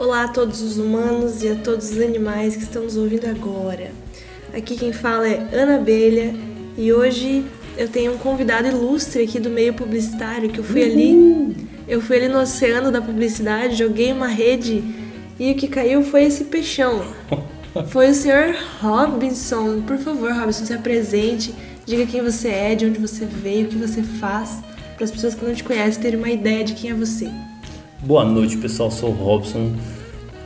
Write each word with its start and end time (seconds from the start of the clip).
Olá 0.00 0.24
a 0.24 0.28
todos 0.28 0.62
os 0.62 0.78
humanos 0.78 1.42
e 1.42 1.48
a 1.50 1.56
todos 1.56 1.90
os 1.90 2.00
animais 2.00 2.56
que 2.56 2.62
estão 2.62 2.84
nos 2.84 2.96
ouvindo 2.96 3.26
agora. 3.26 3.90
Aqui 4.50 4.74
quem 4.74 4.94
fala 4.94 5.28
é 5.28 5.46
Ana 5.52 5.76
Abelha 5.76 6.34
e 6.74 6.90
hoje 6.90 7.44
eu 7.76 7.86
tenho 7.86 8.14
um 8.14 8.16
convidado 8.16 8.66
ilustre 8.66 9.24
aqui 9.24 9.38
do 9.38 9.50
meio 9.50 9.74
publicitário 9.74 10.48
que 10.48 10.58
eu 10.58 10.64
fui 10.64 10.84
ali, 10.84 11.54
eu 11.86 12.00
fui 12.00 12.16
ali 12.16 12.28
no 12.28 12.40
oceano 12.40 12.90
da 12.90 13.02
publicidade, 13.02 13.76
joguei 13.76 14.10
uma 14.10 14.26
rede 14.26 14.82
e 15.38 15.52
o 15.52 15.54
que 15.54 15.68
caiu 15.68 16.02
foi 16.02 16.24
esse 16.24 16.44
peixão. 16.44 17.04
Foi 17.88 18.10
o 18.10 18.14
senhor 18.14 18.56
Robinson. 18.80 19.82
Por 19.82 19.96
favor, 19.98 20.32
Robinson, 20.32 20.64
se 20.64 20.72
apresente, 20.72 21.54
diga 21.86 22.04
quem 22.04 22.20
você 22.20 22.48
é, 22.48 22.74
de 22.74 22.86
onde 22.86 22.98
você 22.98 23.24
veio, 23.26 23.66
o 23.66 23.68
que 23.68 23.76
você 23.76 24.02
faz, 24.02 24.58
para 24.96 25.04
as 25.04 25.10
pessoas 25.10 25.34
que 25.36 25.44
não 25.44 25.54
te 25.54 25.62
conhecem 25.62 26.02
terem 26.02 26.18
uma 26.18 26.30
ideia 26.30 26.64
de 26.64 26.72
quem 26.74 26.90
é 26.90 26.94
você. 26.94 27.30
Boa 28.02 28.24
noite, 28.24 28.56
pessoal. 28.56 28.90
Sou 28.90 29.10
o 29.10 29.12
Robson. 29.12 29.72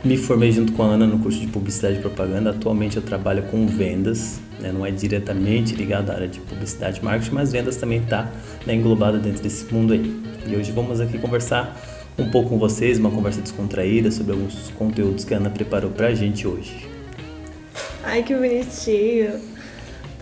Me 0.05 0.17
formei 0.17 0.51
junto 0.51 0.71
com 0.73 0.83
a 0.83 0.85
Ana 0.85 1.07
no 1.07 1.17
curso 1.17 1.39
de 1.39 1.47
Publicidade 1.47 1.97
e 1.97 1.99
Propaganda. 1.99 2.51
Atualmente 2.51 2.95
eu 2.95 3.01
trabalho 3.01 3.41
com 3.49 3.65
vendas, 3.65 4.39
né? 4.59 4.71
não 4.71 4.85
é 4.85 4.91
diretamente 4.91 5.73
ligado 5.73 6.11
à 6.11 6.13
área 6.13 6.27
de 6.27 6.39
publicidade 6.41 6.99
e 6.99 7.03
marketing, 7.03 7.33
mas 7.33 7.51
vendas 7.51 7.75
também 7.77 8.03
está 8.03 8.31
né, 8.67 8.75
englobada 8.75 9.17
dentro 9.17 9.41
desse 9.41 9.65
mundo 9.73 9.93
aí. 9.93 10.15
E 10.45 10.55
hoje 10.55 10.71
vamos 10.71 11.01
aqui 11.01 11.17
conversar 11.17 11.75
um 12.19 12.29
pouco 12.29 12.49
com 12.49 12.59
vocês, 12.59 12.99
uma 12.99 13.09
conversa 13.09 13.41
descontraída 13.41 14.11
sobre 14.11 14.33
alguns 14.33 14.69
conteúdos 14.77 15.25
que 15.25 15.33
a 15.33 15.37
Ana 15.37 15.49
preparou 15.49 15.89
para 15.89 16.09
a 16.09 16.13
gente 16.13 16.47
hoje. 16.47 16.87
Ai, 18.03 18.21
que 18.21 18.35
bonitinho. 18.35 19.54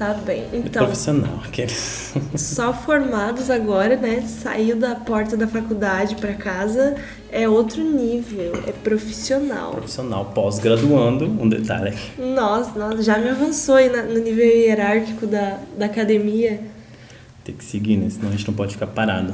Tá 0.03 0.13
bem. 0.15 0.43
É 0.51 0.57
Então, 0.57 0.83
profissional, 0.85 1.41
aqueles. 1.45 2.13
só 2.35 2.73
formados 2.73 3.49
agora, 3.49 3.95
né? 3.95 4.19
Saiu 4.27 4.75
da 4.75 4.95
porta 4.95 5.37
da 5.37 5.47
faculdade 5.47 6.17
para 6.17 6.33
casa 6.33 6.95
é 7.31 7.47
outro 7.47 7.81
nível, 7.81 8.51
é 8.67 8.73
profissional. 8.73 9.71
profissional, 9.71 10.25
pós-graduando, 10.35 11.23
um 11.25 11.47
detalhe. 11.47 11.97
Nossa, 12.17 12.77
nossa, 12.77 13.01
já 13.01 13.17
me 13.17 13.29
avançou 13.29 13.75
aí 13.75 13.89
na- 13.89 14.03
no 14.03 14.19
nível 14.19 14.45
hierárquico 14.45 15.25
da, 15.25 15.57
da 15.77 15.85
academia. 15.85 16.59
Tem 17.45 17.55
que 17.55 17.63
seguir, 17.63 17.95
né? 17.95 18.09
Senão 18.09 18.27
a 18.27 18.31
gente 18.31 18.45
não 18.45 18.53
pode 18.53 18.73
ficar 18.73 18.87
parado 18.87 19.33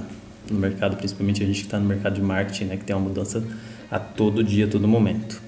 no 0.51 0.59
mercado, 0.59 0.97
principalmente 0.97 1.41
a 1.41 1.47
gente 1.47 1.61
que 1.61 1.65
está 1.65 1.79
no 1.79 1.85
mercado 1.85 2.13
de 2.13 2.21
marketing, 2.21 2.65
né? 2.65 2.77
Que 2.77 2.83
tem 2.85 2.95
uma 2.95 3.07
mudança 3.07 3.43
a 3.89 3.97
todo 3.97 4.43
dia, 4.43 4.65
a 4.65 4.67
todo 4.67 4.87
momento. 4.87 5.41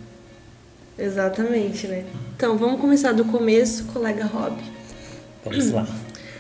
Exatamente, 0.98 1.86
né? 1.88 2.06
Então, 2.36 2.58
vamos 2.58 2.82
começar 2.82 3.12
do 3.12 3.24
começo, 3.26 3.84
colega 3.86 4.26
Rob. 4.26 4.56
Vamos 5.44 5.72
lá. 5.72 5.88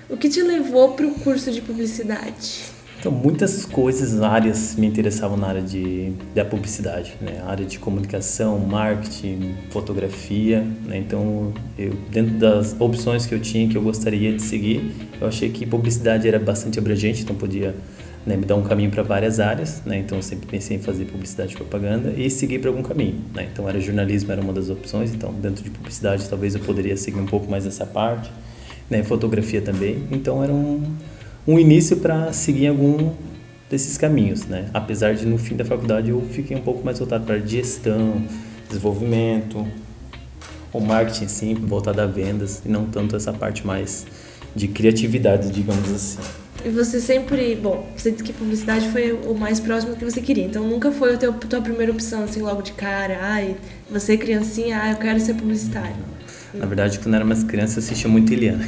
O 0.10 0.18
que 0.18 0.30
te 0.30 0.42
levou 0.42 0.94
para 0.94 1.08
o 1.08 1.12
curso 1.16 1.52
de 1.52 1.62
publicidade? 1.62 2.72
Então, 3.02 3.12
muitas 3.12 3.66
coisas, 3.66 4.22
áreas 4.22 4.76
me 4.76 4.86
interessavam 4.86 5.36
na 5.36 5.48
área 5.48 5.62
de, 5.64 6.14
da 6.36 6.46
publicidade, 6.46 7.16
né? 7.20 7.42
A 7.44 7.50
área 7.50 7.66
de 7.66 7.80
comunicação, 7.80 8.60
marketing, 8.60 9.56
fotografia, 9.72 10.64
né? 10.86 11.00
Então, 11.00 11.52
eu, 11.80 11.94
dentro 12.12 12.36
das 12.36 12.76
opções 12.80 13.26
que 13.26 13.34
eu 13.34 13.40
tinha, 13.40 13.68
que 13.68 13.76
eu 13.76 13.82
gostaria 13.82 14.32
de 14.34 14.42
seguir, 14.44 14.94
eu 15.20 15.28
achei 15.28 15.50
que 15.50 15.66
publicidade 15.66 16.28
era 16.28 16.38
bastante 16.38 16.78
abrangente, 16.78 17.24
então 17.24 17.36
podia 17.36 17.76
né, 18.24 18.38
me 18.38 18.46
dar 18.46 18.56
um 18.56 18.62
caminho 18.62 18.92
para 18.92 19.02
várias 19.02 19.40
áreas, 19.40 19.82
né? 19.84 19.98
Então, 19.98 20.20
eu 20.20 20.22
sempre 20.22 20.46
pensei 20.46 20.78
em 20.78 20.80
fazer 20.80 21.06
publicidade 21.06 21.54
e 21.54 21.58
propaganda 21.58 22.14
e 22.16 22.30
seguir 22.30 22.60
para 22.60 22.70
algum 22.70 22.84
caminho, 22.84 23.20
né? 23.34 23.50
Então, 23.52 23.68
era 23.68 23.80
jornalismo, 23.80 24.32
era 24.32 24.42
uma 24.42 24.54
das 24.54 24.70
opções, 24.70 25.12
então, 25.12 25.34
dentro 25.34 25.64
de 25.64 25.72
publicidade, 25.72 26.30
talvez 26.30 26.54
eu 26.54 26.62
poderia 26.62 26.96
seguir 26.96 27.20
um 27.20 27.26
pouco 27.26 27.50
mais 27.50 27.66
essa 27.66 27.84
parte, 27.84 28.30
né? 28.92 29.02
Fotografia 29.02 29.61
também, 29.61 30.03
então, 30.11 30.44
era 30.44 30.53
um 30.53 30.84
um 31.47 31.58
início 31.58 31.97
para 31.97 32.31
seguir 32.34 32.67
algum 32.67 33.11
desses 33.70 33.97
caminhos, 33.97 34.45
né? 34.45 34.70
Apesar 34.73 35.16
de 35.16 35.25
no 35.25 35.38
fim 35.38 35.56
da 35.56 35.66
faculdade 35.66 36.09
eu 36.09 36.22
fiquei 36.31 36.56
um 36.56 36.62
pouco 36.62 36.84
mais 36.84 37.00
voltado 37.00 37.25
para 37.25 37.40
gestão, 37.40 38.22
desenvolvimento, 38.68 39.66
o 40.74 40.80
marketing 40.80 41.28
sim, 41.28 41.56
voltado 41.56 42.01
a 42.01 42.06
vendas 42.06 42.62
e 42.66 42.69
não 42.69 42.85
tanto 42.85 43.16
essa 43.16 43.34
parte 43.34 43.66
mais 43.66 44.06
de 44.56 44.68
criatividade, 44.68 45.50
digamos 45.51 45.90
assim. 45.90 46.19
E 46.63 46.69
você 46.69 47.00
sempre, 47.00 47.56
bom, 47.56 47.88
você 47.96 48.12
disse 48.12 48.24
que 48.24 48.34
publicidade 48.34 48.88
foi 48.90 49.13
o 49.13 49.34
mais 49.34 49.59
próximo 49.59 49.96
que 49.96 50.06
você 50.06 50.22
queria, 50.22 50.46
então 50.46 50.63
nunca 50.68 50.91
foi 50.91 51.16
a 51.16 51.18
tua 51.18 51.62
primeira 51.62 51.91
opção, 51.91 52.24
assim, 52.24 52.41
logo 52.41 52.62
de 52.62 52.74
cara, 52.74 53.18
ai, 53.22 53.56
você 53.90 54.16
criancinha, 54.16 54.80
ah, 54.80 54.91
eu 54.91 54.97
quero 54.97 55.19
ser 55.19 55.34
publicitário. 55.34 55.96
Na 56.53 56.66
verdade, 56.66 57.00
quando 57.00 57.13
eu 57.13 57.16
era 57.17 57.25
mais 57.25 57.44
criança, 57.44 57.79
eu 57.79 57.84
assistia 57.84 58.09
muito 58.09 58.31
Eliana. 58.34 58.67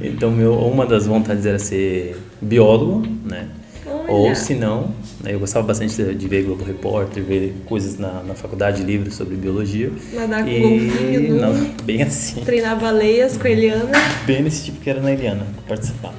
então, 0.00 0.30
meu, 0.30 0.54
uma 0.54 0.86
das 0.86 1.06
vontades 1.06 1.44
era 1.46 1.58
ser 1.58 2.16
biólogo, 2.40 3.06
né? 3.24 3.48
Olha. 3.86 4.10
Ou 4.10 4.34
se 4.34 4.54
não, 4.54 4.92
né, 5.22 5.32
eu 5.34 5.38
gostava 5.38 5.66
bastante 5.66 5.94
de, 5.94 6.14
de 6.14 6.28
ver 6.28 6.44
Globo 6.44 6.64
Repórter, 6.64 7.22
ver 7.22 7.54
coisas 7.66 7.98
na, 7.98 8.22
na 8.22 8.34
faculdade, 8.34 8.82
livros 8.82 9.14
sobre 9.14 9.36
biologia. 9.36 9.90
Nadar 10.12 10.44
com 10.44 10.50
E- 10.50 10.60
golfinho, 10.60 11.40
não, 11.40 11.54
bem 11.84 12.02
assim. 12.02 12.40
treinar 12.44 12.78
baleias 12.78 13.36
com 13.36 13.46
a 13.46 13.50
Eliana. 13.50 13.90
Bem 14.26 14.42
nesse 14.42 14.64
tipo 14.66 14.80
que 14.80 14.90
era 14.90 15.00
na 15.00 15.12
Eliana, 15.12 15.46
participar. 15.68 16.12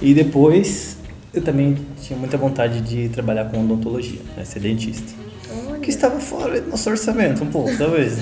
E 0.00 0.12
depois, 0.14 0.96
eu 1.32 1.42
também 1.42 1.76
tinha 2.00 2.18
muita 2.18 2.36
vontade 2.36 2.80
de 2.80 3.08
trabalhar 3.08 3.44
com 3.46 3.60
odontologia, 3.64 4.20
né, 4.36 4.44
ser 4.44 4.60
dentista. 4.60 5.12
Olha. 5.68 5.78
Que 5.78 5.90
estava 5.90 6.18
fora 6.18 6.60
do 6.60 6.70
nosso 6.70 6.88
orçamento, 6.90 7.44
um 7.44 7.48
pouco, 7.48 7.76
talvez. 7.76 8.18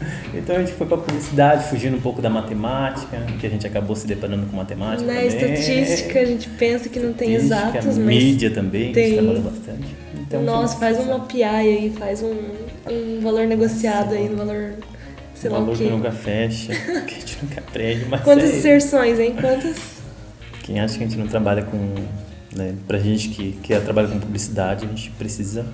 Então 0.32 0.56
a 0.56 0.60
gente 0.60 0.72
foi 0.72 0.86
para 0.86 0.96
publicidade, 0.96 1.68
fugindo 1.68 1.96
um 1.96 2.00
pouco 2.00 2.22
da 2.22 2.30
matemática, 2.30 3.18
que 3.38 3.46
a 3.46 3.50
gente 3.50 3.66
acabou 3.66 3.96
se 3.96 4.06
deparando 4.06 4.46
com 4.46 4.56
matemática 4.56 5.04
Na 5.06 5.20
também. 5.20 5.26
estatística 5.28 6.20
a 6.20 6.24
gente 6.24 6.48
pensa 6.50 6.88
que 6.88 7.00
não 7.00 7.12
tem 7.12 7.34
exatos, 7.34 7.98
mas 7.98 8.06
mídia 8.06 8.50
também, 8.50 8.92
tem. 8.92 9.04
a 9.04 9.08
gente 9.08 9.18
trabalha 9.18 9.40
bastante. 9.40 9.96
Então, 10.20 10.42
Nossa, 10.42 10.76
faz 10.78 10.98
uma 10.98 11.20
PI 11.20 11.42
aí, 11.42 11.92
faz 11.98 12.22
um, 12.22 12.34
um 12.88 13.20
valor 13.20 13.46
negociado 13.46 14.14
aí, 14.14 14.28
um 14.32 14.36
valor, 14.36 14.74
sei 15.34 15.50
um 15.50 15.54
valor 15.54 15.76
que 15.76 15.84
nunca 15.84 16.12
fecha, 16.12 16.72
que 17.06 17.14
a 17.14 17.18
gente 17.18 17.38
nunca 17.42 17.60
aprende, 17.60 18.06
mas 18.08 18.22
Quantas 18.22 18.50
é- 18.50 18.56
inserções, 18.58 19.18
hein? 19.18 19.34
Quantas? 19.40 19.76
Quem 20.62 20.78
acha 20.78 20.96
que 20.96 21.02
a 21.04 21.06
gente 21.08 21.18
não 21.18 21.26
trabalha 21.26 21.62
com. 21.62 21.76
Né, 22.54 22.74
pra 22.86 22.98
gente 22.98 23.28
que, 23.28 23.52
que 23.62 23.78
trabalha 23.80 24.08
com 24.08 24.18
publicidade, 24.18 24.84
a 24.84 24.88
gente 24.88 25.10
precisa 25.12 25.64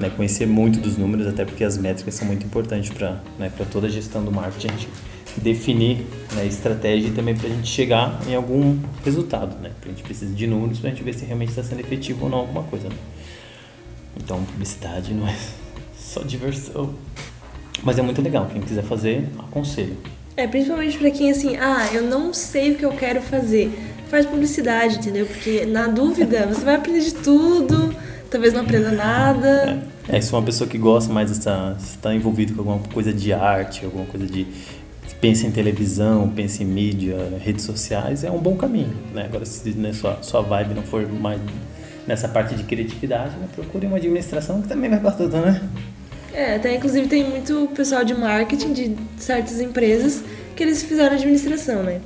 né, 0.00 0.10
conhecer 0.16 0.46
muito 0.46 0.80
dos 0.80 0.96
números, 0.96 1.26
até 1.26 1.44
porque 1.44 1.62
as 1.62 1.76
métricas 1.76 2.14
são 2.14 2.26
muito 2.26 2.44
importantes 2.44 2.90
para 2.90 3.20
né, 3.38 3.52
toda 3.70 3.86
a 3.86 3.90
gestão 3.90 4.24
do 4.24 4.32
marketing, 4.32 4.68
a 4.68 4.70
gente 4.72 4.88
definir 5.36 6.06
né, 6.34 6.46
estratégia 6.46 7.08
e 7.08 7.10
também 7.12 7.36
para 7.36 7.46
a 7.46 7.50
gente 7.50 7.68
chegar 7.68 8.18
em 8.26 8.34
algum 8.34 8.78
resultado. 9.04 9.56
Né? 9.60 9.70
A 9.84 9.88
gente 9.88 10.02
precisa 10.02 10.34
de 10.34 10.46
números 10.46 10.78
para 10.78 10.88
a 10.88 10.92
gente 10.92 11.04
ver 11.04 11.12
se 11.12 11.24
realmente 11.26 11.50
está 11.50 11.62
sendo 11.62 11.80
efetivo 11.80 12.24
ou 12.24 12.30
não 12.30 12.38
alguma 12.38 12.62
coisa. 12.64 12.88
Né? 12.88 12.94
Então, 14.16 14.42
publicidade 14.42 15.12
não 15.12 15.28
é 15.28 15.36
só 15.96 16.22
diversão. 16.22 16.94
Mas 17.82 17.98
é 17.98 18.02
muito 18.02 18.20
legal, 18.22 18.48
quem 18.50 18.60
quiser 18.60 18.82
fazer, 18.82 19.28
aconselho. 19.38 19.96
É, 20.36 20.46
principalmente 20.46 20.96
pra 20.96 21.10
quem 21.10 21.30
assim, 21.30 21.56
ah, 21.56 21.88
eu 21.92 22.02
não 22.02 22.32
sei 22.32 22.72
o 22.72 22.74
que 22.74 22.84
eu 22.84 22.92
quero 22.92 23.20
fazer. 23.20 23.70
Faz 24.08 24.26
publicidade, 24.26 24.96
entendeu? 24.96 25.26
Porque 25.26 25.66
na 25.66 25.86
dúvida 25.86 26.46
você 26.46 26.64
vai 26.64 26.76
aprender 26.76 27.00
de 27.00 27.14
tudo, 27.14 27.94
talvez 28.30 28.54
não 28.54 28.62
aprenda 28.62 28.92
nada. 28.92 29.82
É, 30.08 30.20
se 30.20 30.32
é 30.32 30.36
uma 30.36 30.44
pessoa 30.44 30.68
que 30.68 30.78
gosta 30.78 31.12
mais 31.12 31.30
está 31.30 31.76
está 31.78 32.14
envolvido 32.14 32.54
com 32.54 32.60
alguma 32.60 32.88
coisa 32.92 33.12
de 33.12 33.32
arte, 33.32 33.84
alguma 33.84 34.06
coisa 34.06 34.26
de 34.26 34.46
pensa 35.20 35.46
em 35.46 35.50
televisão, 35.50 36.30
pensa 36.34 36.62
em 36.62 36.66
mídia, 36.66 37.16
redes 37.44 37.64
sociais, 37.64 38.24
é 38.24 38.30
um 38.30 38.38
bom 38.38 38.56
caminho, 38.56 38.96
né? 39.12 39.24
Agora 39.24 39.44
se 39.44 39.68
né, 39.70 39.92
sua 39.92 40.22
sua 40.22 40.40
vibe 40.40 40.74
não 40.74 40.82
for 40.82 41.06
mais 41.08 41.40
nessa 42.06 42.28
parte 42.28 42.54
de 42.54 42.64
criatividade, 42.64 43.36
né, 43.36 43.46
procure 43.54 43.86
uma 43.86 43.98
administração 43.98 44.62
que 44.62 44.68
também 44.68 44.88
vai 44.88 44.98
para 44.98 45.12
tudo, 45.12 45.36
né? 45.36 45.60
É, 46.32 46.54
até 46.54 46.74
inclusive 46.74 47.08
tem 47.08 47.28
muito 47.28 47.68
pessoal 47.74 48.04
de 48.04 48.14
marketing 48.14 48.72
de 48.72 48.96
certas 49.18 49.60
empresas 49.60 50.22
que 50.56 50.62
eles 50.62 50.82
fizeram 50.82 51.16
administração, 51.16 51.82
né? 51.82 52.00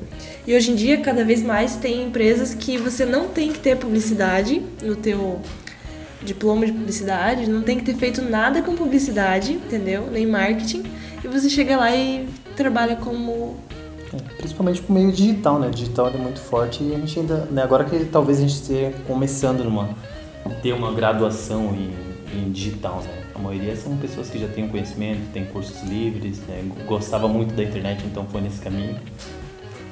E 0.47 0.55
hoje 0.55 0.73
em 0.73 0.75
dia, 0.75 0.99
cada 1.01 1.25
vez 1.25 1.43
mais, 1.43 1.77
tem 1.77 2.05
empresas 2.05 2.55
que 2.55 2.77
você 2.77 3.05
não 3.05 3.29
tem 3.29 3.51
que 3.51 3.59
ter 3.59 3.77
publicidade 3.77 4.63
no 4.83 4.95
teu 4.95 5.41
diploma 6.25 6.67
de 6.67 6.73
publicidade, 6.73 7.49
não 7.49 7.63
tem 7.63 7.79
que 7.79 7.85
ter 7.85 7.95
feito 7.95 8.23
nada 8.23 8.63
com 8.63 8.75
publicidade, 8.75 9.53
entendeu? 9.53 10.09
Nem 10.11 10.27
marketing. 10.27 10.83
E 11.23 11.29
você 11.29 11.49
chega 11.49 11.77
lá 11.77 11.95
e 11.95 12.29
trabalha 12.57 12.97
como 12.97 13.57
É, 14.13 14.17
Principalmente 14.37 14.83
pro 14.83 14.95
meio 14.95 15.11
digital, 15.13 15.59
né? 15.59 15.71
Digital 15.71 16.09
é 16.09 16.17
muito 16.17 16.41
forte 16.41 16.83
e 16.85 16.95
a 16.95 16.99
gente 16.99 17.19
ainda, 17.19 17.49
né, 17.51 17.63
agora 17.63 17.85
que 17.85 18.05
talvez 18.05 18.39
a 18.39 18.43
gente 18.43 18.55
esteja 18.55 18.93
começando 19.07 19.65
numa 19.65 19.91
ter 20.63 20.73
uma 20.73 20.93
graduação 20.93 21.75
em, 21.75 21.91
em 22.39 22.53
digital, 22.53 23.03
né? 23.03 23.23
A 23.35 23.39
maioria 23.39 23.75
são 23.75 23.97
pessoas 23.97 24.31
que 24.31 24.39
já 24.39 24.47
têm 24.47 24.65
um 24.65 24.69
conhecimento, 24.69 25.33
têm 25.33 25.45
cursos 25.47 25.83
livres, 25.83 26.39
né? 26.47 26.63
Gostava 26.87 27.27
muito 27.27 27.55
da 27.55 27.63
internet, 27.63 28.05
então 28.07 28.25
foi 28.31 28.41
nesse 28.41 28.61
caminho. 28.61 28.97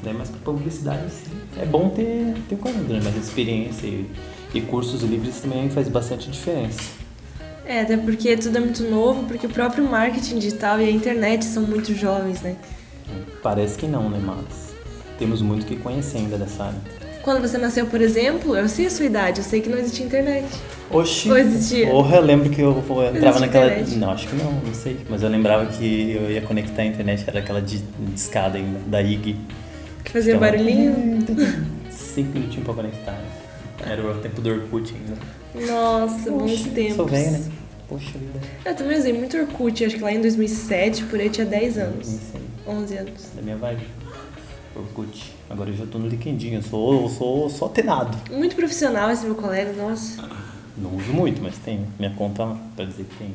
Né? 0.03 0.13
Mas 0.17 0.29
para 0.29 0.41
publicidade 0.41 1.11
sim, 1.11 1.31
é 1.61 1.65
bom 1.65 1.89
ter 1.89 2.35
ter 2.49 2.57
conhecimento, 2.57 2.93
né? 2.93 3.01
Mas 3.03 3.17
experiência 3.17 3.87
e, 3.87 4.11
e 4.55 4.61
cursos 4.61 5.03
livres 5.03 5.41
também 5.41 5.71
faz 5.71 5.89
bastante 5.89 6.31
diferença. 6.31 6.81
É, 7.65 7.83
até 7.83 7.97
porque 7.97 8.37
tudo 8.37 8.57
é 8.57 8.61
muito 8.61 8.83
novo, 8.85 9.25
porque 9.25 9.47
o 9.47 9.51
próprio 9.51 9.85
marketing 9.85 10.39
digital 10.39 10.81
e 10.81 10.85
a 10.85 10.91
internet 10.91 11.45
são 11.45 11.63
muito 11.63 11.95
jovens, 11.95 12.43
né? 12.43 12.57
Parece 13.43 13.79
que 13.79 13.87
não, 13.87 14.11
né? 14.11 14.21
Mas 14.23 14.75
temos 15.19 15.41
muito 15.41 15.65
que 15.65 15.77
conhecer 15.77 16.19
ainda 16.19 16.37
dessa 16.37 16.65
área. 16.65 16.79
Quando 17.23 17.41
você 17.41 17.57
nasceu, 17.57 17.87
por 17.87 18.01
exemplo, 18.01 18.57
eu 18.57 18.69
sei 18.69 18.87
a 18.87 18.91
sua 18.91 19.07
idade, 19.07 19.39
eu 19.39 19.45
sei 19.45 19.61
que 19.61 19.69
não 19.69 19.79
existia 19.79 20.05
internet. 20.05 20.47
Oxi. 20.91 21.31
Ou 21.31 21.39
existia? 21.39 21.87
Porra, 21.87 22.17
eu 22.17 22.23
lembro 22.23 22.51
que 22.51 22.61
eu, 22.61 22.85
entrava 23.15 23.39
naquela. 23.39 23.67
internet? 23.67 23.95
Não, 23.95 24.11
acho 24.11 24.27
que 24.27 24.35
não, 24.35 24.53
não 24.53 24.75
sei. 24.75 24.99
Mas 25.09 25.23
eu 25.23 25.29
lembrava 25.29 25.67
que 25.67 26.13
eu 26.13 26.31
ia 26.33 26.43
conectar 26.43 26.83
a 26.83 26.85
internet, 26.85 27.25
era 27.27 27.39
aquela 27.39 27.63
de, 27.63 27.81
escada 28.15 28.59
ainda, 28.59 28.81
da 28.89 29.01
IG. 29.01 29.37
Que 30.05 30.11
fazia 30.11 30.37
barulhinho. 30.37 31.21
Cinco 31.89 32.33
minutinhos 32.33 32.65
pra 32.65 32.75
conectar. 32.75 33.19
Era 33.85 34.07
o 34.07 34.21
tempo 34.21 34.41
do 34.41 34.51
Orkut 34.51 34.95
ainda. 34.95 35.67
Nossa, 35.73 36.31
bons 36.31 36.53
Oxi, 36.53 36.71
tempos. 36.71 36.97
Sou 36.97 37.07
velho, 37.07 37.31
né? 37.33 37.53
Poxa 37.89 38.19
vida. 38.19 38.41
Eu 38.65 38.75
também 38.75 38.99
usei 38.99 39.13
muito 39.13 39.37
Orkut, 39.37 39.85
acho 39.85 39.97
que 39.97 40.03
lá 40.03 40.13
em 40.13 40.21
2007, 40.21 41.05
por 41.05 41.21
aí 41.21 41.29
tinha 41.29 41.47
10 41.47 41.79
anos. 41.79 42.09
Não 42.09 42.19
sei. 42.19 42.41
11 42.67 42.97
anos. 42.97 43.29
Da 43.35 43.43
minha 43.43 43.57
vibe. 43.57 43.87
Orkut. 44.75 45.33
Agora 45.51 45.71
eu 45.71 45.77
já 45.77 45.85
tô 45.85 45.99
no 45.99 46.09
LinkedIn, 46.09 46.55
eu 46.55 46.63
sou, 46.63 47.03
eu 47.03 47.09
sou 47.11 47.51
só 47.51 47.69
tenado. 47.69 48.17
Muito 48.31 48.57
profissional 48.57 49.11
esse 49.11 49.25
meu 49.25 49.35
colega, 49.35 49.73
nossa. 49.75 50.23
Não 50.77 50.97
uso 50.97 51.13
muito, 51.13 51.43
mas 51.43 51.59
tem 51.59 51.87
minha 51.99 52.13
conta 52.13 52.47
pra 52.75 52.85
dizer 52.85 53.05
que 53.05 53.17
tem. 53.17 53.35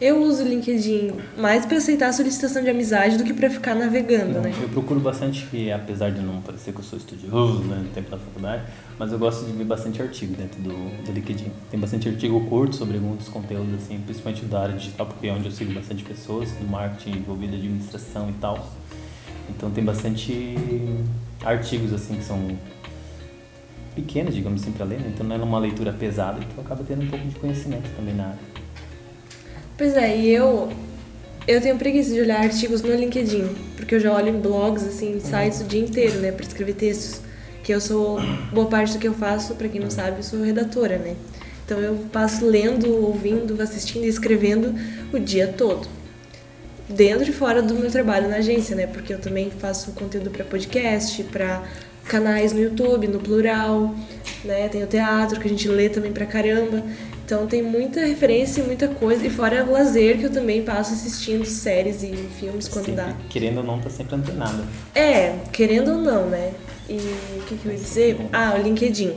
Eu 0.00 0.20
uso 0.20 0.42
o 0.42 0.48
LinkedIn 0.48 1.12
mais 1.38 1.64
pra 1.64 1.76
aceitar 1.76 2.08
a 2.08 2.12
solicitação 2.12 2.60
de 2.60 2.68
amizade 2.68 3.16
do 3.16 3.22
que 3.22 3.32
pra 3.32 3.48
ficar 3.48 3.76
navegando, 3.76 4.40
né? 4.40 4.52
Eu 4.60 4.68
procuro 4.68 4.98
bastante, 4.98 5.46
que, 5.46 5.70
apesar 5.70 6.10
de 6.10 6.20
não 6.20 6.40
parecer 6.40 6.72
que 6.72 6.80
eu 6.80 6.84
sou 6.84 6.98
estudioso 6.98 7.62
né, 7.62 7.76
no 7.76 7.88
tempo 7.90 8.10
da 8.10 8.18
faculdade, 8.18 8.64
mas 8.98 9.12
eu 9.12 9.18
gosto 9.18 9.46
de 9.46 9.52
ver 9.52 9.64
bastante 9.64 10.02
artigo 10.02 10.34
dentro 10.34 10.60
do, 10.60 11.04
do 11.04 11.12
LinkedIn. 11.12 11.52
Tem 11.70 11.78
bastante 11.78 12.08
artigo 12.08 12.40
curto 12.48 12.74
sobre 12.74 12.98
muitos 12.98 13.28
conteúdos, 13.28 13.74
assim, 13.74 14.00
principalmente 14.04 14.44
da 14.46 14.62
área 14.62 14.74
digital, 14.74 15.06
porque 15.06 15.28
é 15.28 15.32
onde 15.32 15.46
eu 15.46 15.52
sigo 15.52 15.72
bastante 15.72 16.02
pessoas, 16.02 16.52
no 16.60 16.66
marketing 16.66 17.18
envolvido, 17.18 17.54
administração 17.54 18.28
e 18.28 18.32
tal. 18.34 18.72
Então 19.50 19.70
tem 19.70 19.84
bastante 19.84 20.56
artigos, 21.44 21.92
assim, 21.92 22.16
que 22.16 22.24
são 22.24 22.58
pequenos, 23.94 24.34
digamos 24.34 24.62
assim, 24.62 24.72
para 24.72 24.84
ler, 24.84 25.00
né? 25.00 25.12
então 25.14 25.26
não 25.26 25.36
é 25.36 25.38
uma 25.38 25.58
leitura 25.58 25.92
pesada, 25.92 26.38
então 26.38 26.64
acaba 26.64 26.82
tendo 26.86 27.02
um 27.02 27.08
pouco 27.08 27.26
de 27.26 27.34
conhecimento 27.36 27.88
também 27.96 28.14
na 28.14 28.28
área. 28.28 28.38
Pois 29.76 29.96
é, 29.96 30.16
e 30.16 30.30
eu 30.30 30.70
eu 31.46 31.60
tenho 31.60 31.76
preguiça 31.76 32.12
de 32.12 32.20
olhar 32.20 32.40
artigos 32.40 32.82
no 32.82 32.94
LinkedIn, 32.94 33.48
porque 33.76 33.96
eu 33.96 34.00
já 34.00 34.12
olho 34.12 34.28
em 34.28 34.40
blogs, 34.40 34.86
assim, 34.86 35.18
sites 35.18 35.60
o 35.60 35.64
dia 35.64 35.80
inteiro, 35.80 36.20
né, 36.20 36.30
para 36.30 36.46
escrever 36.46 36.74
textos. 36.74 37.20
Que 37.64 37.72
eu 37.72 37.80
sou 37.80 38.18
boa 38.52 38.66
parte 38.66 38.92
do 38.92 38.98
que 38.98 39.06
eu 39.06 39.14
faço, 39.14 39.54
para 39.54 39.68
quem 39.68 39.80
não 39.80 39.90
sabe, 39.90 40.18
eu 40.18 40.22
sou 40.22 40.42
redatora, 40.42 40.98
né? 40.98 41.14
Então 41.64 41.78
eu 41.78 41.94
passo 42.12 42.44
lendo, 42.44 42.92
ouvindo, 43.04 43.60
assistindo 43.62 44.04
e 44.04 44.08
escrevendo 44.08 44.74
o 45.12 45.18
dia 45.18 45.46
todo. 45.46 45.88
Dentro 46.88 47.30
e 47.30 47.32
fora 47.32 47.62
do 47.62 47.74
meu 47.74 47.90
trabalho 47.90 48.28
na 48.28 48.36
agência, 48.36 48.74
né? 48.74 48.86
Porque 48.86 49.14
eu 49.14 49.20
também 49.20 49.50
faço 49.50 49.92
conteúdo 49.92 50.30
para 50.30 50.44
podcast, 50.44 51.22
para 51.24 51.62
canais 52.04 52.52
no 52.52 52.60
YouTube, 52.60 53.08
no 53.08 53.18
plural, 53.18 53.94
né? 54.44 54.68
Tem 54.68 54.82
o 54.82 54.86
teatro 54.86 55.40
que 55.40 55.46
a 55.46 55.50
gente 55.50 55.68
lê 55.68 55.88
também 55.88 56.12
pra 56.12 56.26
caramba. 56.26 56.82
Então 57.24 57.46
tem 57.46 57.62
muita 57.62 58.00
referência 58.00 58.60
e 58.60 58.64
muita 58.64 58.88
coisa. 58.88 59.26
E 59.26 59.30
fora 59.30 59.64
o 59.64 59.72
lazer 59.72 60.18
que 60.18 60.24
eu 60.24 60.30
também 60.30 60.62
passo 60.62 60.92
assistindo 60.92 61.44
séries 61.46 62.02
e 62.02 62.14
filmes 62.38 62.68
quando 62.68 62.86
Sempre, 62.86 63.02
dá. 63.02 63.14
Querendo 63.30 63.58
ou 63.58 63.64
não, 63.64 63.80
tá 63.80 63.88
sempre 63.88 64.16
antenado. 64.16 64.64
É, 64.94 65.36
querendo 65.52 65.92
ou 65.92 65.98
não, 65.98 66.28
né? 66.28 66.52
E 66.88 66.96
o 67.38 67.42
que, 67.46 67.56
que 67.56 67.66
eu 67.66 67.72
ia 67.72 67.78
dizer? 67.78 68.16
Ah, 68.32 68.54
o 68.58 68.62
LinkedIn. 68.62 69.14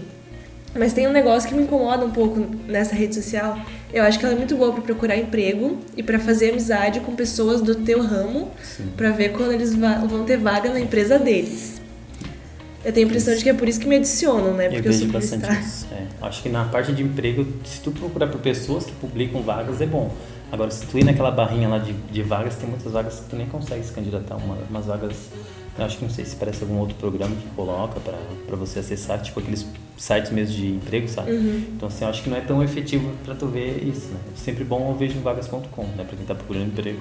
Mas 0.78 0.94
tem 0.94 1.08
um 1.08 1.12
negócio 1.12 1.48
que 1.50 1.56
me 1.56 1.64
incomoda 1.64 2.06
um 2.06 2.12
pouco 2.12 2.40
nessa 2.68 2.94
rede 2.94 3.16
social. 3.16 3.58
Eu 3.94 4.04
acho 4.04 4.20
que 4.20 4.26
ela 4.26 4.36
é 4.36 4.38
muito 4.38 4.56
boa 4.56 4.74
pra 4.74 4.82
procurar 4.82 5.18
emprego 5.18 5.78
e 5.96 6.04
pra 6.04 6.20
fazer 6.20 6.52
amizade 6.52 7.00
com 7.00 7.16
pessoas 7.16 7.62
do 7.62 7.76
teu 7.76 8.02
ramo, 8.02 8.52
pra 8.98 9.12
ver 9.12 9.32
quando 9.32 9.54
eles 9.54 9.74
vão 9.74 10.26
ter 10.26 10.38
vaga 10.38 10.70
na 10.70 10.80
empresa 10.80 11.18
deles. 11.18 11.82
Eu 12.86 12.94
tenho 12.94 13.08
a 13.08 13.10
impressão 13.10 13.36
de 13.36 13.44
que 13.44 13.50
é 13.50 13.54
por 13.54 13.68
isso 13.68 13.80
que 13.80 13.88
me 13.88 13.96
adicionam, 13.96 14.54
né? 14.54 14.68
Eu 14.68 14.72
Porque 14.74 14.88
eu, 14.88 14.92
vejo 14.92 15.04
sou 15.06 15.12
bastante 15.12 15.52
isso. 15.60 15.88
É. 15.92 16.06
Acho 16.22 16.44
que 16.44 16.50
na 16.50 16.66
parte 16.66 16.94
de 16.94 17.02
emprego, 17.02 17.46
se 17.66 17.82
tu 17.82 17.92
procurar 17.92 18.28
por 18.28 18.40
pessoas 18.40 18.86
que 18.86 18.92
publicam 18.94 19.42
vagas, 19.42 19.82
é 19.82 19.88
bom. 19.88 20.14
Agora, 20.52 20.70
se 20.70 20.86
tu 20.86 21.00
ir 21.00 21.04
naquela 21.04 21.32
barrinha 21.32 21.68
lá 21.68 21.80
de, 21.80 21.94
de 21.94 22.22
vagas, 22.22 22.56
tem 22.56 22.70
muitas 22.70 22.92
vagas 22.92 23.20
que 23.20 23.30
tu 23.30 23.36
nem 23.36 23.48
consegue 23.48 23.84
se 23.84 23.92
candidatar. 23.92 24.36
Uma, 24.36 24.56
umas 24.70 24.86
vagas, 24.86 25.16
eu 25.78 25.84
acho 25.84 25.98
que 25.98 26.04
não 26.04 26.12
sei 26.12 26.26
se 26.26 26.36
parece 26.36 26.62
algum 26.62 26.78
outro 26.78 26.96
programa 26.96 27.36
que 27.36 27.48
coloca 27.56 28.00
pra 28.00 28.20
pra 28.46 28.56
você 28.56 28.80
acessar, 28.80 29.20
tipo 29.20 29.40
aqueles 29.40 29.66
sites 29.98 30.32
mesmo 30.32 30.56
de 30.56 30.68
emprego, 30.68 31.08
sabe? 31.08 31.32
Uhum. 31.32 31.64
Então, 31.76 31.88
assim, 31.88 32.06
eu 32.06 32.10
acho 32.10 32.22
que 32.22 32.30
não 32.30 32.38
é 32.38 32.42
tão 32.42 32.64
efetivo 32.64 33.12
pra 33.26 33.34
tu 33.34 33.48
ver 33.48 33.84
isso, 33.84 34.10
né? 34.10 34.20
Sempre 34.36 34.64
bom 34.64 34.92
eu 34.92 34.96
vejo 34.96 35.20
vagas.com, 35.22 35.84
né? 35.98 36.04
Pra 36.04 36.16
quem 36.16 36.26
tá 36.26 36.36
procurando 36.36 36.68
emprego. 36.68 37.00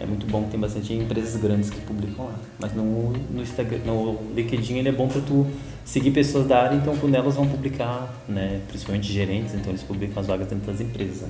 É 0.00 0.06
muito 0.06 0.26
bom 0.26 0.44
tem 0.44 0.58
bastante 0.58 0.92
empresas 0.92 1.40
grandes 1.40 1.70
que 1.70 1.80
publicam 1.80 2.26
lá. 2.26 2.34
Mas 2.58 2.72
no, 2.74 3.10
no 3.12 3.42
Instagram, 3.42 3.78
no 3.84 4.18
LinkedIn 4.34 4.76
ele 4.76 4.88
é 4.88 4.92
bom 4.92 5.08
para 5.08 5.20
tu 5.20 5.46
seguir 5.84 6.10
pessoas 6.10 6.46
da 6.46 6.62
área, 6.62 6.76
então 6.76 6.96
quando 6.96 7.14
elas 7.14 7.34
vão 7.34 7.48
publicar, 7.48 8.22
né, 8.28 8.60
principalmente 8.68 9.12
gerentes, 9.12 9.54
então 9.54 9.70
eles 9.70 9.82
publicam 9.82 10.20
as 10.20 10.26
vagas 10.26 10.46
dentro 10.46 10.70
das 10.70 10.80
empresas. 10.80 11.28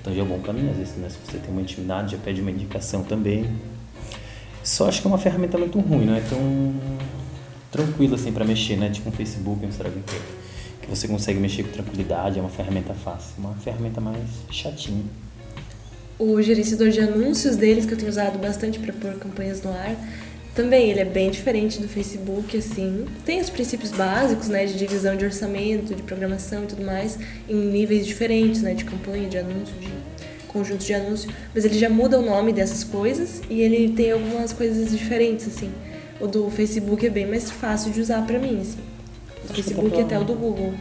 Então 0.00 0.12
já 0.12 0.20
é 0.20 0.24
um 0.24 0.28
bom 0.28 0.40
caminho, 0.40 0.70
às 0.70 0.76
vezes, 0.76 0.96
né, 0.96 1.08
se 1.08 1.16
você 1.24 1.38
tem 1.38 1.50
uma 1.50 1.62
intimidade, 1.62 2.12
já 2.12 2.18
pede 2.18 2.40
uma 2.40 2.50
indicação 2.50 3.04
também. 3.04 3.48
Só 4.64 4.88
acho 4.88 5.00
que 5.00 5.06
é 5.06 5.10
uma 5.10 5.18
ferramenta 5.18 5.56
muito 5.56 5.78
ruim, 5.78 6.06
não 6.06 6.16
é 6.16 6.20
tão 6.20 6.74
tranquilo 7.70 8.16
assim 8.16 8.32
para 8.32 8.44
mexer, 8.44 8.76
né, 8.76 8.90
tipo 8.90 9.08
um 9.08 9.12
Facebook, 9.12 9.64
um 9.64 9.68
Instagram 9.68 10.02
que 10.82 10.90
você 10.90 11.06
consegue 11.06 11.38
mexer 11.38 11.62
com 11.62 11.70
tranquilidade, 11.70 12.38
é 12.38 12.42
uma 12.42 12.50
ferramenta 12.50 12.92
fácil, 12.92 13.34
uma 13.38 13.54
ferramenta 13.54 14.00
mais 14.00 14.28
chatinha. 14.50 15.04
O 16.24 16.40
gerenciador 16.40 16.88
de 16.90 17.00
anúncios 17.00 17.56
deles, 17.56 17.84
que 17.84 17.94
eu 17.94 17.98
tenho 17.98 18.08
usado 18.08 18.38
bastante 18.38 18.78
para 18.78 18.92
pôr 18.92 19.14
campanhas 19.14 19.60
no 19.60 19.72
ar, 19.72 19.96
também 20.54 20.88
ele 20.88 21.00
é 21.00 21.04
bem 21.04 21.32
diferente 21.32 21.80
do 21.80 21.88
Facebook, 21.88 22.56
assim. 22.56 23.06
Tem 23.26 23.40
os 23.40 23.50
princípios 23.50 23.90
básicos, 23.90 24.46
né, 24.46 24.64
de 24.64 24.74
divisão 24.74 25.16
de 25.16 25.24
orçamento, 25.24 25.96
de 25.96 26.02
programação 26.04 26.62
e 26.62 26.66
tudo 26.68 26.84
mais, 26.84 27.18
em 27.48 27.56
níveis 27.56 28.06
diferentes, 28.06 28.62
né, 28.62 28.72
de 28.72 28.84
campanha, 28.84 29.28
de 29.28 29.36
anúncio, 29.36 29.74
de 29.80 29.88
conjunto 30.46 30.84
de 30.84 30.94
anúncio, 30.94 31.28
mas 31.52 31.64
ele 31.64 31.76
já 31.76 31.88
muda 31.88 32.20
o 32.20 32.22
nome 32.22 32.52
dessas 32.52 32.84
coisas 32.84 33.40
e 33.50 33.60
ele 33.60 33.92
tem 33.92 34.12
algumas 34.12 34.52
coisas 34.52 34.96
diferentes, 34.96 35.48
assim. 35.48 35.72
O 36.20 36.28
do 36.28 36.48
Facebook 36.50 37.04
é 37.04 37.10
bem 37.10 37.26
mais 37.26 37.50
fácil 37.50 37.90
de 37.90 38.00
usar 38.00 38.24
para 38.24 38.38
mim, 38.38 38.60
assim. 38.60 38.76
Do 38.76 39.44
Acho 39.46 39.54
que 39.54 39.62
Facebook 39.64 39.90
pra- 39.90 40.04
até 40.04 40.18
o 40.20 40.22
do 40.22 40.34
Google. 40.34 40.72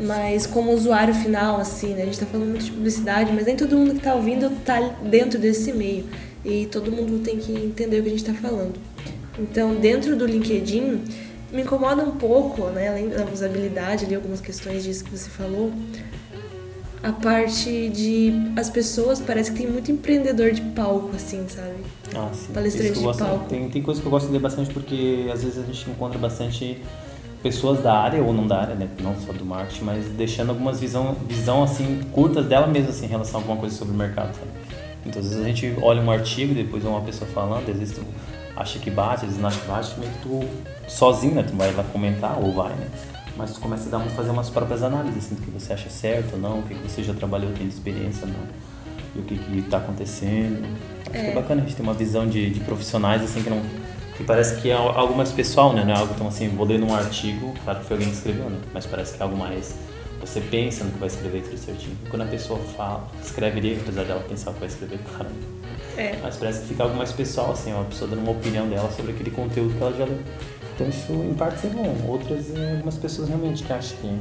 Mas 0.00 0.46
como 0.46 0.72
usuário 0.72 1.12
final, 1.14 1.60
assim, 1.60 1.94
né? 1.94 2.02
A 2.02 2.04
gente 2.06 2.20
tá 2.20 2.26
falando 2.26 2.48
muito 2.50 2.64
de 2.64 2.70
publicidade, 2.70 3.32
mas 3.32 3.46
nem 3.46 3.56
todo 3.56 3.76
mundo 3.76 3.94
que 3.94 4.00
tá 4.00 4.14
ouvindo 4.14 4.50
tá 4.64 4.78
dentro 5.04 5.38
desse 5.38 5.72
meio. 5.72 6.04
E 6.44 6.66
todo 6.66 6.90
mundo 6.90 7.22
tem 7.22 7.36
que 7.38 7.52
entender 7.52 8.00
o 8.00 8.02
que 8.02 8.08
a 8.08 8.12
gente 8.12 8.24
tá 8.24 8.34
falando. 8.34 8.74
Então, 9.38 9.74
dentro 9.74 10.14
do 10.16 10.26
LinkedIn, 10.26 11.00
me 11.52 11.62
incomoda 11.62 12.02
um 12.02 12.12
pouco, 12.12 12.66
né? 12.70 12.88
Além 12.88 13.08
da 13.08 13.24
usabilidade 13.24 14.04
ali, 14.04 14.14
algumas 14.14 14.40
questões 14.40 14.82
disso 14.84 15.04
que 15.04 15.10
você 15.10 15.28
falou, 15.30 15.72
a 17.02 17.12
parte 17.12 17.88
de 17.88 18.32
as 18.56 18.70
pessoas 18.70 19.20
parece 19.20 19.50
que 19.50 19.58
tem 19.58 19.66
muito 19.66 19.90
empreendedor 19.90 20.52
de 20.52 20.60
palco, 20.60 21.10
assim, 21.16 21.44
sabe? 21.48 21.74
Ah, 22.14 22.30
sim. 22.32 22.52
Palestrante 22.52 22.92
de 22.92 23.00
gosto- 23.00 23.18
palco. 23.24 23.48
Tem, 23.48 23.68
tem 23.68 23.82
coisas 23.82 24.00
que 24.00 24.06
eu 24.06 24.10
gosto 24.10 24.26
de 24.26 24.32
ler 24.32 24.38
bastante 24.40 24.72
porque 24.72 25.28
às 25.32 25.42
vezes 25.42 25.58
a 25.58 25.66
gente 25.66 25.90
encontra 25.90 26.18
bastante 26.18 26.80
pessoas 27.42 27.82
da 27.82 27.94
área 27.94 28.22
ou 28.22 28.32
não 28.32 28.46
da 28.46 28.60
área, 28.60 28.74
né? 28.74 28.88
Não 29.00 29.16
só 29.16 29.32
do 29.32 29.44
marketing, 29.44 29.84
mas 29.84 30.06
deixando 30.06 30.50
algumas 30.50 30.78
visão, 30.80 31.16
visão 31.28 31.62
assim 31.62 32.00
curtas 32.12 32.46
dela 32.46 32.66
mesma 32.66 32.90
assim 32.90 33.06
em 33.06 33.08
relação 33.08 33.40
a 33.40 33.42
alguma 33.42 33.58
coisa 33.58 33.74
sobre 33.76 33.94
o 33.94 33.96
mercado, 33.96 34.34
sabe? 34.34 34.50
Então 35.04 35.20
às 35.20 35.28
vezes 35.28 35.44
a 35.44 35.48
gente 35.48 35.76
olha 35.82 36.00
um 36.00 36.10
artigo, 36.10 36.54
depois 36.54 36.84
uma 36.84 37.00
pessoa 37.00 37.28
falando, 37.30 37.68
às 37.68 37.76
vezes 37.76 37.94
tu 37.96 38.04
acha 38.56 38.78
que 38.78 38.90
bate, 38.90 39.24
às 39.24 39.30
vezes 39.30 39.38
não 39.38 39.48
acha 39.48 39.60
que 39.60 39.66
bate, 39.66 39.98
meio 39.98 40.12
que 40.12 40.18
tu 40.20 40.40
sozinho, 40.88 41.34
né? 41.34 41.42
Tu 41.42 41.56
vai 41.56 41.72
lá 41.72 41.82
comentar 41.84 42.38
ou 42.38 42.52
vai, 42.52 42.70
né? 42.70 42.86
Mas 43.36 43.54
tu 43.54 43.60
começa 43.60 43.88
a 43.88 43.98
dar, 43.98 44.04
fazer 44.10 44.30
umas 44.30 44.50
próprias 44.50 44.82
análises, 44.82 45.24
assim, 45.24 45.34
do 45.34 45.40
que 45.40 45.50
você 45.50 45.72
acha 45.72 45.88
certo 45.88 46.34
ou 46.34 46.38
não, 46.38 46.58
o 46.60 46.62
que, 46.62 46.74
você 46.74 47.02
já 47.02 47.14
trabalhou, 47.14 47.50
tem 47.52 47.66
experiência 47.66 48.26
ou 48.26 48.28
não, 48.28 48.46
e 49.16 49.18
o 49.20 49.22
que 49.22 49.36
que 49.36 49.62
tá 49.62 49.78
acontecendo. 49.78 50.64
Acho 51.00 51.10
que 51.10 51.16
é 51.16 51.34
bacana 51.34 51.62
a 51.62 51.64
gente 51.64 51.76
ter 51.76 51.82
uma 51.82 51.94
visão 51.94 52.26
de, 52.26 52.50
de 52.50 52.60
profissionais, 52.60 53.22
assim, 53.22 53.42
que 53.42 53.50
não... 53.50 53.62
Que 54.16 54.24
parece 54.24 54.60
que 54.60 54.70
é 54.70 54.74
algo 54.74 55.16
mais 55.16 55.32
pessoal, 55.32 55.72
né? 55.72 55.84
Não 55.84 55.94
é 55.94 55.98
algo 55.98 56.14
tão 56.14 56.28
assim, 56.28 56.48
vou 56.48 56.66
ler 56.66 56.78
num 56.78 56.94
artigo, 56.94 57.54
claro 57.64 57.80
que 57.80 57.86
foi 57.86 57.96
alguém 57.96 58.10
que 58.10 58.16
escreveu, 58.16 58.50
né? 58.50 58.58
Mas 58.72 58.86
parece 58.86 59.16
que 59.16 59.22
é 59.22 59.24
algo 59.24 59.36
mais... 59.36 59.74
Você 60.20 60.40
pensa 60.40 60.84
no 60.84 60.92
que 60.92 60.98
vai 60.98 61.08
escrever 61.08 61.42
tudo 61.42 61.58
certinho. 61.58 61.96
Quando 62.08 62.22
a 62.22 62.26
pessoa 62.26 62.58
fala, 62.76 63.08
escreve 63.20 63.58
ali, 63.58 63.78
apesar 63.82 64.04
dela 64.04 64.24
pensar 64.28 64.50
o 64.50 64.54
que 64.54 64.60
vai 64.60 64.68
escrever, 64.68 65.00
claro. 65.16 65.30
É. 65.96 66.16
Mas 66.22 66.36
parece 66.36 66.60
que 66.60 66.68
fica 66.68 66.84
algo 66.84 66.96
mais 66.96 67.12
pessoal, 67.12 67.52
assim, 67.52 67.72
uma 67.72 67.84
pessoa 67.84 68.08
dando 68.08 68.20
uma 68.20 68.32
opinião 68.32 68.68
dela 68.68 68.90
sobre 68.92 69.12
aquele 69.12 69.30
conteúdo 69.30 69.74
que 69.74 69.82
ela 69.82 69.92
já 69.92 70.04
leu. 70.04 70.20
Então 70.74 70.88
isso 70.88 71.12
em 71.12 71.34
parte 71.34 71.66
é 71.66 71.70
bom. 71.70 71.94
Outras, 72.08 72.54
é, 72.54 72.72
algumas 72.72 72.96
pessoas 72.96 73.28
realmente 73.28 73.62
que 73.62 73.72
acham 73.72 73.96
que 73.98 74.18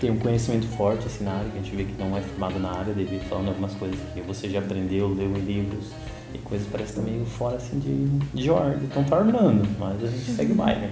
tem 0.00 0.10
um 0.10 0.18
conhecimento 0.18 0.66
forte 0.68 1.06
assim, 1.06 1.24
na 1.24 1.32
área, 1.32 1.50
que 1.50 1.58
a 1.58 1.62
gente 1.62 1.74
vê 1.74 1.84
que 1.84 1.94
não 1.98 2.16
é 2.16 2.20
formado 2.20 2.58
na 2.58 2.70
área, 2.70 2.92
devido 2.92 3.26
falando 3.28 3.48
algumas 3.48 3.72
coisas 3.74 3.98
que 4.12 4.20
você 4.20 4.48
já 4.48 4.58
aprendeu, 4.58 5.08
leu 5.08 5.30
em 5.36 5.40
livros, 5.40 5.86
e 6.34 6.38
coisas 6.38 6.66
parecem 6.68 6.94
que 6.94 7.00
tá 7.00 7.06
meio 7.10 7.24
fora 7.26 7.56
assim 7.56 7.78
de, 7.78 8.06
de 8.42 8.50
ordem. 8.50 8.84
Então 8.84 9.04
tá 9.04 9.18
ornando, 9.18 9.66
mas 9.78 10.02
a 10.02 10.06
gente 10.06 10.30
segue 10.32 10.52
o 10.52 10.54
baile. 10.54 10.90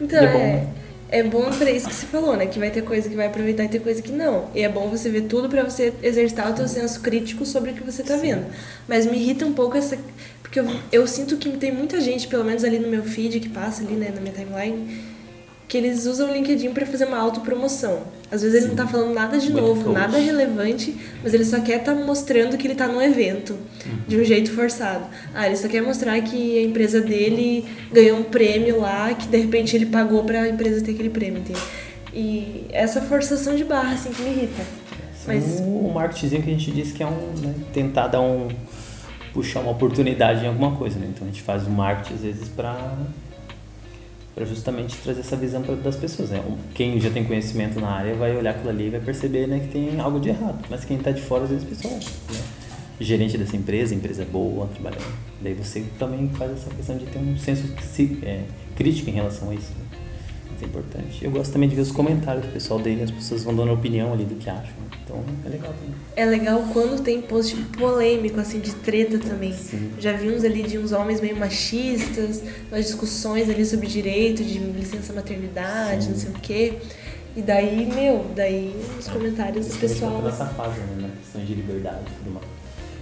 Então, 0.00 0.22
E 0.22 0.24
é 0.24 0.32
bom, 0.32 0.38
é, 0.38 0.52
né? 0.52 0.68
é 1.10 1.22
bom 1.22 1.50
pra 1.50 1.70
isso 1.70 1.88
que 1.88 1.94
você 1.94 2.06
falou, 2.06 2.36
né? 2.36 2.46
Que 2.46 2.58
vai 2.58 2.70
ter 2.70 2.82
coisa 2.82 3.08
que 3.08 3.14
vai 3.16 3.26
aproveitar 3.26 3.64
e 3.64 3.68
ter 3.68 3.80
coisa 3.80 4.00
que 4.00 4.12
não. 4.12 4.48
E 4.54 4.62
é 4.62 4.68
bom 4.68 4.88
você 4.88 5.10
ver 5.10 5.22
tudo 5.22 5.48
pra 5.48 5.62
você 5.62 5.92
exercitar 6.02 6.50
o 6.50 6.54
teu 6.54 6.66
senso 6.68 7.00
crítico 7.00 7.44
sobre 7.44 7.72
o 7.72 7.74
que 7.74 7.82
você 7.84 8.02
tá 8.02 8.16
vendo. 8.16 8.46
Mas 8.88 9.06
me 9.06 9.16
irrita 9.16 9.44
um 9.44 9.52
pouco 9.52 9.76
essa... 9.76 9.98
Porque 10.42 10.58
eu, 10.58 10.66
eu 10.90 11.06
sinto 11.06 11.36
que 11.36 11.48
tem 11.56 11.70
muita 11.72 12.00
gente, 12.00 12.26
pelo 12.26 12.44
menos 12.44 12.64
ali 12.64 12.78
no 12.78 12.88
meu 12.88 13.04
feed, 13.04 13.38
que 13.40 13.48
passa 13.48 13.84
ali, 13.84 13.94
né, 13.94 14.10
na 14.12 14.20
minha 14.20 14.32
timeline, 14.32 15.09
que 15.70 15.78
eles 15.78 16.04
usam 16.04 16.28
o 16.28 16.32
LinkedIn 16.32 16.72
para 16.72 16.84
fazer 16.84 17.04
uma 17.04 17.16
autopromoção. 17.16 18.02
Às 18.28 18.42
vezes 18.42 18.56
ele 18.56 18.62
Sim. 18.62 18.74
não 18.74 18.84
está 18.84 18.88
falando 18.88 19.14
nada 19.14 19.38
de 19.38 19.52
novo, 19.52 19.92
nada 19.92 20.18
relevante, 20.18 20.96
mas 21.22 21.32
ele 21.32 21.44
só 21.44 21.60
quer 21.60 21.78
estar 21.78 21.94
tá 21.94 22.04
mostrando 22.04 22.58
que 22.58 22.66
ele 22.66 22.72
está 22.72 22.88
num 22.88 23.00
evento, 23.00 23.52
uhum. 23.52 23.98
de 24.08 24.16
um 24.16 24.24
jeito 24.24 24.50
forçado. 24.50 25.04
Ah, 25.32 25.46
ele 25.46 25.56
só 25.56 25.68
quer 25.68 25.80
mostrar 25.80 26.20
que 26.22 26.58
a 26.58 26.62
empresa 26.62 27.00
dele 27.00 27.64
ganhou 27.92 28.18
um 28.18 28.24
prêmio 28.24 28.80
lá, 28.80 29.14
que 29.14 29.28
de 29.28 29.38
repente 29.38 29.76
ele 29.76 29.86
pagou 29.86 30.24
para 30.24 30.42
a 30.42 30.48
empresa 30.48 30.84
ter 30.84 30.90
aquele 30.90 31.08
prêmio, 31.10 31.38
entende? 31.38 31.60
E 32.12 32.64
essa 32.72 33.00
forçação 33.00 33.54
de 33.54 33.62
barra, 33.62 33.94
assim, 33.94 34.10
que 34.10 34.22
me 34.22 34.30
irrita. 34.30 34.64
Mas... 35.24 35.60
O 35.60 35.92
marketing 35.94 36.42
que 36.42 36.50
a 36.50 36.52
gente 36.52 36.72
disse 36.72 36.92
que 36.92 37.02
é 37.04 37.06
um, 37.06 37.32
né, 37.40 37.54
tentar 37.72 38.08
dar 38.08 38.20
um 38.20 38.48
puxar 39.32 39.60
uma 39.60 39.70
oportunidade 39.70 40.44
em 40.44 40.48
alguma 40.48 40.74
coisa, 40.74 40.98
né? 40.98 41.06
Então 41.08 41.28
a 41.28 41.30
gente 41.30 41.42
faz 41.42 41.64
o 41.64 41.70
marketing 41.70 42.14
às 42.14 42.20
vezes 42.22 42.48
para 42.48 42.76
para 44.40 44.46
justamente 44.46 44.96
trazer 44.96 45.20
essa 45.20 45.36
visão 45.36 45.60
pra, 45.60 45.74
das 45.74 45.96
pessoas, 45.96 46.30
né? 46.30 46.42
Quem 46.74 46.98
já 46.98 47.10
tem 47.10 47.22
conhecimento 47.24 47.78
na 47.78 47.88
área 47.88 48.14
vai 48.14 48.34
olhar 48.34 48.52
aquilo 48.52 48.70
ali 48.70 48.86
e 48.86 48.90
vai 48.90 49.00
perceber, 49.00 49.46
né, 49.46 49.60
que 49.60 49.68
tem 49.68 50.00
algo 50.00 50.18
de 50.18 50.30
errado. 50.30 50.64
Mas 50.70 50.82
quem 50.82 50.96
está 50.96 51.10
de 51.10 51.20
fora 51.20 51.44
às 51.44 51.50
vezes 51.50 51.68
pessoal, 51.68 51.92
né? 51.94 52.40
gerente 52.98 53.36
dessa 53.36 53.54
empresa, 53.54 53.94
empresa 53.94 54.24
boa, 54.24 54.66
trabalhando. 54.68 55.12
Daí 55.42 55.52
você 55.52 55.84
também 55.98 56.30
faz 56.30 56.52
essa 56.52 56.70
questão 56.70 56.96
de 56.96 57.04
ter 57.04 57.18
um 57.18 57.36
senso 57.36 57.64
é, 58.22 58.44
crítico 58.74 59.10
em 59.10 59.12
relação 59.12 59.50
a 59.50 59.54
isso. 59.54 59.72
Né? 59.78 59.84
É 60.64 60.66
importante. 60.66 61.24
Eu 61.24 61.30
gosto 61.30 61.52
também 61.52 61.68
de 61.68 61.74
ver 61.74 61.82
os 61.82 61.92
comentários 61.92 62.46
do 62.46 62.52
pessoal 62.52 62.80
dele, 62.80 63.02
as 63.02 63.10
pessoas 63.10 63.44
vão 63.44 63.54
dando 63.54 63.72
opinião 63.72 64.12
ali 64.12 64.24
do 64.24 64.34
que 64.34 64.48
acham. 64.48 64.74
Então 65.04 65.22
é 65.44 65.48
legal 65.48 65.72
também. 65.72 65.94
É 66.16 66.24
legal 66.24 66.64
quando 66.72 67.02
tem 67.02 67.20
post 67.20 67.56
polêmico, 67.78 68.38
assim, 68.40 68.60
de 68.60 68.72
treta 68.74 69.18
também. 69.18 69.52
Sim. 69.52 69.90
Já 69.98 70.12
vi 70.12 70.30
uns 70.30 70.44
ali 70.44 70.62
de 70.62 70.78
uns 70.78 70.92
homens 70.92 71.20
meio 71.20 71.36
machistas, 71.36 72.42
umas 72.70 72.86
discussões 72.86 73.48
ali 73.48 73.64
sobre 73.64 73.86
direito, 73.86 74.44
de 74.44 74.58
licença 74.58 75.12
maternidade, 75.12 76.04
Sim. 76.04 76.10
não 76.10 76.16
sei 76.16 76.30
o 76.30 76.34
quê. 76.34 76.74
E 77.36 77.42
daí, 77.42 77.86
meu, 77.92 78.26
daí 78.34 78.74
os 78.98 79.08
comentários 79.08 79.66
do 79.66 79.76
pessoal. 79.78 80.20
Nessa 80.22 80.46
fase, 80.46 80.80
né? 80.80 80.96
Na 81.02 81.08
questão 81.08 81.44
de 81.44 81.54
liberdade 81.54 82.04
e 82.06 82.24
tudo 82.24 82.34
mais. 82.34 82.46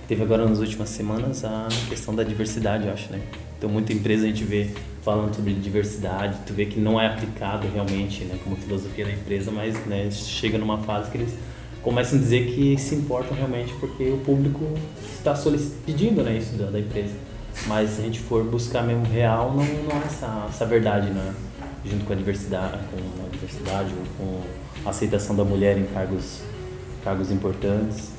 Teve 0.06 0.22
agora 0.22 0.46
nas 0.46 0.58
últimas 0.58 0.88
semanas 0.88 1.44
a 1.44 1.68
questão 1.88 2.14
da 2.14 2.22
diversidade, 2.22 2.86
eu 2.86 2.92
acho, 2.92 3.10
né? 3.12 3.20
Então, 3.58 3.68
muita 3.68 3.92
empresa 3.92 4.24
a 4.24 4.28
gente 4.28 4.44
vê 4.44 4.70
falando 5.02 5.34
sobre 5.34 5.52
diversidade, 5.54 6.36
tu 6.46 6.52
vê 6.52 6.66
que 6.66 6.78
não 6.78 7.00
é 7.00 7.06
aplicado 7.06 7.66
realmente, 7.68 8.24
né, 8.24 8.38
como 8.42 8.56
filosofia 8.56 9.04
da 9.04 9.12
empresa, 9.12 9.50
mas 9.50 9.74
né, 9.86 10.10
chega 10.10 10.58
numa 10.58 10.78
fase 10.78 11.10
que 11.10 11.18
eles 11.18 11.34
começam 11.82 12.18
a 12.18 12.20
dizer 12.22 12.52
que 12.52 12.76
se 12.76 12.94
importam 12.94 13.36
realmente 13.36 13.72
porque 13.80 14.10
o 14.10 14.18
público 14.18 14.64
está 15.14 15.34
pedindo 15.86 16.22
né, 16.22 16.36
isso 16.36 16.56
da, 16.56 16.70
da, 16.70 16.78
empresa. 16.78 17.14
Mas 17.66 17.90
se 17.90 18.00
a 18.00 18.04
gente 18.04 18.20
for 18.20 18.44
buscar 18.44 18.82
mesmo 18.82 19.04
real, 19.06 19.50
não, 19.50 19.64
não 19.64 19.96
é 19.96 20.04
essa, 20.06 20.46
essa 20.48 20.66
verdade, 20.66 21.10
né? 21.10 21.34
Junto 21.84 22.04
com 22.04 22.12
a 22.12 22.16
diversidade, 22.16 22.78
com 22.90 23.26
a 23.26 23.28
diversidade 23.30 23.92
com 24.16 24.40
a 24.84 24.90
aceitação 24.90 25.34
da 25.34 25.44
mulher 25.44 25.76
em 25.76 25.84
cargos, 25.86 26.42
cargos 27.02 27.32
importantes. 27.32 28.10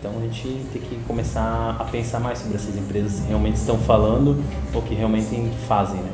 Então 0.00 0.12
a 0.16 0.20
gente 0.22 0.66
tem 0.72 0.82
que 0.82 0.96
começar 1.06 1.76
a 1.78 1.84
pensar 1.84 2.18
mais 2.18 2.38
sobre 2.38 2.56
essas 2.56 2.76
empresas 2.76 3.20
que 3.20 3.28
realmente 3.28 3.56
estão 3.56 3.78
falando 3.78 4.42
ou 4.72 4.82
que 4.82 4.94
realmente 4.94 5.28
fazem, 5.68 6.00
né? 6.00 6.12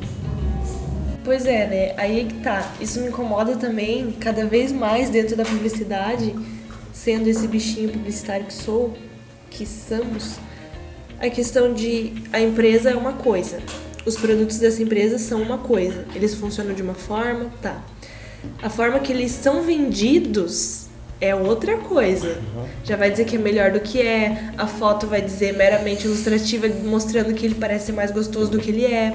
Pois 1.24 1.46
é, 1.46 1.66
né? 1.66 1.94
Aí 1.96 2.20
é 2.20 2.24
que 2.24 2.34
tá. 2.34 2.70
Isso 2.78 3.00
me 3.00 3.08
incomoda 3.08 3.56
também 3.56 4.12
cada 4.12 4.44
vez 4.44 4.70
mais 4.70 5.08
dentro 5.08 5.34
da 5.34 5.44
publicidade, 5.44 6.34
sendo 6.92 7.26
esse 7.28 7.48
bichinho 7.48 7.88
publicitário 7.88 8.44
que 8.44 8.52
sou, 8.52 8.94
que 9.50 9.64
somos. 9.64 10.34
A 11.18 11.30
questão 11.30 11.72
de 11.72 12.12
a 12.30 12.40
empresa 12.40 12.90
é 12.90 12.94
uma 12.94 13.14
coisa, 13.14 13.60
os 14.04 14.16
produtos 14.16 14.58
dessa 14.58 14.82
empresa 14.82 15.16
são 15.16 15.40
uma 15.40 15.56
coisa, 15.56 16.04
eles 16.14 16.34
funcionam 16.34 16.74
de 16.74 16.82
uma 16.82 16.92
forma, 16.92 17.50
tá. 17.62 17.82
A 18.62 18.68
forma 18.68 18.98
que 18.98 19.10
eles 19.10 19.32
são 19.32 19.62
vendidos 19.62 20.88
é 21.18 21.34
outra 21.34 21.78
coisa. 21.78 22.36
Já 22.82 22.96
vai 22.96 23.10
dizer 23.10 23.24
que 23.24 23.36
é 23.36 23.38
melhor 23.38 23.70
do 23.70 23.80
que 23.80 24.02
é, 24.02 24.50
a 24.58 24.66
foto 24.66 25.06
vai 25.06 25.22
dizer 25.22 25.56
meramente 25.56 26.04
ilustrativa, 26.04 26.68
mostrando 26.84 27.32
que 27.32 27.46
ele 27.46 27.54
parece 27.54 27.92
mais 27.92 28.10
gostoso 28.10 28.50
do 28.50 28.58
que 28.58 28.70
ele 28.70 28.84
é 28.84 29.14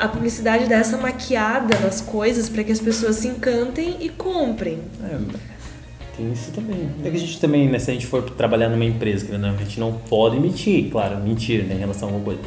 a 0.00 0.08
publicidade 0.08 0.66
dá 0.66 0.76
essa 0.76 0.96
maquiada 0.96 1.78
nas 1.80 2.00
coisas 2.00 2.48
para 2.48 2.64
que 2.64 2.72
as 2.72 2.80
pessoas 2.80 3.16
se 3.16 3.28
encantem 3.28 3.98
e 4.00 4.08
comprem. 4.08 4.78
É, 5.04 5.18
tem 6.16 6.32
isso 6.32 6.50
também. 6.52 6.88
É 7.04 7.10
que 7.10 7.16
a 7.16 7.20
gente 7.20 7.38
também, 7.38 7.68
né, 7.68 7.78
se 7.78 7.90
a 7.90 7.94
gente 7.94 8.06
for 8.06 8.22
trabalhar 8.22 8.70
numa 8.70 8.84
empresa, 8.84 9.26
que 9.26 9.34
a 9.34 9.52
gente 9.52 9.78
não 9.78 9.92
pode 9.92 10.40
mentir, 10.40 10.90
claro, 10.90 11.18
mentir 11.18 11.64
né, 11.64 11.74
em 11.74 11.78
relação 11.78 12.08
a 12.08 12.12
alguma 12.12 12.24
coisa. 12.24 12.40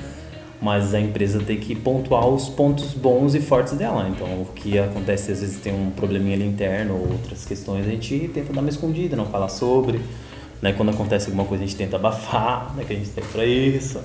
Mas 0.60 0.93
a 0.93 1.00
empresa 1.00 1.41
tem 1.41 1.57
que 1.57 1.75
pontuar 1.75 2.25
os 2.25 2.50
pontos 2.50 2.93
bons 2.93 3.36
e 3.36 3.41
fortes 3.41 3.74
dela. 3.74 4.07
Então, 4.10 4.27
o 4.41 4.45
que 4.55 4.79
acontece, 4.79 5.31
às 5.31 5.41
vezes 5.41 5.57
tem 5.57 5.74
um 5.74 5.91
probleminha 5.91 6.36
ali 6.36 6.48
interno 6.48 6.95
ou 6.95 7.12
outras 7.12 7.45
questões, 7.45 7.86
a 7.86 7.89
gente 7.89 8.31
tenta 8.33 8.53
dar 8.53 8.62
uma 8.62 8.69
escondida, 8.69 9.15
não 9.15 9.25
falar 9.25 9.50
sobre. 9.50 10.00
Né? 10.62 10.72
Quando 10.72 10.89
acontece 10.89 11.25
alguma 11.25 11.45
coisa, 11.45 11.63
a 11.63 11.67
gente 11.67 11.77
tenta 11.77 11.98
abafar, 11.98 12.74
né? 12.75 12.86
que 12.88 12.93
a 12.93 12.95
gente 12.95 13.10
tem 13.10 13.24
para 13.25 13.45
isso. 13.45 14.00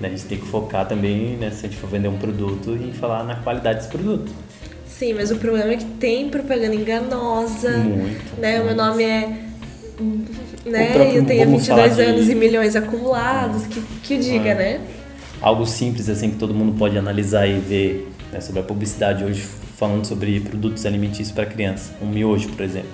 Né? 0.00 0.08
A 0.08 0.10
gente 0.10 0.24
tem 0.24 0.38
que 0.38 0.46
focar 0.46 0.88
também, 0.88 1.36
né, 1.36 1.50
se 1.50 1.66
a 1.66 1.68
gente 1.68 1.78
for 1.78 1.88
vender 1.88 2.08
um 2.08 2.16
produto, 2.16 2.72
em 2.74 2.92
falar 2.92 3.22
na 3.24 3.36
qualidade 3.36 3.80
desse 3.80 3.90
produto. 3.90 4.32
Sim, 4.86 5.14
mas 5.14 5.30
o 5.30 5.36
problema 5.36 5.72
é 5.72 5.76
que 5.76 5.84
tem 5.84 6.28
propaganda 6.28 6.74
enganosa. 6.74 7.70
Muito. 7.78 8.40
Né? 8.40 8.60
O 8.60 8.64
meu 8.66 8.74
nome 8.74 9.02
é. 9.02 9.38
Né? 10.64 10.92
Próprio, 10.92 11.16
eu 11.16 11.24
tenho 11.24 11.50
22 11.50 11.98
anos 11.98 12.26
de... 12.26 12.32
e 12.32 12.34
milhões 12.34 12.76
acumulados, 12.76 13.66
que, 13.66 13.80
que 14.02 14.18
diga, 14.18 14.54
né? 14.54 14.80
Algo 15.40 15.66
simples 15.66 16.08
assim 16.08 16.30
que 16.30 16.36
todo 16.36 16.52
mundo 16.52 16.76
pode 16.76 16.98
analisar 16.98 17.46
e 17.46 17.58
ver 17.58 18.12
né, 18.30 18.40
sobre 18.40 18.60
a 18.60 18.62
publicidade 18.62 19.24
hoje, 19.24 19.40
falando 19.76 20.04
sobre 20.04 20.38
produtos 20.40 20.84
alimentícios 20.84 21.32
para 21.32 21.46
criança. 21.46 21.92
Um 22.02 22.06
miojo, 22.06 22.50
por 22.50 22.62
exemplo. 22.62 22.90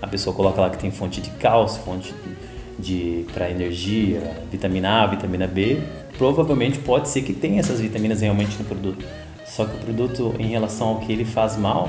A 0.00 0.06
pessoa 0.06 0.34
coloca 0.34 0.60
lá 0.60 0.70
que 0.70 0.78
tem 0.78 0.90
fonte 0.90 1.20
de 1.20 1.30
cálcio, 1.30 1.82
fonte 1.82 2.12
de, 2.12 2.51
de 2.78 3.24
para 3.32 3.50
energia, 3.50 4.20
vitamina 4.50 5.02
A, 5.02 5.06
vitamina 5.06 5.46
B 5.46 5.80
provavelmente 6.16 6.78
pode 6.78 7.08
ser 7.08 7.22
que 7.22 7.32
tenha 7.32 7.60
essas 7.60 7.80
vitaminas 7.80 8.20
realmente 8.20 8.56
no 8.58 8.64
produto. 8.64 9.04
Só 9.46 9.64
que 9.64 9.74
o 9.74 9.78
produto, 9.78 10.34
em 10.38 10.48
relação 10.48 10.88
ao 10.88 11.00
que 11.00 11.12
ele 11.12 11.24
faz 11.24 11.56
mal, 11.56 11.88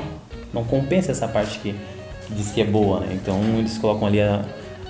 não 0.53 0.63
compensa 0.63 1.11
essa 1.11 1.27
parte 1.27 1.59
que, 1.59 1.73
que 2.27 2.33
diz 2.33 2.51
que 2.51 2.61
é 2.61 2.65
boa, 2.65 3.01
né? 3.01 3.09
Então 3.13 3.39
eles 3.57 3.77
colocam 3.77 4.07
ali 4.07 4.21
a, 4.21 4.43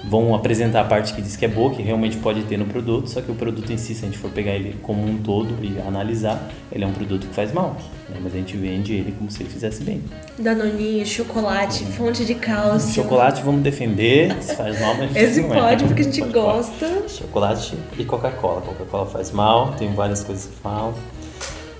vão 0.03 0.35
apresentar 0.35 0.81
a 0.81 0.83
parte 0.83 1.13
que 1.13 1.21
diz 1.21 1.37
que 1.37 1.45
é 1.45 1.47
boa, 1.47 1.73
que 1.73 1.81
realmente 1.81 2.17
pode 2.17 2.43
ter 2.43 2.57
no 2.57 2.65
produto, 2.65 3.09
só 3.09 3.21
que 3.21 3.31
o 3.31 3.35
produto 3.35 3.71
em 3.71 3.77
si, 3.77 3.95
se 3.95 4.03
a 4.03 4.07
gente 4.07 4.17
for 4.17 4.29
pegar 4.29 4.51
ele 4.51 4.77
como 4.81 5.05
um 5.05 5.17
todo 5.17 5.55
e 5.63 5.79
analisar, 5.79 6.49
ele 6.71 6.83
é 6.83 6.87
um 6.87 6.91
produto 6.91 7.25
que 7.25 7.33
faz 7.33 7.53
mal, 7.53 7.77
né? 8.09 8.17
mas 8.21 8.33
a 8.33 8.37
gente 8.37 8.57
vende 8.57 8.93
ele 8.93 9.13
como 9.17 9.31
se 9.31 9.41
ele 9.41 9.49
fizesse 9.49 9.83
bem. 9.83 10.03
Danoninho, 10.37 11.05
chocolate, 11.05 11.85
fonte 11.85 12.25
de 12.25 12.35
cálcio. 12.35 12.93
Chocolate 12.93 13.41
vamos 13.43 13.61
defender, 13.61 14.35
se 14.41 14.55
faz 14.55 14.79
mal, 14.81 14.95
mas 14.95 15.03
a 15.03 15.07
gente 15.07 15.19
Esse 15.19 15.41
não 15.41 15.49
pode, 15.49 15.83
é. 15.83 15.87
porque 15.87 16.01
a 16.01 16.05
gente 16.05 16.19
pode 16.21 16.33
gosta. 16.33 16.85
Falar. 16.85 17.07
Chocolate 17.07 17.77
e 17.97 18.05
Coca-Cola. 18.05 18.61
Coca-Cola 18.61 19.05
faz 19.05 19.31
mal, 19.31 19.73
tem 19.73 19.93
várias 19.93 20.23
coisas 20.23 20.47
que 20.47 20.55
falam, 20.57 20.93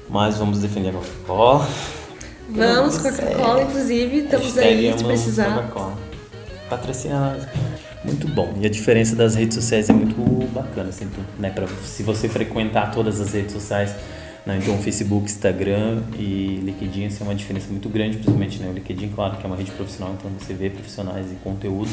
mas 0.10 0.38
vamos 0.38 0.60
defender 0.60 0.90
a 0.90 0.94
Coca-Cola. 0.94 1.68
Vamos, 2.50 2.98
Coca-Cola, 2.98 3.64
inclusive, 3.64 4.18
estamos 4.20 4.58
aí 4.58 4.98
se 4.98 5.04
precisar. 5.04 5.56
Coca-Cola. 5.56 5.98
Patrocina 6.70 7.38
muito 8.04 8.28
bom. 8.28 8.54
E 8.60 8.66
a 8.66 8.70
diferença 8.70 9.16
das 9.16 9.36
redes 9.36 9.56
sociais 9.56 9.90
é 9.90 9.94
muito 9.94 10.16
bacana, 10.54 10.90
assim, 10.90 11.08
né? 11.40 11.50
Pra, 11.50 11.68
se 11.84 12.04
você 12.04 12.28
frequentar 12.28 12.92
todas 12.92 13.20
as 13.20 13.34
redes 13.34 13.54
sociais, 13.54 13.96
né? 14.46 14.60
então 14.62 14.78
Facebook, 14.78 15.26
Instagram 15.26 16.02
e 16.18 16.62
LinkedIn, 16.64 17.06
assim, 17.06 17.24
é 17.24 17.24
uma 17.24 17.36
diferença 17.36 17.68
muito 17.70 17.88
grande, 17.90 18.18
principalmente 18.18 18.60
né? 18.60 18.70
o 18.70 18.74
LinkedIn, 18.74 19.10
claro 19.10 19.38
que 19.38 19.44
é 19.44 19.48
uma 19.48 19.56
rede 19.56 19.72
profissional, 19.72 20.16
então 20.18 20.30
você 20.38 20.54
vê 20.54 20.70
profissionais 20.70 21.32
e 21.32 21.36
conteúdo. 21.36 21.92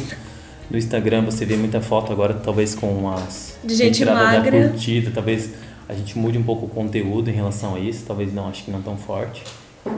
No 0.70 0.78
Instagram 0.78 1.22
você 1.24 1.44
vê 1.44 1.56
muita 1.56 1.80
foto 1.80 2.12
agora, 2.12 2.34
talvez 2.34 2.74
com 2.74 3.10
as 3.10 3.58
de 3.62 3.74
gente 3.74 4.04
magra, 4.04 4.68
curtida, 4.68 5.10
talvez 5.12 5.50
a 5.88 5.94
gente 5.94 6.16
mude 6.16 6.38
um 6.38 6.42
pouco 6.44 6.66
o 6.66 6.68
conteúdo 6.68 7.28
em 7.28 7.32
relação 7.32 7.74
a 7.74 7.80
isso, 7.80 8.04
talvez 8.06 8.32
não, 8.32 8.48
acho 8.48 8.64
que 8.64 8.70
não 8.70 8.80
tão 8.80 8.96
forte. 8.96 9.42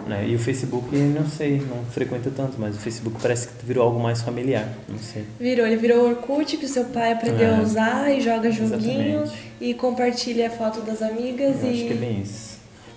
Né? 0.07 0.29
E 0.29 0.35
o 0.35 0.39
Facebook, 0.39 0.95
não 0.97 1.27
sei, 1.27 1.61
não 1.61 1.85
frequenta 1.85 2.31
tanto, 2.35 2.57
mas 2.59 2.77
o 2.77 2.79
Facebook 2.79 3.19
parece 3.21 3.49
que 3.49 3.67
virou 3.67 3.85
algo 3.85 4.01
mais 4.01 4.23
familiar, 4.23 4.69
não 4.89 4.99
sei. 4.99 5.25
Virou, 5.41 5.67
ele 5.67 5.77
virou 5.77 6.05
o 6.05 6.11
Orkut, 6.11 6.57
que 6.57 6.65
o 6.65 6.69
seu 6.69 6.85
pai 6.87 7.13
aprendeu 7.13 7.49
é. 7.49 7.57
a 7.57 7.61
usar 7.61 8.11
e 8.11 8.21
joga 8.21 8.51
joguinho 8.51 9.23
Exatamente. 9.23 9.53
e 9.61 9.75
compartilha 9.75 10.47
a 10.47 10.51
foto 10.51 10.81
das 10.83 11.03
amigas. 11.03 11.63
Eu 11.63 11.71
e... 11.71 11.73
acho 11.73 11.85
que 11.87 11.93
é 11.93 11.97
bem 11.97 12.21
isso. 12.23 12.53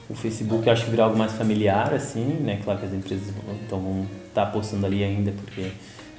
O 0.07 0.13
Facebook 0.13 0.69
acho 0.69 0.85
que 0.85 0.91
virou 0.91 1.05
algo 1.05 1.17
mais 1.17 1.31
familiar, 1.31 1.91
assim, 1.93 2.25
né? 2.41 2.59
Claro 2.63 2.79
que 2.79 2.85
as 2.85 2.93
empresas 2.93 3.33
então, 3.65 3.79
vão 3.79 4.07
estar 4.27 4.45
tá 4.45 4.51
postando 4.51 4.85
ali 4.85 5.03
ainda, 5.03 5.31
porque 5.31 5.71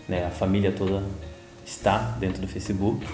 né, 0.09 0.27
a 0.27 0.31
família 0.31 0.73
toda 0.73 1.05
está 1.65 2.17
dentro 2.19 2.41
do 2.41 2.49
Facebook. 2.49 3.07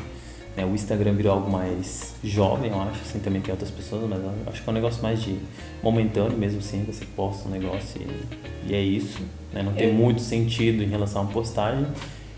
Né? 0.56 0.64
O 0.64 0.74
Instagram 0.74 1.14
virou 1.14 1.32
algo 1.32 1.50
mais 1.50 2.14
jovem, 2.22 2.70
eu 2.70 2.80
acho, 2.82 3.00
assim, 3.00 3.18
também 3.18 3.40
tem 3.40 3.52
outras 3.52 3.70
pessoas, 3.70 4.08
mas 4.08 4.20
eu 4.20 4.32
acho 4.46 4.62
que 4.62 4.68
é 4.68 4.70
um 4.70 4.74
negócio 4.74 5.02
mais 5.02 5.22
de 5.22 5.38
momentâneo 5.82 6.36
mesmo, 6.36 6.58
assim, 6.58 6.84
você 6.84 7.04
posta 7.16 7.48
um 7.48 7.52
negócio 7.52 8.00
e, 8.00 8.70
e 8.70 8.74
é 8.74 8.80
isso, 8.80 9.20
né? 9.52 9.62
Não 9.62 9.72
tem 9.72 9.88
é. 9.88 9.92
muito 9.92 10.20
sentido 10.20 10.82
em 10.82 10.88
relação 10.88 11.22
à 11.22 11.26
postagem. 11.26 11.86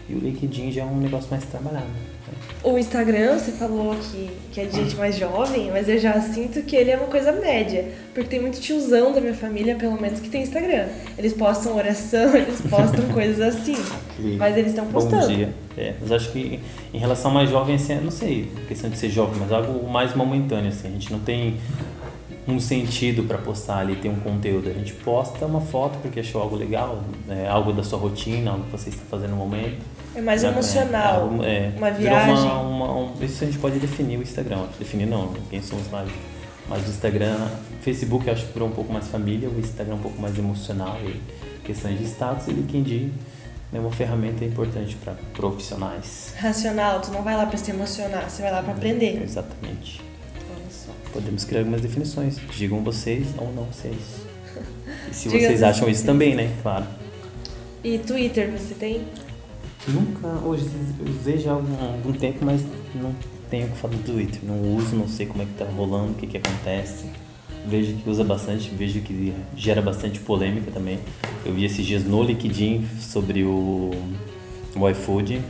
E 0.09 0.15
o 0.15 0.19
LinkedIn 0.19 0.71
já 0.71 0.83
é 0.83 0.85
um 0.85 0.99
negócio 0.99 1.31
mais 1.31 1.45
trabalhado. 1.45 1.87
O 2.63 2.79
Instagram, 2.79 3.39
você 3.39 3.53
falou 3.53 3.95
que, 3.97 4.31
que 4.53 4.61
é 4.61 4.65
de 4.65 4.77
gente 4.77 4.97
mais 4.97 5.17
jovem, 5.17 5.71
mas 5.71 5.89
eu 5.89 5.99
já 5.99 6.21
sinto 6.21 6.63
que 6.63 6.75
ele 6.75 6.91
é 6.91 6.97
uma 6.97 7.09
coisa 7.09 7.33
média. 7.33 7.87
Porque 8.15 8.29
tem 8.29 8.41
muito 8.41 8.61
tiozão 8.61 9.13
da 9.13 9.21
minha 9.21 9.35
família, 9.35 9.75
pelo 9.75 10.01
menos, 10.01 10.21
que 10.21 10.29
tem 10.29 10.43
Instagram. 10.43 10.87
Eles 11.19 11.33
postam 11.33 11.77
oração, 11.77 12.35
eles 12.37 12.61
postam 12.63 13.07
coisas 13.09 13.41
assim. 13.41 13.77
Mas 14.39 14.57
eles 14.57 14.71
estão 14.71 14.87
postando. 14.87 15.27
Bom 15.27 15.35
dia. 15.35 15.55
É, 15.77 15.95
mas 16.01 16.13
acho 16.13 16.31
que 16.31 16.61
em 16.93 16.99
relação 16.99 17.31
mais 17.31 17.51
jovem, 17.51 17.75
assim, 17.75 17.95
não 17.97 18.11
sei, 18.11 18.51
questão 18.69 18.89
de 18.89 18.97
ser 18.97 19.11
jovem, 19.11 19.39
mas 19.41 19.53
algo 19.53 19.89
mais 19.89 20.15
momentâneo, 20.15 20.69
assim. 20.69 20.89
A 20.89 20.91
gente 20.91 21.13
não 21.13 21.19
tem 21.19 21.59
um 22.47 22.61
sentido 22.61 23.25
para 23.25 23.39
postar 23.39 23.79
ali, 23.79 23.97
ter 23.97 24.09
um 24.09 24.17
conteúdo. 24.17 24.69
A 24.69 24.73
gente 24.73 24.93
posta 24.93 25.47
uma 25.47 25.61
foto 25.61 25.99
porque 26.01 26.21
achou 26.21 26.41
algo 26.41 26.57
legal, 26.57 27.03
é, 27.29 27.49
algo 27.49 27.73
da 27.73 27.83
sua 27.83 27.99
rotina, 27.99 28.53
algo 28.53 28.65
que 28.65 28.73
você 28.73 28.91
está 28.91 29.03
fazendo 29.11 29.31
no 29.31 29.37
momento. 29.37 29.79
É 30.17 30.21
mais 30.21 30.45
emocional, 30.45 31.31
é, 31.43 31.73
uma 31.77 31.91
viagem. 31.91 32.45
Uma, 32.45 32.61
uma, 32.61 32.95
um, 32.95 33.25
isso 33.25 33.43
a 33.43 33.47
gente 33.47 33.59
pode 33.59 33.79
definir 33.79 34.19
o 34.19 34.23
Instagram. 34.23 34.67
Definir 34.79 35.07
não, 35.07 35.33
quem 35.51 35.61
somos 35.61 35.91
nós. 35.91 36.09
Mas 36.69 36.87
o 36.87 36.91
Instagram, 36.91 37.37
Facebook 37.83 38.27
eu 38.27 38.33
acho 38.33 38.47
que 38.47 38.53
virou 38.53 38.69
um 38.69 38.73
pouco 38.73 38.93
mais 38.93 39.09
família, 39.09 39.49
o 39.49 39.59
Instagram 39.59 39.97
um 39.97 40.01
pouco 40.01 40.21
mais 40.21 40.39
emocional 40.39 40.99
e 41.05 41.21
questões 41.65 41.99
de 41.99 42.05
status 42.05 42.49
e 42.49 42.53
LinkedIn 42.53 43.13
é 43.73 43.79
uma 43.79 43.91
ferramenta 43.91 44.45
importante 44.45 44.97
para 44.97 45.15
profissionais. 45.35 46.33
Racional, 46.39 47.01
tu 47.01 47.11
não 47.11 47.23
vai 47.23 47.37
lá 47.37 47.45
para 47.45 47.59
se 47.59 47.71
emocionar, 47.71 48.31
você 48.31 48.43
vai 48.43 48.53
lá 48.53 48.63
para 48.63 48.73
aprender. 48.73 49.21
Exatamente. 49.23 50.01
Podemos 51.13 51.45
criar 51.45 51.61
algumas 51.61 51.81
definições. 51.81 52.39
Digam 52.57 52.83
vocês 52.83 53.29
ou 53.39 53.53
não 53.53 53.65
vocês. 53.65 53.97
E 55.11 55.15
se 55.15 55.29
vocês 55.29 55.63
acham 55.63 55.89
isso 55.89 56.05
também, 56.05 56.35
né? 56.35 56.51
Claro. 56.63 56.87
E 57.83 57.99
Twitter, 57.99 58.51
você 58.51 58.75
tem? 58.75 59.05
Nunca, 59.87 60.29
hoje 60.47 60.67
usei 61.21 61.39
já 61.39 61.51
há 61.51 61.55
algum, 61.55 61.75
algum 61.75 62.13
tempo, 62.13 62.39
mas 62.43 62.65
não 62.95 63.15
tenho 63.51 63.67
o 63.67 63.71
que 63.71 63.77
falar 63.77 63.95
do 63.95 64.03
Twitter. 64.03 64.41
Não 64.43 64.77
uso, 64.77 64.97
não 64.97 65.07
sei 65.07 65.27
como 65.27 65.43
é 65.43 65.47
que 65.47 65.53
tá 65.53 65.67
rolando, 65.67 66.13
o 66.13 66.15
que 66.15 66.27
que 66.27 66.39
acontece. 66.39 67.05
Vejo 67.67 67.95
que 67.95 68.09
usa 68.09 68.25
bastante, 68.25 68.71
vejo 68.71 69.01
que 69.01 69.35
gera 69.57 69.83
bastante 69.83 70.21
polêmica 70.21 70.71
também. 70.71 70.99
Eu 71.45 71.53
vi 71.53 71.65
esses 71.65 71.85
dias 71.85 72.05
no 72.05 72.23
LinkedIn 72.23 72.87
sobre 72.99 73.45
o, 73.45 73.91
o 74.75 74.89
iFood. 74.91 75.41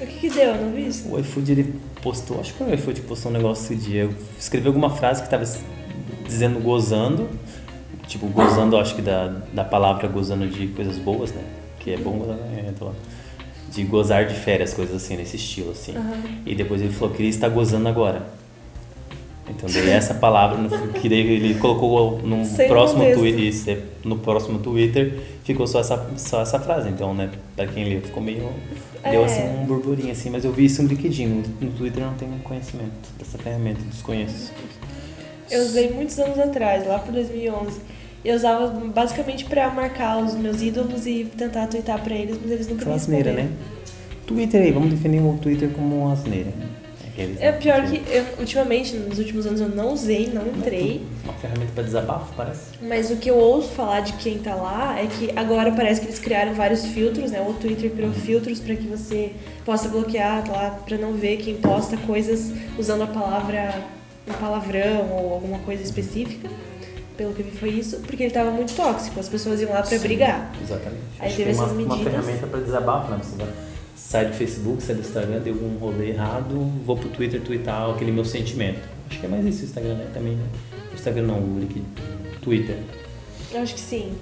O 0.00 0.06
que 0.06 0.20
que 0.20 0.30
deu? 0.30 0.54
Não 0.54 0.72
vi 0.72 0.86
isso? 0.86 1.08
O 1.08 1.18
iFood, 1.18 1.52
ele 1.52 1.74
postou, 2.02 2.40
acho 2.40 2.52
que 2.52 2.58
foi 2.58 2.70
o 2.70 2.74
iFood 2.74 3.02
que 3.02 3.06
postou 3.06 3.30
um 3.30 3.34
negócio 3.34 3.74
esse 3.74 3.76
dia. 3.76 4.04
Eu 4.04 4.14
escrevi 4.38 4.66
alguma 4.66 4.90
frase 4.90 5.22
que 5.22 5.28
tava 5.28 5.44
dizendo 6.24 6.60
gozando. 6.60 7.28
Tipo, 8.06 8.26
gozando, 8.26 8.76
acho 8.76 8.96
que 8.96 9.02
da, 9.02 9.28
da 9.52 9.64
palavra 9.64 10.08
gozando 10.08 10.48
de 10.48 10.66
coisas 10.68 10.96
boas, 10.98 11.32
né? 11.32 11.42
Que 11.78 11.92
é 11.92 11.96
bom 11.96 12.12
gozar, 12.18 12.36
né? 12.36 12.72
De 13.70 13.84
gozar 13.84 14.26
de 14.26 14.34
férias, 14.34 14.74
coisas 14.74 14.96
assim, 14.96 15.16
nesse 15.16 15.36
estilo, 15.36 15.70
assim. 15.70 15.96
Uhum. 15.96 16.42
E 16.44 16.54
depois 16.54 16.82
ele 16.82 16.92
falou 16.92 17.14
que 17.14 17.22
ele 17.22 17.28
está 17.28 17.48
gozando 17.48 17.88
agora. 17.88 18.26
Então 19.48 19.68
daí 19.68 19.90
essa 19.90 20.14
palavra 20.14 20.58
que 21.00 21.08
ele 21.08 21.54
colocou 21.54 22.20
no 22.22 22.44
Sem 22.46 22.68
próximo 22.68 23.02
Twitter, 23.12 23.84
no 24.04 24.18
próximo 24.18 24.58
Twitter 24.58 25.18
ficou 25.44 25.66
só 25.66 25.80
essa, 25.80 26.10
só 26.16 26.42
essa 26.42 26.58
frase. 26.60 26.88
Então, 26.88 27.12
né, 27.12 27.30
para 27.56 27.66
quem 27.66 27.88
leu 27.88 28.00
ficou 28.00 28.22
meio 28.22 28.48
é. 29.02 29.10
deu 29.10 29.24
assim 29.24 29.42
um 29.42 29.64
burburinho 29.64 30.12
assim, 30.12 30.30
mas 30.30 30.44
eu 30.44 30.52
vi 30.52 30.66
isso 30.66 30.82
no 30.82 30.88
LinkedIn, 30.88 31.26
no, 31.60 31.70
Twitter 31.72 32.04
não 32.04 32.14
tenho 32.14 32.38
conhecimento 32.40 33.08
dessa 33.18 33.38
ferramenta, 33.38 33.80
desconheço. 33.90 34.52
Eu 35.50 35.62
usei 35.62 35.90
muitos 35.90 36.18
anos 36.18 36.38
atrás, 36.38 36.86
lá 36.86 36.98
por 36.98 37.12
2011. 37.12 37.80
Eu 38.24 38.36
usava 38.36 38.68
basicamente 38.68 39.46
para 39.46 39.70
marcar 39.70 40.18
os 40.18 40.34
meus 40.34 40.60
ídolos 40.60 41.06
e 41.06 41.24
tentar 41.36 41.66
twittar 41.66 42.02
para 42.02 42.14
eles, 42.14 42.38
mas 42.40 42.50
eles 42.50 42.68
nunca 42.68 42.84
me 42.84 42.92
asneira, 42.92 43.32
né? 43.32 43.50
Twitter 44.26 44.62
aí, 44.62 44.70
vamos 44.70 44.90
definir 44.90 45.20
o 45.22 45.38
Twitter 45.38 45.70
como 45.70 46.02
uma 46.02 46.12
asneira. 46.12 46.52
É 47.38 47.52
pior 47.52 47.82
que 47.82 48.00
eu, 48.10 48.24
ultimamente, 48.38 48.96
nos 48.96 49.18
últimos 49.18 49.44
anos, 49.44 49.60
eu 49.60 49.68
não 49.68 49.92
usei, 49.92 50.30
não 50.32 50.46
entrei. 50.46 51.02
Uma 51.24 51.34
ferramenta 51.34 51.72
para 51.74 51.82
desabafo, 51.82 52.32
parece. 52.34 52.78
Mas 52.80 53.10
o 53.10 53.16
que 53.16 53.30
eu 53.30 53.36
ouço 53.36 53.68
falar 53.70 54.00
de 54.00 54.14
quem 54.14 54.38
tá 54.38 54.54
lá 54.54 54.98
é 54.98 55.06
que 55.06 55.30
agora 55.36 55.72
parece 55.72 56.00
que 56.00 56.06
eles 56.06 56.18
criaram 56.18 56.54
vários 56.54 56.86
filtros, 56.86 57.30
né? 57.30 57.44
O 57.46 57.52
Twitter 57.54 57.90
criou 57.90 58.08
uhum. 58.08 58.14
filtros 58.14 58.60
para 58.60 58.74
que 58.74 58.86
você 58.86 59.32
possa 59.66 59.88
bloquear 59.88 60.50
lá, 60.50 60.78
para 60.86 60.96
não 60.96 61.12
ver 61.12 61.38
quem 61.38 61.56
posta 61.56 61.96
coisas 61.98 62.52
usando 62.78 63.02
a 63.02 63.06
palavra, 63.06 63.74
um 64.26 64.32
palavrão 64.34 65.10
ou 65.10 65.34
alguma 65.34 65.58
coisa 65.58 65.82
específica 65.82 66.48
pelo 67.20 67.34
que 67.34 67.42
vi 67.42 67.50
foi 67.50 67.68
isso, 67.68 67.98
porque 67.98 68.22
ele 68.22 68.28
estava 68.28 68.50
muito 68.50 68.74
tóxico, 68.74 69.20
as 69.20 69.28
pessoas 69.28 69.60
iam 69.60 69.70
lá 69.70 69.82
para 69.82 69.98
brigar. 69.98 70.50
Exatamente. 70.62 71.02
Aí 71.18 71.26
Acho 71.28 71.36
teve 71.36 71.50
essas 71.50 71.66
uma, 71.66 71.74
medidas. 71.74 71.98
Uma 71.98 72.10
ferramenta 72.10 72.46
para 72.46 72.60
desabafo, 72.60 73.10
né? 73.10 73.20
Você 73.22 73.36
vai, 73.36 73.48
sai 73.94 74.24
do 74.24 74.32
Facebook, 74.32 74.82
sai 74.82 74.94
do 74.94 75.02
Instagram, 75.02 75.40
deu 75.40 75.52
um 75.52 75.76
rolê 75.78 76.08
errado, 76.12 76.54
vou 76.86 76.96
pro 76.96 77.10
Twitter 77.10 77.42
twittar 77.42 77.90
aquele 77.90 78.10
meu 78.10 78.24
sentimento. 78.24 78.88
Acho 79.10 79.20
que 79.20 79.26
é 79.26 79.28
mais 79.28 79.44
isso 79.44 79.60
o 79.60 79.64
Instagram, 79.66 79.94
né? 79.96 80.10
Também, 80.14 80.34
né? 80.34 80.46
O 80.90 80.94
Instagram 80.94 81.22
não, 81.24 81.38
o 81.40 81.58
link 81.58 81.84
Twitter. 82.40 82.78
Eu 83.52 83.60
acho 83.60 83.74
que 83.74 83.80
sim. 83.80 84.14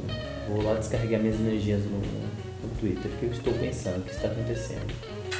Vou 0.48 0.60
lá 0.64 0.74
descarregar 0.74 1.20
minhas 1.20 1.38
energias 1.38 1.82
no, 1.84 2.00
no 2.00 2.74
Twitter, 2.80 3.12
que 3.20 3.26
eu 3.26 3.30
estou 3.30 3.52
pensando, 3.52 3.98
o 3.98 4.02
que 4.02 4.10
está 4.10 4.26
acontecendo. 4.26 4.92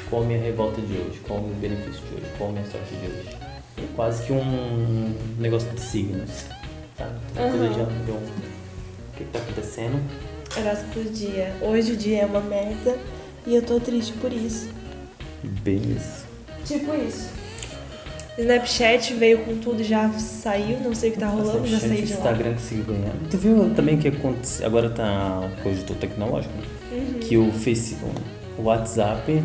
Qual 0.09 0.23
a 0.23 0.25
minha 0.25 0.41
revolta 0.41 0.81
de 0.81 0.93
hoje? 0.93 1.19
Qual 1.27 1.41
o 1.41 1.43
meu 1.43 1.57
benefício 1.57 2.03
de 2.03 2.15
hoje? 2.15 2.33
Qual 2.39 2.51
a 2.51 2.53
minha 2.53 2.67
sorte 2.67 2.95
de 2.95 3.07
hoje? 3.07 3.37
É 3.79 3.83
quase 3.97 4.25
que 4.25 4.33
um 4.33 5.13
negócio 5.41 5.69
de 5.71 5.81
signos 5.81 6.45
tá? 6.99 7.09
Uhum. 7.41 7.75
já 7.75 7.85
deu 8.05 8.17
o 8.17 9.17
que, 9.17 9.25
que 9.25 9.31
tá 9.31 9.39
acontecendo. 9.39 9.99
Horóscopo 10.57 11.01
do 11.01 11.11
dia. 11.11 11.55
Hoje 11.63 11.93
o 11.93 11.97
dia 11.97 12.23
é 12.23 12.27
uma 12.27 12.41
merda 12.41 12.99
e 13.47 13.55
eu 13.55 13.63
tô 13.63 13.79
triste 13.79 14.13
por 14.15 14.33
isso. 14.33 14.69
Bem 15.63 15.81
isso. 15.97 16.27
Tipo 16.67 16.95
isso. 16.95 17.31
Snapchat 18.37 19.15
veio 19.15 19.45
com 19.45 19.57
tudo 19.57 19.83
já 19.83 20.09
saiu, 20.13 20.79
não 20.81 20.95
sei 20.95 21.11
o 21.11 21.13
que 21.13 21.19
tá 21.19 21.27
rolando, 21.27 21.67
já 21.67 21.81
saí 21.81 22.03
de 22.03 22.13
lá. 22.13 22.19
Instagram 22.19 22.53
conseguiu 22.55 22.85
ganhar. 22.85 23.13
Tu 23.31 23.37
viu 23.37 23.75
também 23.75 23.99
que 23.99 24.09
aconteceu, 24.09 24.65
agora 24.65 24.91
tá, 24.91 25.51
que 25.61 25.69
hoje 25.69 25.81
eu 25.81 25.87
tô 25.87 25.95
tecnológico, 25.95 26.55
né? 26.55 26.63
uhum. 26.93 27.21
que 27.21 27.37
o 27.37 27.51
Facebook, 27.51 28.15
o 28.57 28.63
WhatsApp, 28.63 29.43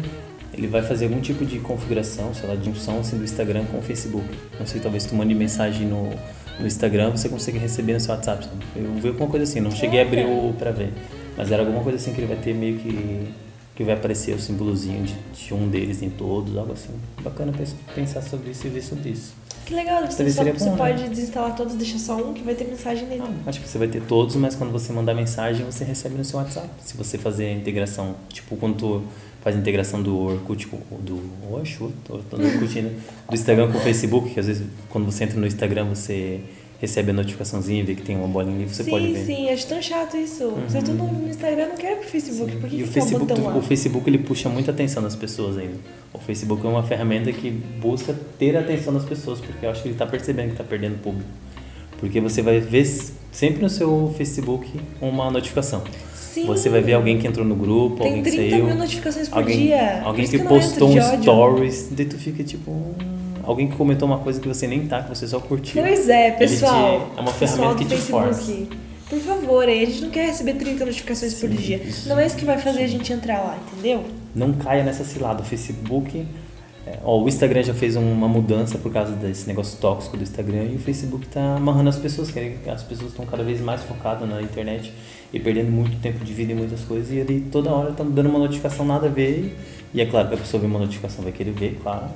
ele 0.54 0.68
vai 0.68 0.84
fazer 0.84 1.06
algum 1.06 1.20
tipo 1.20 1.44
de 1.44 1.58
configuração, 1.60 2.36
sei 2.36 2.48
lá, 2.48 2.56
de 2.56 2.66
junção 2.66 3.00
assim, 3.00 3.18
do 3.18 3.24
Instagram 3.24 3.66
com 3.66 3.80
o 3.80 3.82
Facebook. 3.82 4.28
Não 4.60 4.68
sei, 4.68 4.80
talvez 4.80 5.06
tu 5.06 5.16
mande 5.16 5.34
mensagem 5.34 5.88
no 5.88 6.12
no 6.60 6.68
Instagram 6.68 7.12
você 7.12 7.30
consegue 7.30 7.58
receber 7.58 7.94
no 7.94 8.00
seu 8.00 8.14
WhatsApp. 8.14 8.48
Eu 8.76 8.94
vi 8.94 9.08
alguma 9.10 9.30
coisa 9.30 9.44
assim, 9.44 9.60
não 9.60 9.72
cheguei 9.72 10.00
a 10.00 10.04
abrir 10.04 10.26
o 10.26 10.54
pra 10.58 10.72
ver. 10.72 10.92
Mas 11.36 11.52
era 11.52 11.64
alguma 11.64 11.84
coisa 11.84 11.98
assim 11.98 12.14
que 12.14 12.22
ele 12.22 12.28
vai 12.28 12.38
ter 12.38 12.54
meio 12.54 12.78
que. 12.78 13.34
Que 13.76 13.84
vai 13.84 13.96
aparecer 13.96 14.36
o 14.36 14.40
símbolozinho 14.40 15.04
de, 15.04 15.16
de 15.16 15.54
um 15.54 15.68
deles 15.68 16.02
em 16.02 16.10
todos, 16.10 16.56
algo 16.56 16.74
assim. 16.74 16.94
Bacana 17.22 17.52
pensar 17.96 18.22
sobre 18.22 18.52
isso 18.52 18.68
e 18.68 18.70
ver 18.70 18.82
sobre 18.82 19.10
isso. 19.10 19.34
Que 19.66 19.74
legal, 19.74 20.06
você, 20.06 20.30
só, 20.30 20.44
você 20.44 20.70
bom, 20.70 20.76
pode 20.76 21.04
né? 21.04 21.10
desinstalar 21.10 21.56
todos, 21.56 21.76
deixa 21.76 21.98
só 21.98 22.18
um 22.18 22.34
que 22.34 22.44
vai 22.44 22.54
ter 22.54 22.66
mensagem 22.66 23.08
nele. 23.08 23.24
Ah, 23.24 23.50
acho 23.50 23.62
que 23.62 23.68
você 23.68 23.78
vai 23.78 23.88
ter 23.88 24.02
todos, 24.02 24.36
mas 24.36 24.56
quando 24.56 24.72
você 24.72 24.92
mandar 24.92 25.14
mensagem, 25.14 25.66
você 25.66 25.86
recebe 25.86 26.16
no 26.16 26.26
seu 26.26 26.38
WhatsApp. 26.38 26.68
Se 26.82 26.98
você 26.98 27.18
fazer 27.18 27.46
a 27.46 27.52
integração, 27.54 28.16
tipo, 28.28 28.58
quando 28.58 28.76
tu 28.76 29.04
faz 29.42 29.56
a 29.56 29.60
integração 29.60 30.04
do 30.04 30.18
Orkut, 30.18 30.68
do 31.00 31.22
Orkut, 31.50 31.94
do, 32.08 32.16
Orkut, 32.16 32.82
né? 32.82 32.92
do 33.30 33.36
Instagram 33.36 33.72
com 33.72 33.78
o 33.78 33.82
Facebook, 33.82 34.32
que 34.32 34.40
às 34.40 34.48
vezes 34.48 34.68
quando 34.90 35.06
você 35.06 35.24
entra 35.24 35.40
no 35.40 35.48
Instagram 35.48 35.86
você 35.86 36.42
recebe 36.84 37.12
a 37.12 37.14
notificaçãozinha, 37.14 37.82
vê 37.86 37.96
que 37.96 38.02
tem 38.02 38.18
uma 38.18 38.28
bolinha 38.28 38.58
ali, 38.58 38.66
você 38.66 38.84
sim, 38.84 38.90
pode 38.90 39.08
ver. 39.08 39.20
Sim, 39.20 39.36
sim, 39.36 39.50
acho 39.50 39.68
tão 39.68 39.82
chato 39.82 40.18
isso. 40.18 40.44
Uhum. 40.44 40.68
Você 40.68 40.82
tá 40.82 40.92
no 40.92 41.30
Instagram, 41.30 41.70
não 41.70 41.78
quer 41.78 41.98
pro 41.98 42.10
Facebook, 42.10 42.52
sim. 42.52 42.60
por 42.60 42.70
que, 42.70 42.76
e 42.76 42.80
que 42.80 42.84
o 42.84 42.88
Facebook, 42.88 43.32
é 43.32 43.36
um 43.36 43.58
o 43.58 43.62
Facebook 43.62 44.10
ele 44.10 44.18
puxa 44.18 44.50
muita 44.50 44.72
atenção 44.72 45.02
das 45.02 45.16
pessoas 45.16 45.58
ainda. 45.58 45.78
O 46.12 46.20
Facebook 46.20 46.66
é 46.66 46.70
uma 46.70 46.84
ferramenta 46.84 47.32
que 47.32 47.50
busca 47.50 48.14
ter 48.38 48.58
a 48.58 48.60
atenção 48.60 48.94
das 48.94 49.06
pessoas, 49.06 49.40
porque 49.40 49.66
eu 49.66 49.70
acho 49.70 49.82
que 49.82 49.88
ele 49.88 49.96
está 49.96 50.06
percebendo 50.06 50.48
que 50.48 50.54
está 50.56 50.64
perdendo 50.66 51.02
público. 51.02 51.30
Porque 52.00 52.20
você 52.20 52.42
vai 52.42 52.60
ver 52.60 52.86
sempre 53.32 53.62
no 53.62 53.70
seu 53.70 54.14
Facebook 54.18 54.70
uma 55.00 55.32
notificação. 55.32 55.84
Sim. 56.14 56.46
Você 56.48 56.68
vai 56.68 56.82
ver 56.82 56.96
alguém 56.96 57.18
que 57.18 57.26
entrou 57.26 57.46
no 57.46 57.56
grupo, 57.56 58.04
Tem 58.04 58.08
alguém 58.08 58.24
que 58.24 58.30
saiu. 58.30 58.42
Tem 58.42 58.50
30 58.50 58.66
mil 58.66 58.76
notificações 58.76 59.30
por 59.30 59.38
alguém, 59.38 59.58
dia. 59.58 60.02
Alguém 60.04 60.28
que, 60.28 60.38
que 60.38 60.44
postou 60.44 60.90
um 60.90 61.22
stories, 61.22 61.88
daí 61.92 62.06
tu 62.08 62.18
fica 62.18 62.44
tipo. 62.44 62.94
Alguém 63.44 63.68
que 63.68 63.76
comentou 63.76 64.08
uma 64.08 64.20
coisa 64.20 64.40
que 64.40 64.48
você 64.48 64.68
nem 64.68 64.88
tá, 64.88 65.04
que 65.04 65.10
você 65.10 65.28
só 65.28 65.40
curtiu. 65.40 65.82
Pois 65.82 66.10
é, 66.10 66.32
pessoal. 66.32 67.12
Te, 67.14 67.20
é 67.20 67.22
uma 67.22 67.34
ferramenta 67.34 67.76
que 67.76 67.86
te 67.86 67.98
força. 67.98 68.54
Por 69.10 69.20
favor, 69.20 69.66
aí 69.66 69.84
a 69.84 69.86
gente 69.86 70.02
não 70.02 70.10
quer 70.10 70.28
receber 70.28 70.54
30 70.54 70.86
notificações 70.86 71.34
Sim, 71.34 71.48
por 71.48 71.56
dia. 71.56 71.82
Não 72.08 72.20
é 72.20 72.26
isso 72.26 72.36
que 72.36 72.46
vai 72.46 72.58
fazer 72.58 72.84
a 72.84 72.88
gente 72.88 73.12
entrar 73.14 73.40
lá, 73.40 73.58
entendeu? 73.68 74.04
Não 74.34 74.54
caia 74.54 74.84
nessa 74.84 75.04
cilada. 75.04 75.42
O 75.44 75.46
Facebook 75.46 76.26
é, 76.86 77.00
ó, 77.04 77.22
o 77.22 77.30
Instagram 77.30 77.64
já 77.64 77.74
fez 77.74 77.96
uma 77.96 78.28
mudança 78.28 78.78
por 78.78 78.92
causa 78.92 79.14
desse 79.14 79.48
negócio 79.48 79.80
tóxico 79.80 80.18
do 80.18 80.24
Instagram 80.24 80.66
e 80.66 80.76
o 80.76 80.80
Facebook 80.80 81.26
está 81.26 81.56
amarrando 81.56 81.88
as 81.88 81.98
pessoas, 81.98 82.30
que 82.30 82.40
as 82.68 82.84
pessoas 82.84 83.12
estão 83.12 83.26
cada 83.26 83.42
vez 83.42 83.62
mais 83.62 83.82
focadas 83.84 84.28
na 84.28 84.42
internet 84.42 84.92
e 85.32 85.40
perdendo 85.40 85.72
muito 85.72 85.98
tempo 86.02 86.24
de 86.26 86.34
vida 86.34 86.52
em 86.52 86.56
muitas 86.56 86.82
coisas 86.82 87.10
e 87.12 87.22
ali 87.22 87.40
toda 87.40 87.72
hora 87.72 87.92
estão 87.92 88.10
dando 88.10 88.28
uma 88.28 88.40
notificação 88.40 88.86
nada 88.86 89.08
a 89.08 89.10
ver 89.10 89.58
e 89.94 90.02
é 90.02 90.06
claro 90.06 90.28
que 90.28 90.34
a 90.34 90.38
pessoa 90.38 90.60
vê 90.60 90.68
uma 90.68 90.80
notificação 90.80 91.24
vai 91.24 91.32
querer 91.32 91.52
ver, 91.52 91.80
claro, 91.82 92.08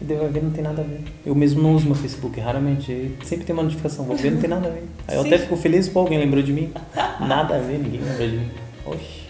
e 0.00 0.04
daí 0.04 0.16
vai 0.16 0.28
ver 0.28 0.42
não 0.42 0.50
tem 0.50 0.62
nada 0.62 0.80
a 0.82 0.84
ver. 0.84 1.00
Eu 1.26 1.34
mesmo 1.34 1.62
não 1.62 1.74
uso 1.74 1.86
meu 1.86 1.94
Facebook 1.94 2.38
raramente, 2.40 3.12
sempre 3.24 3.44
tem 3.44 3.52
uma 3.52 3.62
notificação, 3.62 4.04
vou 4.04 4.16
ver 4.16 4.30
não 4.30 4.40
tem 4.40 4.48
nada 4.48 4.68
a 4.68 4.70
ver. 4.70 4.84
Aí 5.06 5.16
eu 5.16 5.22
até 5.22 5.38
fico 5.38 5.56
feliz, 5.56 5.88
pô, 5.88 6.00
alguém 6.00 6.18
lembrou 6.18 6.42
de 6.42 6.52
mim. 6.52 6.72
Nada 7.20 7.56
a 7.56 7.58
ver, 7.58 7.78
ninguém 7.78 8.00
lembrou 8.00 8.28
de 8.28 8.36
mim. 8.36 8.50
Oxi, 8.86 9.22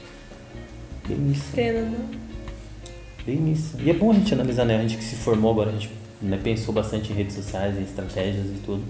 bem 1.09 1.33
isso. 1.33 1.53
Pena, 1.55 1.81
não? 1.81 2.19
Bem 3.25 3.53
isso. 3.53 3.77
E 3.81 3.91
é 3.91 3.95
bom 3.95 4.11
a 4.11 4.15
gente 4.15 4.33
analisar, 4.33 4.65
né? 4.65 4.77
A 4.77 4.83
gente 4.83 4.97
que 4.97 5.05
se 5.05 5.17
formou 5.17 5.51
agora, 5.53 5.71
a 5.71 5.73
gente 5.73 5.91
né, 6.21 6.39
pensou 6.43 6.75
bastante 6.75 7.13
em 7.13 7.17
redes 7.17 7.35
sociais, 7.35 7.77
em 7.79 7.83
estratégias 7.83 8.47
e 8.47 8.61
tudo. 8.65 8.83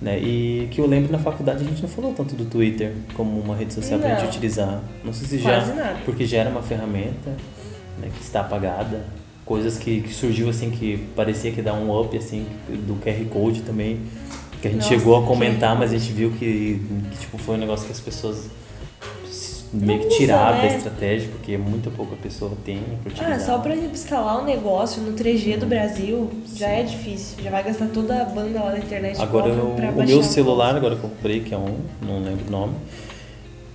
Né? 0.00 0.18
E 0.18 0.68
que 0.70 0.80
eu 0.80 0.86
lembro 0.86 1.12
na 1.12 1.18
faculdade 1.18 1.62
a 1.62 1.68
gente 1.68 1.82
não 1.82 1.88
falou 1.88 2.14
tanto 2.14 2.34
do 2.34 2.46
Twitter 2.46 2.94
como 3.14 3.38
uma 3.38 3.54
rede 3.54 3.74
social 3.74 3.98
para 4.00 4.14
a 4.14 4.18
gente 4.18 4.28
utilizar. 4.28 4.80
Não 5.04 5.12
sei 5.12 5.28
se 5.28 5.38
Quase 5.44 5.68
já. 5.68 5.74
nada. 5.74 5.98
Porque 6.04 6.24
já 6.24 6.38
era 6.38 6.50
uma 6.50 6.62
ferramenta 6.62 7.30
né, 7.98 8.10
que 8.16 8.22
está 8.22 8.40
apagada. 8.40 9.04
Coisas 9.50 9.78
que, 9.78 10.02
que 10.02 10.14
surgiu 10.14 10.48
assim 10.48 10.70
que 10.70 11.08
parecia 11.16 11.50
que 11.50 11.60
dá 11.60 11.74
um 11.74 12.00
up 12.00 12.16
assim 12.16 12.46
do 12.86 12.94
QR 13.02 13.24
Code 13.28 13.62
também. 13.62 13.98
Que 14.62 14.68
a 14.68 14.70
gente 14.70 14.82
Nossa, 14.82 14.94
chegou 14.94 15.16
a 15.16 15.26
comentar, 15.26 15.70
QR 15.70 15.78
mas 15.80 15.90
a 15.90 15.98
gente 15.98 16.12
viu 16.12 16.30
que, 16.30 16.80
que 17.10 17.18
tipo, 17.18 17.36
foi 17.36 17.56
um 17.56 17.58
negócio 17.58 17.84
que 17.84 17.90
as 17.90 17.98
pessoas 17.98 18.48
meio 19.72 20.02
que 20.02 20.08
tiraram 20.10 20.58
né? 20.58 20.68
da 20.68 20.76
estratégia, 20.76 21.28
porque 21.32 21.58
muito 21.58 21.90
pouca 21.90 22.14
pessoa 22.14 22.52
tem 22.64 22.78
utilizar. 23.04 23.32
Ah, 23.32 23.40
só 23.40 23.58
pra 23.58 23.74
instalar 23.74 24.40
um 24.40 24.44
negócio 24.44 25.02
no 25.02 25.14
3G 25.14 25.58
do 25.58 25.66
Brasil 25.66 26.30
já 26.54 26.68
é 26.68 26.84
difícil. 26.84 27.42
Já 27.42 27.50
vai 27.50 27.64
gastar 27.64 27.88
toda 27.88 28.22
a 28.22 28.24
banda 28.26 28.60
lá 28.60 28.70
na 28.70 28.78
internet. 28.78 29.20
Agora, 29.20 29.48
eu- 29.48 29.74
o 29.96 30.06
meu 30.06 30.22
celular, 30.22 30.76
agora 30.76 30.94
que 30.94 31.02
eu 31.02 31.10
comprei, 31.10 31.40
que 31.40 31.52
é 31.52 31.58
um, 31.58 31.76
não 32.02 32.22
lembro 32.22 32.46
o 32.46 32.50
nome, 32.52 32.74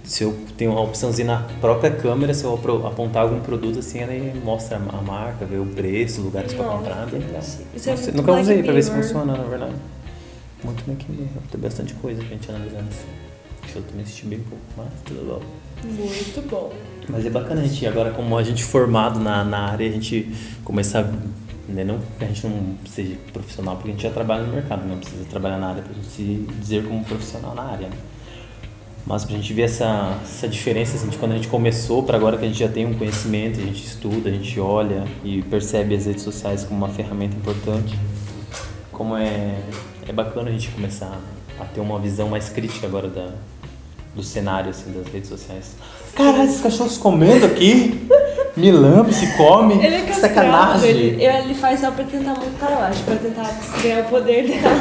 se 0.06 0.24
eu 0.24 0.36
tenho 0.56 0.72
uma 0.72 0.82
opçãozinha 0.82 1.28
na 1.28 1.38
própria 1.60 1.92
câmera, 1.92 2.34
se 2.34 2.44
eu 2.44 2.54
apontar 2.86 3.24
algum 3.24 3.40
produto 3.40 3.80
assim, 3.80 4.00
ele 4.02 4.40
mostra 4.44 4.78
a 4.78 5.02
marca, 5.02 5.46
vê 5.46 5.58
o 5.58 5.66
preço, 5.66 6.22
lugares 6.22 6.54
para 6.54 6.66
comprar, 6.66 7.08
bem 7.08 7.20
legal. 7.20 7.40
isso 7.42 7.62
é 7.90 7.92
Nossa, 7.92 8.04
muito 8.04 8.18
nunca 8.18 8.32
usei 8.34 8.56
Black 8.56 8.64
para 8.64 8.74
ver 8.74 8.84
se 8.84 8.92
funciona, 8.92 9.36
na 9.36 9.44
verdade. 9.44 9.74
Muito 10.64 10.84
Black 10.86 11.12
Mirror, 11.12 11.28
tem 11.52 11.60
bastante 11.60 11.94
coisa 11.96 12.22
pra 12.22 12.30
gente 12.30 12.50
analisar 12.50 12.82
nisso. 12.84 13.06
Eu 13.76 13.82
também 13.82 14.04
assisti 14.04 14.26
bem 14.26 14.40
pouco, 14.40 14.64
mas 14.78 14.88
tudo 15.04 15.26
bom. 15.26 15.42
Muito 15.84 16.50
bom. 16.50 16.72
Mas 17.10 17.26
é 17.26 17.30
bacana 17.30 17.62
a 17.62 17.66
gente, 17.66 17.86
agora 17.86 18.12
como 18.12 18.38
a 18.38 18.44
gente 18.44 18.64
formado 18.64 19.20
na, 19.20 19.44
na 19.44 19.72
área, 19.72 19.88
a 19.88 19.92
gente 19.92 20.32
começar, 20.64 21.04
né, 21.68 21.84
não 21.84 22.00
que 22.18 22.24
a 22.24 22.28
gente 22.28 22.48
não 22.48 22.76
seja 22.88 23.16
profissional, 23.34 23.76
porque 23.76 23.90
a 23.90 23.94
gente 23.94 24.04
já 24.04 24.12
trabalha 24.12 24.44
no 24.44 24.54
mercado, 24.54 24.88
não 24.88 24.98
precisa 24.98 25.26
trabalhar 25.26 25.58
na 25.58 25.70
área 25.70 25.84
pra 25.84 25.94
gente 25.94 26.08
se 26.08 26.48
dizer 26.60 26.86
como 26.88 27.04
profissional 27.04 27.54
na 27.54 27.64
área, 27.64 27.90
né? 27.90 27.98
Mas 29.06 29.24
pra 29.24 29.36
gente 29.36 29.54
ver 29.54 29.64
essa, 29.64 30.18
essa 30.24 30.48
diferença 30.48 30.96
assim, 30.96 31.08
de 31.10 31.18
quando 31.18 31.34
a 31.34 31.36
gente 31.36 31.48
começou 31.48 32.02
para 32.02 32.18
agora 32.18 32.38
que 32.38 32.46
a 32.46 32.48
gente 32.48 32.60
já 32.60 32.68
tem 32.68 32.88
um 32.88 32.94
conhecimento, 32.96 33.60
a 33.60 33.64
gente 33.64 33.86
estuda, 33.86 34.30
a 34.30 34.32
gente 34.32 34.60
olha 34.60 35.04
e 35.24 35.44
percebe 35.44 35.96
as 35.96 36.08
redes 36.08 36.24
sociais 36.24 36.64
como 36.64 36.80
uma 36.84 36.90
ferramenta 36.90 37.36
importante, 37.36 37.96
como 38.92 39.16
é, 39.16 39.60
é 40.08 40.12
bacana 40.12 40.50
a 40.50 40.52
gente 40.52 40.70
começar 40.70 41.20
a 41.60 41.66
ter 41.66 41.82
uma 41.82 42.00
visão 42.00 42.30
mais 42.30 42.50
crítica 42.50 42.88
agora 42.88 43.08
da, 43.08 43.30
do 44.16 44.24
cenário 44.24 44.72
assim, 44.72 44.92
das 44.92 45.06
redes 45.14 45.30
sociais. 45.30 45.74
Caralho, 46.16 46.46
esses 46.46 46.62
cachorros 46.62 46.98
comendo 46.98 47.46
aqui, 47.46 48.08
me 48.58 48.72
lambe, 48.72 49.14
se 49.14 49.38
come, 49.38 49.76
Ele 49.86 49.98
é 49.98 50.02
castrado, 50.02 50.34
sacanagem. 50.34 50.90
ele, 50.90 51.24
ele 51.24 51.54
faz 51.54 51.82
só 51.82 51.92
pra 51.92 52.06
tentar 52.06 52.34
montar, 52.34 52.72
eu 52.72 52.80
acho, 52.80 53.04
pra 53.04 53.16
tentar 53.18 53.56
ganhar 53.84 54.00
o 54.00 54.06
poder 54.06 54.48
dela? 54.48 54.76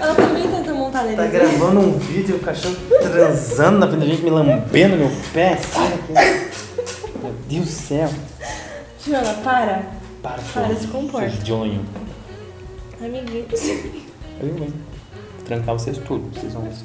Ela 0.00 0.14
também 0.14 0.44
tenta 0.44 0.59
nele. 1.02 1.16
Tá 1.16 1.26
gravando 1.26 1.80
um 1.80 1.98
vídeo, 1.98 2.36
o 2.36 2.40
cachorro 2.40 2.76
transando 3.00 3.78
na 3.78 3.88
frente 3.88 4.00
da 4.00 4.06
gente, 4.06 4.22
me 4.22 4.30
lambendo 4.30 4.96
meu 4.96 5.10
pé, 5.32 5.56
sai 5.56 5.90
daqui. 6.14 6.50
Meu 7.22 7.32
Deus 7.48 7.64
do 7.66 7.70
céu. 7.70 8.10
Joana, 9.06 9.34
para. 9.42 9.82
Para, 10.22 10.42
Para, 10.52 10.76
se 10.76 10.86
comporta. 10.88 11.30
Jonho. 11.44 11.84
Amiguinhos. 13.02 13.68
Eu, 14.42 14.48
hein? 14.48 14.54
Vou 14.56 15.46
trancar 15.46 15.74
vocês 15.74 15.98
tudo, 15.98 16.30
vocês 16.38 16.52
vão 16.52 16.62
ver 16.62 16.72
só. 16.72 16.84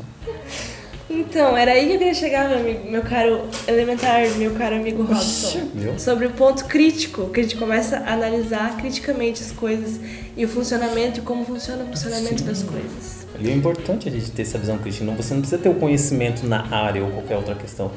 Então, 1.09 1.55
era 1.55 1.71
aí 1.71 1.85
que 1.85 1.93
eu 1.93 1.97
queria 1.99 2.13
chegar, 2.13 2.49
meu, 2.49 2.59
amigo, 2.59 2.89
meu 2.89 3.01
caro 3.03 3.47
elementar, 3.67 4.27
meu 4.37 4.53
caro 4.55 4.75
amigo 4.75 5.03
Robson. 5.03 5.59
Sobre 5.99 6.25
o 6.25 6.31
ponto 6.31 6.65
crítico, 6.65 7.29
que 7.29 7.41
a 7.41 7.43
gente 7.43 7.57
começa 7.57 7.97
a 7.97 8.13
analisar 8.13 8.75
criticamente 8.77 9.43
as 9.43 9.51
coisas 9.51 9.99
e 10.35 10.43
o 10.43 10.47
funcionamento 10.47 11.19
e 11.19 11.21
como 11.21 11.45
funciona 11.45 11.83
o 11.83 11.87
funcionamento 11.87 12.43
das 12.43 12.63
coisas. 12.63 13.14
E 13.39 13.49
é 13.49 13.53
importante 13.53 14.07
a 14.07 14.11
gente 14.11 14.31
ter 14.31 14.43
essa 14.43 14.57
visão 14.57 14.77
crítica. 14.77 15.05
Não, 15.05 15.15
você 15.15 15.33
não 15.33 15.41
precisa 15.41 15.61
ter 15.61 15.69
o 15.69 15.75
conhecimento 15.75 16.45
na 16.45 16.67
área 16.73 17.03
ou 17.03 17.11
qualquer 17.11 17.37
outra 17.37 17.55
questão. 17.55 17.91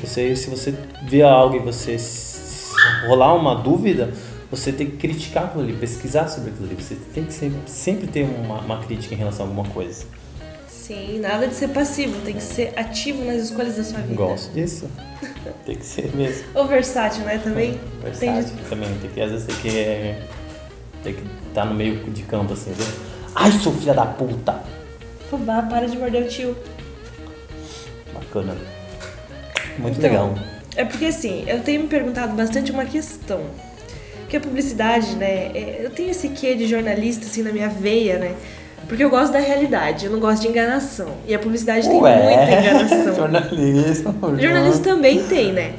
Você, 0.00 0.34
se 0.36 0.48
você 0.48 0.74
vê 1.04 1.22
algo 1.22 1.56
e 1.56 1.58
você 1.58 1.96
rolar 3.06 3.34
uma 3.34 3.54
dúvida, 3.54 4.12
você 4.50 4.72
tem 4.72 4.86
que 4.86 4.96
criticar 4.96 5.44
aquilo 5.44 5.64
ali, 5.64 5.72
pesquisar 5.72 6.28
sobre 6.28 6.50
aquilo 6.50 6.66
ali. 6.66 6.74
Você 6.74 6.96
tem 7.14 7.24
que 7.24 7.32
sempre, 7.32 7.58
sempre 7.66 8.06
ter 8.06 8.24
uma, 8.24 8.60
uma 8.60 8.78
crítica 8.80 9.14
em 9.14 9.18
relação 9.18 9.46
a 9.46 9.48
alguma 9.48 9.68
coisa. 9.68 10.04
Sim, 10.68 11.20
nada 11.20 11.46
de 11.46 11.54
ser 11.54 11.68
passivo, 11.68 12.20
tem 12.22 12.34
que 12.34 12.42
ser 12.42 12.72
ativo 12.76 13.24
nas 13.24 13.44
escolhas 13.44 13.76
da 13.76 13.84
sua 13.84 14.00
vida. 14.00 14.14
Gosto 14.14 14.52
disso. 14.52 14.90
tem 15.64 15.76
que 15.76 15.86
ser 15.86 16.14
mesmo. 16.14 16.44
Ou 16.54 16.66
versátil, 16.66 17.24
né? 17.24 17.38
Também 17.38 17.78
tem 18.18 18.34
Versátil 18.34 18.56
também. 18.68 18.88
Tem 19.00 19.10
que, 19.10 19.20
às 19.20 19.30
vezes 19.30 19.46
tem 19.46 19.56
que 19.56 19.78
é, 19.78 20.22
tem 21.02 21.14
que 21.14 21.22
estar 21.48 21.64
no 21.64 21.74
meio 21.74 22.02
de 22.10 22.22
campo 22.24 22.52
assim, 22.52 22.72
viu? 22.72 22.86
Ai, 23.34 23.52
sou 23.52 23.72
filha 23.72 23.94
da 23.94 24.04
puta! 24.04 24.71
Fubá, 25.32 25.62
para 25.62 25.86
de 25.88 25.96
morder 25.96 26.24
o 26.24 26.28
tio. 26.28 26.54
Bacana. 28.12 28.54
Muito 29.78 29.98
legal. 29.98 30.34
É 30.76 30.84
porque 30.84 31.06
assim, 31.06 31.44
eu 31.46 31.60
tenho 31.60 31.80
me 31.80 31.88
perguntado 31.88 32.34
bastante 32.34 32.70
uma 32.70 32.84
questão. 32.84 33.40
Que 34.28 34.36
a 34.36 34.40
publicidade, 34.40 35.16
né? 35.16 35.50
é- 35.54 35.80
Eu 35.84 35.88
tenho 35.88 36.10
esse 36.10 36.28
quê 36.28 36.54
de 36.54 36.66
jornalista 36.66 37.24
assim 37.24 37.42
na 37.42 37.50
minha 37.50 37.70
veia, 37.70 38.18
né? 38.18 38.34
Porque 38.86 39.02
eu 39.02 39.08
gosto 39.08 39.32
da 39.32 39.38
realidade, 39.38 40.04
eu 40.04 40.12
não 40.12 40.20
gosto 40.20 40.42
de 40.42 40.48
enganação. 40.48 41.14
E 41.26 41.34
a 41.34 41.38
publicidade 41.38 41.88
tem 41.88 41.98
muita 41.98 42.20
enganação. 42.60 43.14
jornalismo. 43.16 44.14
Jornalismo 44.38 44.84
também 44.84 45.22
tem, 45.24 45.50
né? 45.54 45.76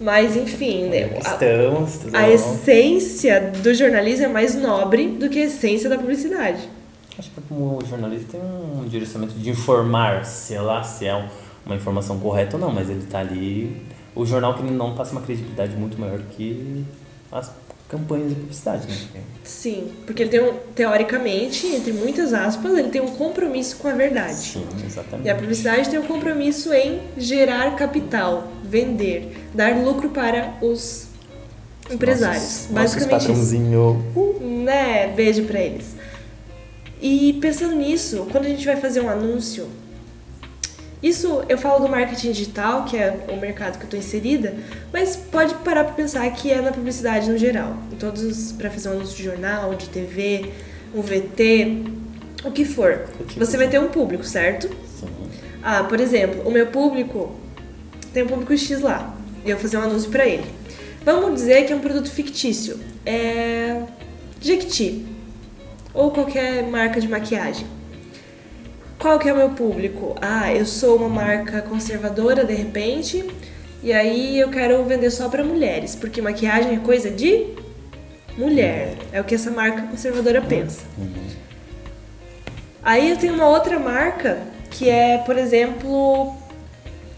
Mas 0.00 0.36
enfim, 0.36 0.84
né? 0.84 1.10
A, 1.24 1.30
Estamos, 1.30 1.98
a 2.14 2.20
bom. 2.20 2.28
essência 2.28 3.50
do 3.64 3.74
jornalismo 3.74 4.26
é 4.26 4.28
mais 4.28 4.54
nobre 4.54 5.08
do 5.08 5.28
que 5.28 5.40
a 5.40 5.44
essência 5.46 5.88
da 5.90 5.98
publicidade. 5.98 6.75
Acho 7.18 7.30
que 7.30 7.40
como 7.48 7.78
jornalista 7.88 8.32
tem 8.32 8.40
um 8.40 8.86
direcionamento 8.88 9.38
de 9.38 9.48
informar, 9.50 10.24
sei 10.24 10.58
lá, 10.60 10.82
se 10.82 11.06
é 11.06 11.14
um- 11.14 11.28
uma 11.64 11.74
informação 11.74 12.18
correta 12.18 12.56
ou 12.56 12.60
não, 12.60 12.70
mas 12.72 12.90
ele 12.90 13.04
tá 13.10 13.20
ali. 13.20 13.82
O 14.14 14.24
jornal 14.26 14.54
que 14.54 14.62
não 14.62 14.94
passa 14.94 15.12
uma 15.12 15.20
credibilidade 15.22 15.74
muito 15.76 15.98
maior 15.98 16.18
que 16.36 16.84
as 17.32 17.50
campanhas 17.88 18.30
de 18.30 18.34
publicidade, 18.34 18.86
né? 19.14 19.20
Sim, 19.44 19.92
porque 20.06 20.22
ele 20.24 20.30
tem 20.30 20.42
um, 20.42 20.54
teoricamente, 20.74 21.66
entre 21.68 21.92
muitas 21.92 22.32
aspas, 22.34 22.76
ele 22.76 22.88
tem 22.88 23.00
um 23.00 23.08
compromisso 23.16 23.76
com 23.76 23.88
a 23.88 23.92
verdade. 23.92 24.34
Sim, 24.34 24.66
exatamente. 24.84 25.26
E 25.26 25.30
a 25.30 25.34
publicidade 25.36 25.88
tem 25.88 25.98
um 25.98 26.02
compromisso 26.06 26.72
em 26.74 27.00
gerar 27.16 27.76
capital, 27.76 28.48
vender, 28.64 29.46
dar 29.54 29.76
lucro 29.76 30.08
para 30.10 30.54
os 30.60 31.06
empresários. 31.90 32.42
Nossos- 32.42 32.66
Basicamente 32.70 33.10
nossos 33.12 33.28
patrãozinho. 33.28 34.04
Né? 34.64 35.12
Beijo 35.14 35.44
pra 35.44 35.60
eles. 35.60 35.95
E 37.08 37.34
pensando 37.34 37.76
nisso, 37.76 38.26
quando 38.32 38.46
a 38.46 38.48
gente 38.48 38.66
vai 38.66 38.74
fazer 38.74 39.00
um 39.00 39.08
anúncio, 39.08 39.68
isso 41.00 41.44
eu 41.48 41.56
falo 41.56 41.86
do 41.86 41.88
marketing 41.88 42.32
digital, 42.32 42.84
que 42.84 42.96
é 42.96 43.26
o 43.28 43.36
mercado 43.36 43.78
que 43.78 43.84
eu 43.84 43.90
tô 43.90 43.96
inserida, 43.96 44.56
mas 44.92 45.14
pode 45.14 45.54
parar 45.56 45.84
pra 45.84 45.94
pensar 45.94 46.28
que 46.32 46.50
é 46.50 46.60
na 46.60 46.72
publicidade 46.72 47.30
no 47.30 47.38
geral. 47.38 47.76
Em 47.92 47.94
todos 47.94 48.24
os, 48.24 48.50
pra 48.50 48.70
fazer 48.70 48.88
um 48.88 48.92
anúncio 48.94 49.16
de 49.16 49.22
jornal, 49.22 49.72
de 49.76 49.88
TV, 49.88 50.50
um 50.92 51.00
VT, 51.00 51.84
o 52.44 52.50
que 52.50 52.64
for. 52.64 53.04
Você 53.36 53.56
vai 53.56 53.68
ter 53.68 53.78
um 53.78 53.86
público, 53.86 54.24
certo? 54.24 54.68
Sim. 54.98 55.06
Ah, 55.62 55.84
por 55.84 56.00
exemplo, 56.00 56.42
o 56.44 56.50
meu 56.50 56.66
público 56.66 57.36
tem 58.12 58.24
um 58.24 58.26
público 58.26 58.58
X 58.58 58.80
lá. 58.80 59.16
E 59.44 59.50
eu 59.50 59.54
vou 59.56 59.62
fazer 59.62 59.76
um 59.76 59.82
anúncio 59.82 60.10
pra 60.10 60.26
ele. 60.26 60.46
Vamos 61.04 61.36
dizer 61.36 61.66
que 61.66 61.72
é 61.72 61.76
um 61.76 61.80
produto 61.80 62.10
fictício. 62.10 62.80
É. 63.04 63.80
Jequiti. 64.40 65.15
Ou 65.96 66.10
qualquer 66.10 66.62
marca 66.64 67.00
de 67.00 67.08
maquiagem. 67.08 67.66
Qual 68.98 69.18
que 69.18 69.28
é 69.28 69.32
o 69.32 69.36
meu 69.36 69.50
público? 69.50 70.14
Ah, 70.20 70.52
eu 70.54 70.64
sou 70.66 70.96
uma 70.96 71.08
marca 71.08 71.62
conservadora 71.62 72.44
de 72.44 72.54
repente. 72.54 73.24
E 73.82 73.92
aí 73.92 74.38
eu 74.38 74.48
quero 74.50 74.82
vender 74.84 75.10
só 75.10 75.28
pra 75.28 75.42
mulheres. 75.42 75.94
Porque 75.94 76.20
maquiagem 76.22 76.74
é 76.76 76.78
coisa 76.78 77.10
de 77.10 77.46
mulher. 78.36 78.94
É 79.12 79.20
o 79.20 79.24
que 79.24 79.34
essa 79.34 79.50
marca 79.50 79.82
conservadora 79.82 80.40
pensa. 80.42 80.82
Aí 82.82 83.10
eu 83.10 83.16
tenho 83.16 83.34
uma 83.34 83.48
outra 83.48 83.78
marca 83.78 84.38
que 84.70 84.88
é, 84.88 85.18
por 85.18 85.36
exemplo, 85.38 86.34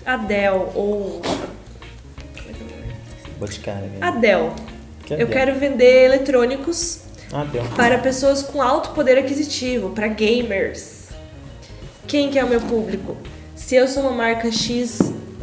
Adele 0.07 0.67
ou 0.75 1.21
Boticária. 3.39 3.83
né? 3.89 3.99
Adele. 4.01 4.51
Que 5.05 5.13
Eu 5.15 5.17
Adele? 5.23 5.31
quero 5.33 5.55
vender 5.59 6.05
eletrônicos 6.07 7.03
Ah, 7.33 7.47
para 7.77 7.99
pessoas 7.99 8.43
com 8.43 8.63
alto 8.63 8.91
poder 8.91 9.19
aquisitivo, 9.19 9.91
para 9.91 10.09
gamers. 10.09 11.09
Quem 12.07 12.31
que 12.31 12.39
é 12.39 12.45
o 12.45 12.49
meu 12.49 12.61
público? 12.61 13.17
Se 13.55 13.75
eu 13.75 13.87
sou 13.87 14.05
uma 14.05 14.13
marca 14.13 14.51
X 14.51 14.99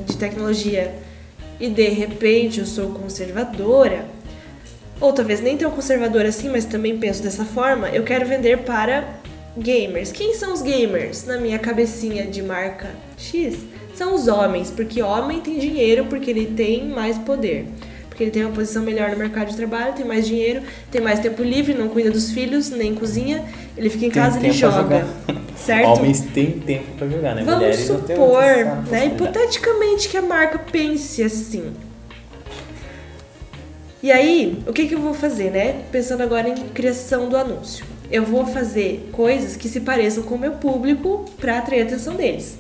de 0.06 0.18
tecnologia 0.18 0.96
e 1.60 1.70
de 1.70 1.90
repente 1.90 2.60
eu 2.60 2.66
sou 2.66 2.90
conservadora, 2.90 4.08
ou 5.00 5.14
talvez 5.14 5.42
nem 5.42 5.58
tão 5.58 5.70
conservadora 5.70 6.30
assim, 6.30 6.50
mas 6.50 6.66
também 6.66 6.98
penso 6.98 7.22
dessa 7.22 7.46
forma, 7.46 7.90
eu 7.90 8.04
quero 8.04 8.26
vender 8.26 8.60
para 8.60 9.08
gamers. 9.58 10.12
Quem 10.12 10.34
são 10.34 10.54
os 10.54 10.62
gamers 10.62 11.26
na 11.26 11.38
minha 11.38 11.60
cabecinha 11.60 12.26
de 12.26 12.42
marca 12.42 12.90
X? 13.18 13.58
São 13.94 14.16
os 14.16 14.28
homens, 14.28 14.72
porque 14.72 15.02
homem 15.02 15.40
tem 15.40 15.60
dinheiro 15.60 16.06
porque 16.06 16.32
ele 16.32 16.48
tem 16.48 16.86
mais 16.88 17.18
poder. 17.18 17.68
Porque 18.16 18.24
ele 18.24 18.32
tem 18.32 18.46
uma 18.46 18.54
posição 18.54 18.82
melhor 18.82 19.10
no 19.10 19.18
mercado 19.18 19.50
de 19.50 19.58
trabalho, 19.58 19.92
tem 19.92 20.06
mais 20.06 20.26
dinheiro, 20.26 20.62
tem 20.90 21.02
mais 21.02 21.20
tempo 21.20 21.44
livre, 21.44 21.74
não 21.74 21.90
cuida 21.90 22.10
dos 22.10 22.32
filhos, 22.32 22.70
nem 22.70 22.96
cozinha, 22.96 23.44
ele 23.76 23.90
fica 23.90 24.06
em 24.06 24.10
Tem 24.10 24.22
casa 24.22 24.40
e 24.40 24.46
ele 24.46 24.54
joga. 24.54 25.06
Certo? 25.58 25.90
Homens 25.90 26.22
têm 26.22 26.52
tempo 26.52 26.94
pra 26.98 27.10
jogar, 27.10 27.36
né? 27.36 27.44
Vamos 27.44 27.60
Mulheres 27.60 27.80
supor, 27.82 28.42
né, 28.90 29.08
hipoteticamente 29.08 30.08
que 30.08 30.16
a 30.16 30.22
marca 30.22 30.58
pense 30.58 31.22
assim. 31.22 31.74
E 34.02 34.14
aí, 34.14 34.64
o 34.66 34.72
que, 34.72 34.88
que 34.88 34.96
eu 34.96 35.02
vou 35.02 35.14
fazer, 35.14 35.52
né? 35.52 35.82
Pensando 35.92 36.22
agora 36.22 36.48
em 36.48 36.56
criação 36.70 37.28
do 37.28 37.36
anúncio. 37.36 37.86
Eu 38.10 38.24
vou 38.24 38.46
fazer 38.46 39.10
coisas 39.12 39.58
que 39.58 39.68
se 39.68 39.82
pareçam 39.82 40.24
com 40.24 40.36
o 40.36 40.40
meu 40.40 40.54
público 40.54 41.26
para 41.38 41.58
atrair 41.58 41.82
a 41.82 41.84
atenção 41.84 42.16
deles. 42.16 42.58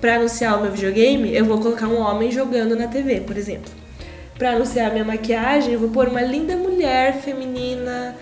Para 0.00 0.14
anunciar 0.14 0.58
o 0.58 0.62
meu 0.62 0.72
videogame, 0.72 1.34
eu 1.34 1.44
vou 1.44 1.58
colocar 1.58 1.88
um 1.88 2.00
homem 2.00 2.30
jogando 2.30 2.74
na 2.74 2.86
TV, 2.86 3.20
por 3.20 3.36
exemplo. 3.36 3.83
Para 4.38 4.50
anunciar 4.52 4.90
a 4.90 4.92
minha 4.92 5.04
maquiagem, 5.04 5.72
eu 5.74 5.80
vou 5.80 5.90
pôr 5.90 6.08
uma 6.08 6.20
linda 6.22 6.56
mulher 6.56 7.20
feminina. 7.20 8.16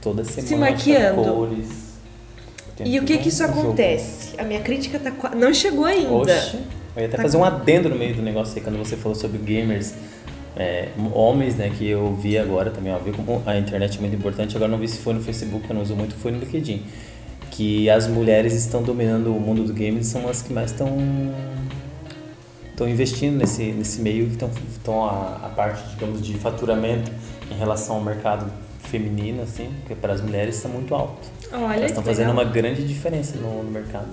Toda 0.00 0.24
semana 0.24 0.48
se 0.48 0.56
maquiando. 0.56 1.22
cores. 1.22 1.82
E 2.84 2.98
o 2.98 3.04
que 3.04 3.18
que 3.18 3.28
isso 3.28 3.44
Um 3.44 3.46
jogo. 3.48 3.60
acontece? 3.60 4.34
A 4.38 4.42
minha 4.42 4.60
crítica 4.60 4.98
tá 4.98 5.12
não 5.36 5.54
chegou 5.54 5.84
ainda. 5.84 6.12
Oxe, 6.12 6.56
eu 6.96 7.00
ia 7.02 7.06
até 7.06 7.16
Tá 7.16 7.22
fazer 7.22 7.36
um 7.36 7.44
adendo 7.44 7.88
no 7.88 7.94
meio 7.96 8.14
do 8.14 8.22
negócio 8.22 8.54
aí, 8.56 8.60
quando 8.62 8.76
você 8.78 8.96
falou 8.96 9.14
sobre 9.14 9.38
gamers, 9.38 9.94
é, 10.56 10.88
homens, 11.14 11.54
né, 11.54 11.70
que 11.78 11.88
eu 11.88 12.12
vi 12.16 12.36
agora 12.36 12.70
também, 12.70 12.92
ó, 12.92 12.98
vi 12.98 13.12
como 13.12 13.40
a 13.46 13.56
internet 13.56 13.98
é 13.98 14.00
muito 14.00 14.16
importante, 14.16 14.56
agora 14.56 14.70
não 14.70 14.78
vi 14.78 14.88
se 14.88 14.98
foi 14.98 15.14
no 15.14 15.20
Facebook, 15.20 15.64
eu 15.68 15.74
não 15.76 15.82
uso 15.82 15.94
muito, 15.94 16.14
foi 16.16 16.32
no 16.32 16.38
LinkedIn, 16.40 16.82
que 17.52 17.88
as 17.88 18.08
mulheres 18.08 18.52
estão 18.54 18.82
dominando 18.82 19.28
o 19.34 19.38
mundo 19.40 19.62
do 19.62 19.72
games 19.72 20.08
e 20.08 20.10
são 20.10 20.28
as 20.28 20.42
que 20.42 20.52
mais 20.52 20.72
estão 20.72 20.88
estão 22.72 22.88
investindo 22.88 23.36
nesse, 23.36 23.64
nesse 23.72 24.00
meio, 24.00 24.26
que 24.28 24.44
estão, 24.72 25.04
a, 25.04 25.40
a 25.44 25.48
parte, 25.54 25.82
digamos, 25.90 26.20
de 26.20 26.34
faturamento 26.34 27.10
em 27.50 27.54
relação 27.54 27.96
ao 27.96 28.02
mercado 28.02 28.50
feminino, 28.80 29.42
assim, 29.42 29.70
que 29.86 29.94
para 29.94 30.12
as 30.12 30.20
mulheres 30.20 30.56
está 30.56 30.68
muito 30.68 30.94
alto. 30.94 31.28
Olha, 31.52 31.76
Elas 31.76 31.90
estão 31.90 32.02
fazendo 32.02 32.30
legal. 32.30 32.44
uma 32.44 32.52
grande 32.52 32.86
diferença 32.86 33.36
no, 33.36 33.62
no 33.62 33.70
mercado. 33.70 34.08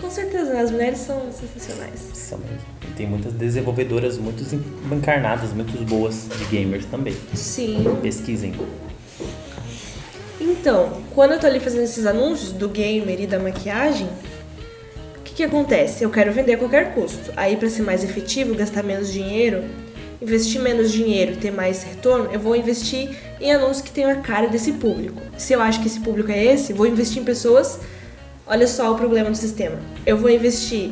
Com 0.00 0.10
certeza, 0.10 0.52
né? 0.52 0.60
as 0.60 0.70
mulheres 0.70 0.98
são 0.98 1.20
sensacionais. 1.32 2.00
São 2.14 2.38
mesmo. 2.38 2.58
E 2.82 2.86
tem 2.94 3.06
muitas 3.06 3.32
desenvolvedoras 3.34 4.18
muito 4.18 4.42
encarnadas, 4.90 5.52
muito 5.52 5.72
boas 5.84 6.28
de 6.38 6.44
gamers 6.46 6.84
também. 6.86 7.14
Sim. 7.34 7.84
Pesquisem. 8.02 8.52
Então, 10.40 11.00
quando 11.14 11.32
eu 11.32 11.40
tô 11.40 11.46
ali 11.46 11.60
fazendo 11.60 11.84
esses 11.84 12.04
anúncios 12.04 12.52
do 12.52 12.68
gamer 12.68 13.20
e 13.20 13.26
da 13.26 13.38
maquiagem, 13.38 14.08
que 15.32 15.36
que 15.36 15.42
acontece? 15.44 16.04
Eu 16.04 16.10
quero 16.10 16.30
vender 16.30 16.54
a 16.54 16.58
qualquer 16.58 16.94
custo. 16.94 17.32
Aí, 17.36 17.56
pra 17.56 17.70
ser 17.70 17.82
mais 17.82 18.04
efetivo, 18.04 18.54
gastar 18.54 18.82
menos 18.82 19.10
dinheiro, 19.10 19.64
investir 20.20 20.60
menos 20.60 20.92
dinheiro 20.92 21.32
e 21.32 21.36
ter 21.36 21.50
mais 21.50 21.82
retorno, 21.82 22.28
eu 22.30 22.38
vou 22.38 22.54
investir 22.54 23.10
em 23.40 23.50
anúncios 23.50 23.80
que 23.80 23.90
tenham 23.90 24.10
a 24.10 24.16
cara 24.16 24.46
desse 24.46 24.72
público. 24.72 25.20
Se 25.38 25.54
eu 25.54 25.62
acho 25.62 25.80
que 25.80 25.86
esse 25.86 26.00
público 26.00 26.30
é 26.30 26.44
esse, 26.44 26.72
vou 26.72 26.86
investir 26.86 27.22
em 27.22 27.24
pessoas. 27.24 27.80
Olha 28.46 28.66
só 28.66 28.92
o 28.92 28.96
problema 28.96 29.30
do 29.30 29.36
sistema. 29.36 29.78
Eu 30.04 30.18
vou 30.18 30.30
investir 30.30 30.90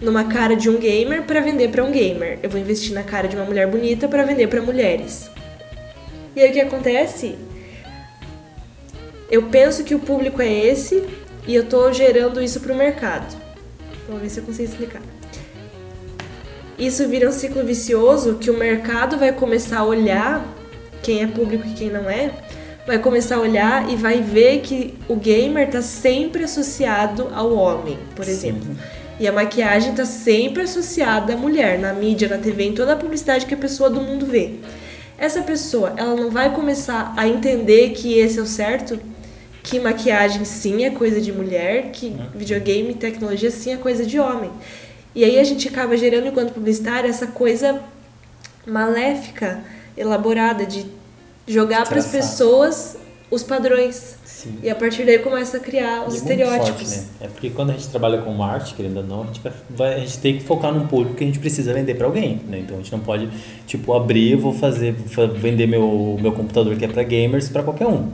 numa 0.00 0.24
cara 0.24 0.54
de 0.54 0.70
um 0.70 0.78
gamer 0.78 1.24
para 1.24 1.40
vender 1.40 1.68
para 1.68 1.82
um 1.82 1.90
gamer. 1.90 2.38
Eu 2.42 2.50
vou 2.50 2.60
investir 2.60 2.94
na 2.94 3.02
cara 3.02 3.26
de 3.26 3.34
uma 3.34 3.44
mulher 3.44 3.66
bonita 3.66 4.06
para 4.06 4.22
vender 4.22 4.46
para 4.46 4.62
mulheres. 4.62 5.28
E 6.36 6.40
aí 6.40 6.50
o 6.50 6.52
que 6.52 6.60
acontece? 6.60 7.36
Eu 9.28 9.44
penso 9.48 9.82
que 9.82 9.94
o 9.94 9.98
público 9.98 10.40
é 10.40 10.48
esse 10.48 11.02
e 11.46 11.54
eu 11.54 11.64
tô 11.64 11.92
gerando 11.92 12.40
isso 12.40 12.60
pro 12.60 12.74
mercado. 12.74 13.47
Vamos 14.08 14.22
ver 14.22 14.30
se 14.30 14.40
eu 14.40 14.44
consigo 14.44 14.68
explicar. 14.68 15.02
Isso 16.78 17.06
vira 17.06 17.28
um 17.28 17.32
ciclo 17.32 17.62
vicioso 17.62 18.36
que 18.36 18.50
o 18.50 18.56
mercado 18.56 19.18
vai 19.18 19.32
começar 19.32 19.80
a 19.80 19.84
olhar 19.84 20.44
quem 21.02 21.22
é 21.22 21.26
público 21.26 21.66
e 21.66 21.72
quem 21.72 21.90
não 21.90 22.08
é, 22.08 22.32
vai 22.86 22.98
começar 22.98 23.36
a 23.36 23.40
olhar 23.40 23.90
e 23.90 23.96
vai 23.96 24.20
ver 24.22 24.60
que 24.60 24.94
o 25.08 25.16
gamer 25.16 25.70
tá 25.70 25.82
sempre 25.82 26.44
associado 26.44 27.28
ao 27.34 27.52
homem, 27.54 27.98
por 28.16 28.26
exemplo. 28.26 28.76
E 29.20 29.26
a 29.26 29.32
maquiagem 29.32 29.94
tá 29.94 30.04
sempre 30.04 30.62
associada 30.62 31.34
à 31.34 31.36
mulher, 31.36 31.78
na 31.78 31.92
mídia, 31.92 32.28
na 32.28 32.38
TV, 32.38 32.64
em 32.64 32.74
toda 32.74 32.92
a 32.92 32.96
publicidade 32.96 33.46
que 33.46 33.54
a 33.54 33.58
pessoa 33.58 33.90
do 33.90 34.00
mundo 34.00 34.24
vê. 34.24 34.54
Essa 35.18 35.42
pessoa, 35.42 35.92
ela 35.96 36.14
não 36.14 36.30
vai 36.30 36.54
começar 36.54 37.12
a 37.16 37.26
entender 37.26 37.90
que 37.90 38.18
esse 38.18 38.38
é 38.38 38.42
o 38.42 38.46
certo, 38.46 38.98
que 39.62 39.78
maquiagem 39.80 40.44
sim 40.44 40.84
é 40.84 40.90
coisa 40.90 41.20
de 41.20 41.32
mulher, 41.32 41.90
que 41.92 42.14
videogame 42.34 42.90
e 42.90 42.94
tecnologia 42.94 43.50
sim 43.50 43.72
é 43.72 43.76
coisa 43.76 44.04
de 44.06 44.18
homem. 44.18 44.50
E 45.14 45.24
aí 45.24 45.38
a 45.38 45.44
gente 45.44 45.66
acaba 45.68 45.96
gerando, 45.96 46.28
enquanto 46.28 46.52
publicitário, 46.52 47.08
essa 47.10 47.26
coisa 47.26 47.80
maléfica, 48.66 49.60
elaborada, 49.96 50.64
de 50.66 50.86
jogar 51.46 51.86
para 51.86 51.98
as 51.98 52.06
pessoas 52.06 52.96
os 53.30 53.42
padrões. 53.42 54.16
Sim. 54.24 54.54
E 54.62 54.70
a 54.70 54.74
partir 54.74 55.04
daí 55.04 55.18
começa 55.18 55.56
a 55.58 55.60
criar 55.60 56.06
os 56.06 56.14
E 56.14 56.16
é 56.16 56.20
estereótipos. 56.20 56.94
forte, 56.94 56.96
né? 56.98 57.04
É 57.22 57.26
porque 57.28 57.50
quando 57.50 57.70
a 57.70 57.72
gente 57.74 57.88
trabalha 57.88 58.22
com 58.22 58.42
arte, 58.42 58.74
querendo 58.74 58.98
ou 58.98 59.02
não, 59.04 59.22
a 59.24 59.26
gente, 59.26 59.40
vai, 59.68 59.94
a 59.96 59.98
gente 59.98 60.18
tem 60.18 60.38
que 60.38 60.44
focar 60.44 60.72
num 60.72 60.86
público 60.86 61.16
que 61.16 61.24
a 61.24 61.26
gente 61.26 61.38
precisa 61.38 61.74
vender 61.74 61.94
para 61.94 62.06
alguém, 62.06 62.40
né? 62.48 62.60
Então 62.60 62.76
a 62.76 62.78
gente 62.80 62.92
não 62.92 63.00
pode, 63.00 63.28
tipo, 63.66 63.92
abrir, 63.92 64.36
vou 64.36 64.54
fazer, 64.54 64.94
fa- 65.08 65.26
vender 65.26 65.66
meu, 65.66 66.16
meu 66.20 66.32
computador 66.32 66.74
que 66.76 66.84
é 66.84 66.88
para 66.88 67.02
gamers 67.02 67.48
para 67.50 67.62
qualquer 67.62 67.86
um. 67.86 68.08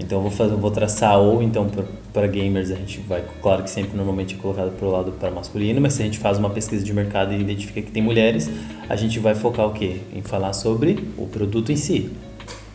Então 0.00 0.18
eu 0.18 0.22
vou 0.22 0.30
fazer, 0.30 0.56
vou 0.56 0.70
traçar 0.70 1.18
ou 1.18 1.42
então 1.42 1.70
para 2.12 2.26
gamers 2.26 2.70
a 2.70 2.74
gente 2.74 3.00
vai, 3.00 3.22
claro 3.42 3.62
que 3.62 3.70
sempre 3.70 3.94
normalmente 3.96 4.34
é 4.34 4.38
colocado 4.38 4.72
pro 4.76 4.90
lado 4.90 5.12
para 5.12 5.30
masculino, 5.30 5.80
mas 5.80 5.92
se 5.92 6.02
a 6.02 6.04
gente 6.06 6.18
faz 6.18 6.38
uma 6.38 6.48
pesquisa 6.48 6.82
de 6.82 6.92
mercado 6.92 7.34
e 7.34 7.40
identifica 7.40 7.82
que 7.82 7.90
tem 7.90 8.02
mulheres, 8.02 8.50
a 8.88 8.96
gente 8.96 9.18
vai 9.18 9.34
focar 9.34 9.66
o 9.66 9.72
quê? 9.72 9.98
Em 10.12 10.22
falar 10.22 10.54
sobre 10.54 11.06
o 11.18 11.26
produto 11.26 11.70
em 11.70 11.76
si. 11.76 12.10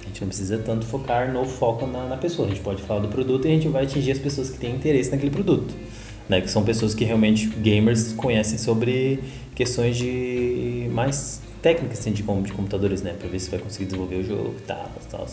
A 0.01 0.07
gente 0.07 0.21
não 0.21 0.27
precisa 0.27 0.57
tanto 0.59 0.85
focar 0.85 1.33
no 1.33 1.43
foco 1.45 1.87
na, 1.87 2.07
na 2.07 2.15
pessoa. 2.15 2.47
A 2.47 2.51
gente 2.51 2.61
pode 2.61 2.81
falar 2.83 3.01
do 3.01 3.07
produto 3.07 3.45
e 3.47 3.51
a 3.51 3.53
gente 3.53 3.67
vai 3.67 3.83
atingir 3.83 4.11
as 4.11 4.19
pessoas 4.19 4.49
que 4.49 4.59
têm 4.59 4.75
interesse 4.75 5.09
naquele 5.11 5.31
produto. 5.31 5.73
Né? 6.29 6.41
Que 6.41 6.49
são 6.49 6.63
pessoas 6.63 6.93
que 6.93 7.03
realmente, 7.03 7.47
gamers, 7.47 8.13
conhecem 8.13 8.57
sobre 8.57 9.19
questões 9.53 9.97
de 9.97 10.87
mais 10.91 11.41
técnicas 11.61 11.99
assim, 11.99 12.11
de, 12.11 12.21
de 12.21 12.53
computadores, 12.53 13.01
né? 13.01 13.15
Pra 13.17 13.27
ver 13.27 13.39
se 13.39 13.49
vai 13.49 13.59
conseguir 13.59 13.85
desenvolver 13.85 14.17
o 14.17 14.23
jogo 14.23 14.53
e 14.57 14.61
tal, 14.61 14.91
tal. 15.09 15.27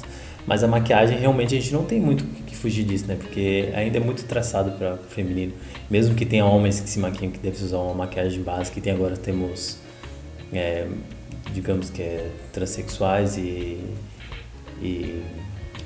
Mas 0.47 0.63
a 0.65 0.67
maquiagem, 0.69 1.19
realmente, 1.19 1.57
a 1.57 1.61
gente 1.61 1.73
não 1.73 1.85
tem 1.85 2.01
muito 2.01 2.23
o 2.25 2.27
que- 2.27 2.53
fugir 2.57 2.85
disso, 2.85 3.07
né? 3.09 3.17
Porque 3.19 3.71
ainda 3.75 3.97
é 3.97 4.01
muito 4.01 4.25
traçado 4.25 4.71
para 4.79 4.97
feminino. 5.11 5.53
Mesmo 5.91 6.15
que 6.15 6.25
tenha 6.25 6.45
homens 6.47 6.79
que 6.79 6.89
se 6.89 6.99
maquiam, 7.01 7.29
que 7.31 7.39
devem 7.41 7.61
usar 7.61 7.79
uma 7.79 7.95
maquiagem 7.95 8.41
básica, 8.41 8.79
e 8.79 8.83
tem 8.83 8.93
agora 8.93 9.17
temos 9.17 9.79
é, 10.53 10.87
digamos 11.53 11.91
que 11.91 12.01
é 12.03 12.29
transexuais 12.53 13.37
e, 13.37 13.81
e 14.81 15.23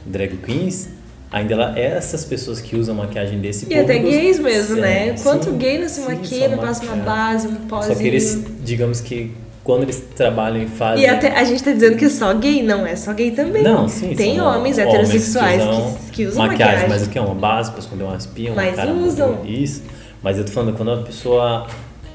drag 0.05 0.37
queens, 0.39 0.91
ainda 1.31 1.55
ela, 1.55 1.79
essas 1.79 2.25
pessoas 2.27 2.61
que 2.61 2.77
usam 2.77 2.95
maquiagem 2.95 3.41
desse 3.41 3.67
E 3.73 3.75
até 3.79 3.99
gays 3.99 4.39
mesmo, 4.39 4.75
sim, 4.77 4.81
né? 4.83 5.17
sim, 5.17 5.23
Quanto 5.23 5.53
gay 5.53 5.79
não 5.79 5.89
se 5.89 6.01
sim, 6.03 6.07
maquia, 6.07 6.49
não 6.49 6.59
passa 6.59 6.85
uma 6.85 6.97
base, 6.97 7.47
um 7.49 7.69
Só 7.69 7.95
que 7.95 8.07
eles, 8.07 8.35
pozinho. 8.37 8.57
digamos 8.63 9.01
que 9.01 9.33
quando 9.67 9.83
eles 9.83 10.01
trabalham 10.15 10.63
e 10.63 10.69
fazem... 10.69 11.05
E 11.05 11.09
até 11.09 11.37
a 11.37 11.43
gente 11.43 11.61
tá 11.61 11.73
dizendo 11.73 11.97
que 11.97 12.05
é 12.05 12.09
só 12.09 12.33
gay, 12.33 12.63
não 12.63 12.87
é 12.87 12.95
só 12.95 13.13
gay 13.13 13.33
também. 13.33 13.65
Não, 13.65 13.89
sim, 13.89 14.15
Tem 14.15 14.41
homens 14.41 14.79
heterossexuais 14.79 15.61
que, 15.61 15.69
usam 15.69 15.99
que 16.13 16.27
usam 16.27 16.47
maquiagem. 16.47 16.89
Mas 16.89 17.05
o 17.05 17.11
que 17.11 17.19
é 17.19 17.21
uma 17.21 17.35
base 17.35 17.73
para 17.73 17.81
esconder 17.81 18.05
uma 18.05 18.17
espinha, 18.17 18.53
uma 18.53 18.63
Mas 18.63 18.77
cara 18.77 18.93
usam. 18.93 19.45
Isso. 19.45 19.83
Mas 20.23 20.39
eu 20.39 20.45
tô 20.45 20.53
falando, 20.53 20.77
quando 20.77 20.93
a 20.93 21.03
pessoa... 21.03 21.67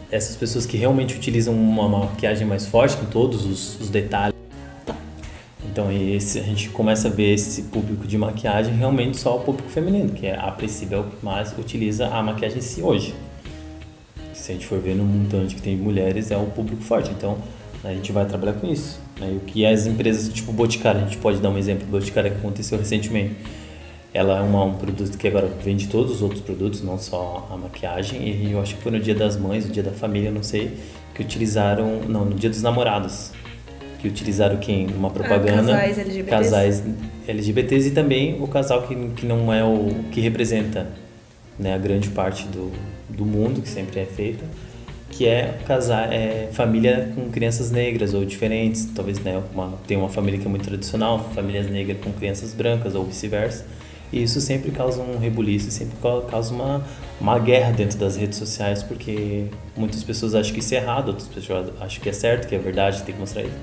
Essas 0.09 0.35
pessoas 0.35 0.65
que 0.65 0.77
realmente 0.77 1.13
utilizam 1.13 1.53
uma 1.53 1.87
maquiagem 1.87 2.47
mais 2.47 2.65
forte, 2.65 2.95
com 2.95 3.05
todos 3.05 3.45
os, 3.45 3.79
os 3.79 3.89
detalhes. 3.89 4.35
Então 5.69 5.89
esse, 5.91 6.39
a 6.39 6.43
gente 6.43 6.69
começa 6.69 7.07
a 7.07 7.11
ver 7.11 7.33
esse 7.33 7.63
público 7.63 8.05
de 8.05 8.17
maquiagem 8.17 8.73
realmente 8.75 9.17
só 9.17 9.37
o 9.37 9.39
público 9.39 9.69
feminino, 9.69 10.09
que 10.09 10.27
é 10.27 10.37
a 10.37 10.51
princípio 10.51 10.97
é 10.97 10.99
o 10.99 11.03
que 11.03 11.23
mais 11.23 11.53
utiliza 11.57 12.07
a 12.07 12.21
maquiagem 12.21 12.57
em 12.57 12.61
si 12.61 12.81
hoje. 12.81 13.13
Se 14.41 14.51
a 14.51 14.55
gente 14.55 14.65
for 14.65 14.79
ver 14.79 14.95
no 14.95 15.03
montante 15.03 15.53
que 15.53 15.61
tem 15.61 15.77
mulheres, 15.77 16.31
é 16.31 16.37
o 16.37 16.47
público 16.47 16.81
forte. 16.81 17.11
Então 17.11 17.37
a 17.83 17.93
gente 17.93 18.11
vai 18.11 18.25
trabalhar 18.25 18.53
com 18.53 18.67
isso. 18.67 18.99
Né? 19.19 19.33
E 19.33 19.37
o 19.37 19.39
que 19.41 19.63
as 19.63 19.85
empresas, 19.85 20.33
tipo 20.33 20.51
Boticário, 20.51 21.01
a 21.01 21.03
gente 21.03 21.17
pode 21.17 21.37
dar 21.37 21.51
um 21.51 21.59
exemplo 21.59 21.85
do 21.85 21.91
Boticário 21.91 22.31
que 22.31 22.37
aconteceu 22.37 22.75
recentemente. 22.75 23.35
Ela 24.11 24.39
é 24.39 24.41
uma, 24.41 24.65
um 24.65 24.73
produto 24.73 25.15
que 25.15 25.27
agora 25.27 25.47
vende 25.63 25.87
todos 25.87 26.15
os 26.15 26.21
outros 26.23 26.41
produtos, 26.41 26.81
não 26.81 26.97
só 26.97 27.47
a 27.51 27.55
maquiagem. 27.55 28.27
E 28.27 28.51
eu 28.51 28.59
acho 28.59 28.75
que 28.75 28.81
foi 28.81 28.91
no 28.91 28.99
Dia 28.99 29.13
das 29.13 29.37
Mães, 29.37 29.65
o 29.65 29.69
Dia 29.69 29.83
da 29.83 29.91
Família, 29.91 30.31
não 30.31 30.41
sei, 30.41 30.75
que 31.13 31.21
utilizaram. 31.21 32.01
Não, 32.09 32.25
no 32.25 32.33
Dia 32.33 32.49
dos 32.49 32.63
Namorados. 32.63 33.31
Que 33.99 34.07
utilizaram 34.07 34.57
quem? 34.57 34.87
Numa 34.87 35.11
propaganda. 35.11 35.71
casais 35.71 35.99
LGBTs. 35.99 36.29
Casais 36.29 36.83
LGBTs 37.27 37.89
e 37.89 37.91
também 37.91 38.41
o 38.41 38.47
casal 38.47 38.87
que, 38.87 38.95
que 39.15 39.25
não 39.27 39.53
é 39.53 39.63
o 39.63 40.03
que 40.11 40.19
representa 40.19 40.87
né, 41.59 41.73
a 41.73 41.77
grande 41.77 42.09
parte 42.09 42.47
do, 42.47 42.71
do 43.09 43.25
mundo, 43.25 43.61
que 43.61 43.69
sempre 43.69 43.99
é 43.99 44.05
feita, 44.05 44.43
que 45.09 45.27
é 45.27 45.57
casar 45.67 46.11
é 46.11 46.49
família 46.53 47.11
com 47.13 47.29
crianças 47.29 47.69
negras 47.69 48.13
ou 48.13 48.23
diferentes, 48.25 48.87
talvez 48.95 49.19
né, 49.19 49.41
uma, 49.53 49.73
tem 49.85 49.97
uma 49.97 50.09
família 50.09 50.39
que 50.39 50.45
é 50.45 50.49
muito 50.49 50.63
tradicional, 50.63 51.19
famílias 51.35 51.69
negras 51.69 51.97
com 52.01 52.11
crianças 52.13 52.53
brancas 52.53 52.95
ou 52.95 53.05
vice-versa. 53.05 53.65
E 54.13 54.23
isso 54.23 54.41
sempre 54.41 54.71
causa 54.71 55.01
um 55.01 55.17
rebuliço, 55.17 55.71
sempre 55.71 55.95
ca- 56.01 56.21
causa 56.29 56.53
uma, 56.53 56.85
uma 57.19 57.39
guerra 57.39 57.71
dentro 57.71 57.97
das 57.97 58.17
redes 58.17 58.37
sociais, 58.37 58.83
porque 58.83 59.45
muitas 59.75 60.03
pessoas 60.03 60.35
acham 60.35 60.53
que 60.53 60.59
isso 60.59 60.73
é 60.73 60.77
errado, 60.77 61.09
outras 61.09 61.29
pessoas 61.29 61.69
acham 61.79 62.01
que 62.03 62.09
é 62.09 62.13
certo, 62.13 62.47
que 62.47 62.53
é 62.55 62.57
verdade, 62.57 63.03
tem 63.03 63.13
que 63.15 63.21
mostrar 63.21 63.43
isso. 63.43 63.55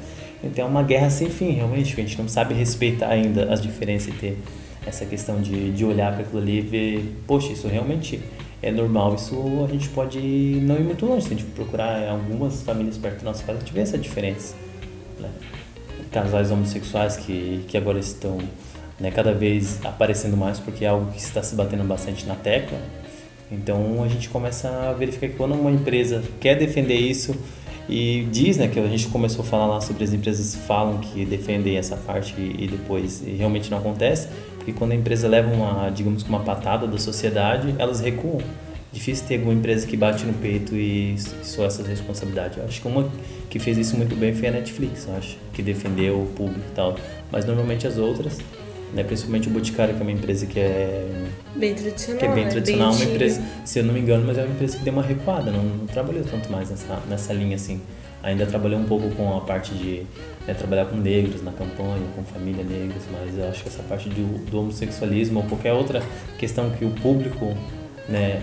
Então 0.42 0.64
é 0.64 0.68
uma 0.68 0.82
guerra 0.82 1.10
sem 1.10 1.28
fim, 1.28 1.50
realmente, 1.50 1.92
a 1.92 1.96
gente 1.96 2.18
não 2.18 2.28
sabe 2.28 2.54
respeitar 2.54 3.08
ainda 3.08 3.52
as 3.52 3.60
diferenças 3.60 4.08
e 4.08 4.12
ter 4.12 4.38
essa 4.88 5.04
questão 5.04 5.40
de, 5.40 5.70
de 5.72 5.84
olhar 5.84 6.12
para 6.12 6.22
aquilo 6.22 6.40
ali 6.40 6.58
e 6.58 6.60
ver, 6.60 7.16
poxa, 7.26 7.52
isso 7.52 7.68
realmente 7.68 8.20
é 8.62 8.70
normal, 8.70 9.14
isso 9.14 9.64
a 9.64 9.70
gente 9.70 9.88
pode 9.90 10.18
não 10.18 10.76
ir 10.76 10.82
muito 10.82 11.06
longe, 11.06 11.26
se 11.26 11.34
a 11.34 11.36
gente 11.36 11.44
procurar 11.50 12.08
algumas 12.08 12.62
famílias 12.62 12.96
perto 12.96 13.18
da 13.18 13.30
nossa 13.30 13.44
casa, 13.44 13.58
a 13.58 13.60
gente 13.60 13.72
vê 13.72 13.80
essa 13.80 13.96
diferença. 13.96 14.54
Né? 15.20 15.28
Casais 16.10 16.50
homossexuais 16.50 17.16
que, 17.16 17.64
que 17.68 17.76
agora 17.76 17.98
estão 17.98 18.38
né, 18.98 19.10
cada 19.10 19.32
vez 19.32 19.78
aparecendo 19.84 20.36
mais 20.36 20.58
porque 20.58 20.84
é 20.84 20.88
algo 20.88 21.12
que 21.12 21.18
está 21.18 21.42
se 21.42 21.54
batendo 21.54 21.84
bastante 21.84 22.26
na 22.26 22.34
tecla. 22.34 22.78
Então 23.50 24.02
a 24.02 24.08
gente 24.08 24.28
começa 24.28 24.68
a 24.68 24.92
verificar 24.92 25.28
que 25.28 25.34
quando 25.34 25.54
uma 25.54 25.70
empresa 25.70 26.22
quer 26.40 26.56
defender 26.56 26.96
isso 26.96 27.34
e 27.88 28.26
diz, 28.30 28.58
né, 28.58 28.68
que 28.68 28.78
a 28.78 28.86
gente 28.86 29.08
começou 29.08 29.42
a 29.42 29.48
falar 29.48 29.66
lá 29.66 29.80
sobre 29.80 30.04
as 30.04 30.12
empresas 30.12 30.54
falam 30.66 30.98
que 30.98 31.24
defendem 31.24 31.78
essa 31.78 31.96
parte 31.96 32.34
e, 32.36 32.66
depois 32.66 33.22
e 33.26 33.30
realmente 33.30 33.70
não 33.70 33.78
acontece, 33.78 34.28
porque 34.68 34.72
quando 34.72 34.92
a 34.92 34.94
empresa 34.94 35.26
leva 35.26 35.50
uma, 35.50 35.88
digamos 35.88 36.22
uma 36.24 36.40
patada 36.40 36.86
da 36.86 36.98
sociedade, 36.98 37.74
elas 37.78 38.00
recuam. 38.00 38.42
Difícil 38.92 39.26
ter 39.26 39.36
alguma 39.36 39.54
empresa 39.54 39.86
que 39.86 39.96
bate 39.96 40.24
no 40.24 40.32
peito 40.34 40.74
e 40.74 41.16
só 41.42 41.66
essa 41.66 41.82
responsabilidade. 41.82 42.58
Eu 42.58 42.64
acho 42.64 42.80
que 42.80 42.88
uma 42.88 43.08
que 43.48 43.58
fez 43.58 43.78
isso 43.78 43.96
muito 43.96 44.16
bem 44.16 44.34
foi 44.34 44.48
a 44.48 44.52
Netflix, 44.52 45.06
eu 45.06 45.16
acho, 45.16 45.38
que 45.52 45.62
defendeu 45.62 46.22
o 46.22 46.26
público 46.26 46.60
e 46.70 46.74
tal. 46.74 46.96
Mas 47.30 47.44
normalmente 47.44 47.86
as 47.86 47.96
outras 47.96 48.38
né? 48.92 49.04
Principalmente 49.04 49.48
o 49.48 49.50
Boticário, 49.50 49.94
que 49.94 50.00
é 50.00 50.02
uma 50.02 50.12
empresa 50.12 50.46
que 50.46 50.58
é 50.58 51.26
bem 51.54 51.74
tradicional, 51.74 52.18
que 52.18 52.24
é 52.24 52.34
bem 52.34 52.44
né? 52.44 52.50
tradicional, 52.50 52.94
bem 52.94 53.02
uma 53.02 53.14
empresa, 53.14 53.42
se 53.62 53.78
eu 53.78 53.84
não 53.84 53.92
me 53.92 54.00
engano, 54.00 54.24
mas 54.26 54.38
é 54.38 54.42
uma 54.42 54.50
empresa 54.50 54.78
que 54.78 54.84
deu 54.84 54.94
uma 54.94 55.02
recuada, 55.02 55.50
não, 55.50 55.62
não 55.62 55.86
trabalhou 55.86 56.24
tanto 56.24 56.50
mais 56.50 56.70
nessa 56.70 56.98
nessa 57.06 57.34
linha 57.34 57.56
assim. 57.56 57.82
Ainda 58.22 58.46
trabalhou 58.46 58.80
um 58.80 58.84
pouco 58.84 59.10
com 59.10 59.36
a 59.36 59.42
parte 59.42 59.74
de 59.74 60.06
né, 60.48 60.54
trabalhar 60.54 60.86
com 60.86 60.96
negros 60.96 61.42
na 61.42 61.52
campanha, 61.52 62.02
com 62.16 62.22
família 62.24 62.64
negras, 62.64 63.02
mas 63.12 63.36
eu 63.36 63.48
acho 63.48 63.62
que 63.62 63.68
essa 63.68 63.82
parte 63.82 64.08
do, 64.08 64.50
do 64.50 64.60
homossexualismo 64.60 65.40
ou 65.40 65.46
qualquer 65.46 65.74
outra 65.74 66.02
questão 66.38 66.70
que 66.70 66.86
o 66.86 66.90
público 66.90 67.54
né, 68.08 68.42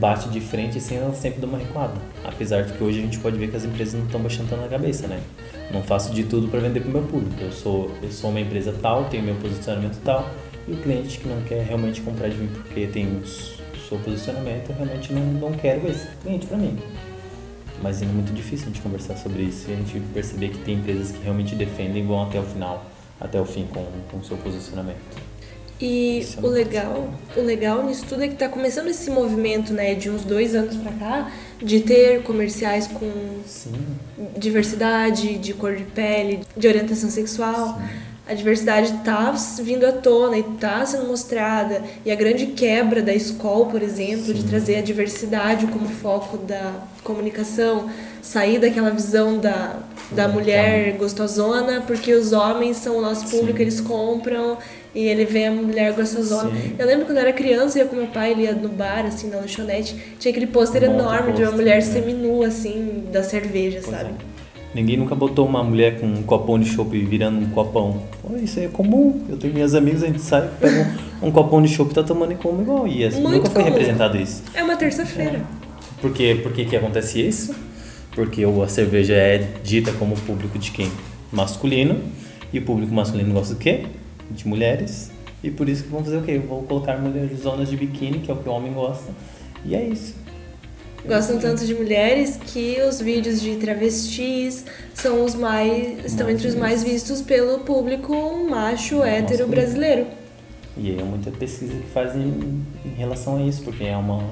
bate 0.00 0.28
de 0.28 0.40
frente 0.40 0.80
sem 0.80 0.98
ela 0.98 1.14
sempre 1.14 1.40
dar 1.40 1.46
uma 1.46 1.58
recuada. 1.58 1.94
Apesar 2.24 2.62
de 2.62 2.72
que 2.72 2.82
hoje 2.82 2.98
a 2.98 3.02
gente 3.02 3.18
pode 3.20 3.38
ver 3.38 3.48
que 3.48 3.56
as 3.56 3.64
empresas 3.64 3.94
não 3.94 4.04
estão 4.04 4.20
baixando 4.20 4.56
na 4.56 4.66
cabeça, 4.66 5.06
né? 5.06 5.20
Não 5.72 5.82
faço 5.82 6.12
de 6.12 6.24
tudo 6.24 6.48
para 6.48 6.58
vender 6.58 6.80
para 6.80 6.90
o 6.90 6.92
meu 6.92 7.02
público. 7.02 7.40
Eu 7.40 7.52
sou, 7.52 7.90
eu 8.02 8.10
sou 8.10 8.30
uma 8.30 8.40
empresa 8.40 8.74
tal, 8.82 9.04
tenho 9.04 9.22
meu 9.22 9.36
posicionamento 9.36 10.00
tal, 10.04 10.28
e 10.66 10.72
o 10.72 10.76
cliente 10.78 11.18
que 11.18 11.28
não 11.28 11.40
quer 11.42 11.62
realmente 11.62 12.00
comprar 12.00 12.28
de 12.28 12.36
mim 12.36 12.48
porque 12.52 12.88
tem 12.88 13.06
o 13.06 13.24
seu 13.24 13.98
posicionamento, 13.98 14.70
eu 14.70 14.76
realmente 14.76 15.12
não, 15.12 15.22
não 15.22 15.52
quero 15.52 15.88
esse 15.88 16.08
cliente 16.16 16.46
para 16.46 16.56
mim. 16.56 16.76
Mas 17.82 18.02
é 18.02 18.06
muito 18.06 18.32
difícil 18.32 18.66
a 18.66 18.68
gente 18.68 18.80
conversar 18.80 19.16
sobre 19.16 19.42
isso 19.42 19.70
e 19.70 19.72
a 19.72 19.76
gente 19.76 20.00
perceber 20.12 20.48
que 20.48 20.58
tem 20.58 20.76
empresas 20.76 21.10
que 21.10 21.22
realmente 21.22 21.54
defendem 21.54 22.02
e 22.02 22.06
vão 22.06 22.22
até 22.22 22.38
o 22.38 22.42
final, 22.42 22.86
até 23.20 23.40
o 23.40 23.44
fim 23.44 23.66
com, 23.66 23.84
com 24.10 24.18
o 24.18 24.24
seu 24.24 24.36
posicionamento. 24.36 24.98
E 25.80 26.24
o 26.40 26.46
legal, 26.46 27.12
o 27.36 27.40
legal 27.40 27.84
nisso 27.84 28.06
tudo 28.08 28.22
é 28.22 28.28
que 28.28 28.34
está 28.34 28.48
começando 28.48 28.88
esse 28.88 29.10
movimento, 29.10 29.72
né, 29.72 29.94
de 29.94 30.08
uns 30.08 30.24
dois 30.24 30.54
anos 30.54 30.76
para 30.76 30.92
cá, 30.92 31.32
de 31.60 31.80
ter 31.80 32.22
comerciais 32.22 32.86
com 32.86 33.10
Sim. 33.44 33.72
diversidade, 34.36 35.36
de 35.36 35.52
cor 35.52 35.74
de 35.74 35.84
pele, 35.84 36.40
de 36.56 36.68
orientação 36.68 37.10
sexual. 37.10 37.76
Sim. 37.78 38.13
A 38.26 38.32
diversidade 38.32 38.94
está 38.94 39.34
vindo 39.62 39.84
à 39.84 39.92
tona 39.92 40.38
e 40.38 40.40
está 40.40 40.84
sendo 40.86 41.06
mostrada. 41.06 41.82
E 42.06 42.10
a 42.10 42.14
grande 42.14 42.46
quebra 42.46 43.02
da 43.02 43.12
escola, 43.12 43.66
por 43.66 43.82
exemplo, 43.82 44.26
Sim. 44.26 44.32
de 44.32 44.44
trazer 44.44 44.76
a 44.76 44.80
diversidade 44.80 45.66
como 45.66 45.86
foco 45.86 46.38
da 46.38 46.72
comunicação, 47.02 47.90
sair 48.22 48.58
daquela 48.58 48.90
visão 48.90 49.36
da, 49.38 49.76
da 50.10 50.26
mulher 50.26 50.96
gostosona, 50.96 51.82
porque 51.86 52.14
os 52.14 52.32
homens 52.32 52.78
são 52.78 52.96
o 52.96 53.02
nosso 53.02 53.28
público, 53.28 53.58
Sim. 53.58 53.62
eles 53.62 53.80
compram 53.82 54.56
e 54.94 55.00
ele 55.06 55.26
vê 55.26 55.44
a 55.46 55.50
mulher 55.50 55.92
gostosona. 55.92 56.50
Sim. 56.50 56.76
Eu 56.78 56.86
lembro 56.86 57.04
quando 57.04 57.18
eu 57.18 57.24
era 57.24 57.32
criança, 57.34 57.78
eu 57.78 57.84
ia 57.84 57.90
com 57.90 57.96
meu 57.96 58.06
pai, 58.06 58.30
ele 58.30 58.44
ia 58.44 58.54
no 58.54 58.70
bar, 58.70 59.04
assim, 59.04 59.28
na 59.28 59.36
lanchonete, 59.36 59.94
tinha 60.18 60.30
aquele 60.30 60.46
pôster 60.46 60.80
de 60.80 60.86
enorme 60.86 61.32
de 61.34 61.42
uma 61.42 61.52
mulher 61.52 61.74
né? 61.74 61.80
seminua, 61.82 62.46
assim, 62.46 63.04
da 63.12 63.22
cerveja, 63.22 63.80
Pois 63.84 63.94
sabe? 63.94 64.10
é. 64.30 64.33
Ninguém 64.74 64.96
nunca 64.96 65.14
botou 65.14 65.46
uma 65.46 65.62
mulher 65.62 66.00
com 66.00 66.06
um 66.06 66.22
copão 66.24 66.58
de 66.58 66.68
chopp 66.68 66.98
virando 67.04 67.38
um 67.38 67.50
copão. 67.50 68.02
Pô, 68.20 68.36
isso 68.36 68.58
aí 68.58 68.66
é 68.66 68.68
comum. 68.68 69.24
Eu 69.28 69.36
tenho 69.36 69.54
minhas 69.54 69.72
amigas, 69.74 70.02
a 70.02 70.06
gente 70.06 70.20
sai, 70.20 70.50
pega 70.60 70.92
um, 71.22 71.28
um 71.28 71.30
copão 71.30 71.62
de 71.62 71.68
chopp 71.68 71.92
e 71.92 71.94
tá 71.94 72.02
tomando 72.02 72.32
e 72.32 72.34
come 72.34 72.62
igual. 72.62 72.88
E 72.88 73.04
assim, 73.04 73.22
nunca 73.22 73.48
foi 73.48 73.62
comum. 73.62 73.72
representado 73.72 74.16
isso. 74.18 74.42
É 74.52 74.64
uma 74.64 74.76
terça-feira. 74.76 75.42
Por 76.00 76.12
quê? 76.12 76.40
Por 76.42 76.52
que, 76.52 76.64
que 76.64 76.74
acontece 76.74 77.24
isso? 77.24 77.54
Porque 78.10 78.42
a 78.44 78.68
cerveja 78.68 79.14
é 79.14 79.38
dita 79.62 79.92
como 79.92 80.16
público 80.16 80.58
de 80.58 80.72
quem? 80.72 80.90
Masculino. 81.30 82.00
E 82.52 82.58
o 82.58 82.62
público 82.62 82.92
masculino 82.92 83.32
gosta 83.32 83.54
do 83.54 83.60
quê? 83.60 83.86
De 84.28 84.46
mulheres. 84.46 85.12
E 85.42 85.50
por 85.50 85.68
isso 85.68 85.84
que 85.84 85.90
vão 85.90 86.02
fazer 86.02 86.16
o 86.16 86.22
quê? 86.22 86.38
Vão 86.38 86.62
colocar 86.62 86.96
mulheres 86.98 87.40
zonas 87.40 87.70
de 87.70 87.76
biquíni, 87.76 88.18
que 88.18 88.30
é 88.30 88.34
o 88.34 88.36
que 88.36 88.48
o 88.48 88.52
homem 88.52 88.72
gosta. 88.72 89.12
E 89.64 89.74
é 89.74 89.84
isso. 89.84 90.16
Gostam 91.06 91.38
tanto 91.38 91.66
de 91.66 91.74
mulheres 91.74 92.38
que 92.38 92.80
os 92.80 92.98
vídeos 92.98 93.40
de 93.40 93.56
travestis 93.56 94.64
são 94.94 95.22
os 95.22 95.34
mais. 95.34 96.02
estão 96.04 96.26
Mais 96.26 96.36
entre 96.36 96.48
os 96.48 96.54
mais 96.54 96.82
vistos 96.82 97.20
pelo 97.20 97.58
público 97.58 98.14
macho 98.48 99.02
hétero 99.02 99.46
Masculino. 99.46 99.48
brasileiro. 99.48 100.06
E 100.76 100.98
é 100.98 101.02
muita 101.02 101.30
pesquisa 101.30 101.74
que 101.74 101.90
fazem 101.92 102.64
em 102.84 102.94
relação 102.96 103.36
a 103.36 103.42
isso, 103.42 103.62
porque 103.62 103.84
é 103.84 103.96
uma, 103.96 104.24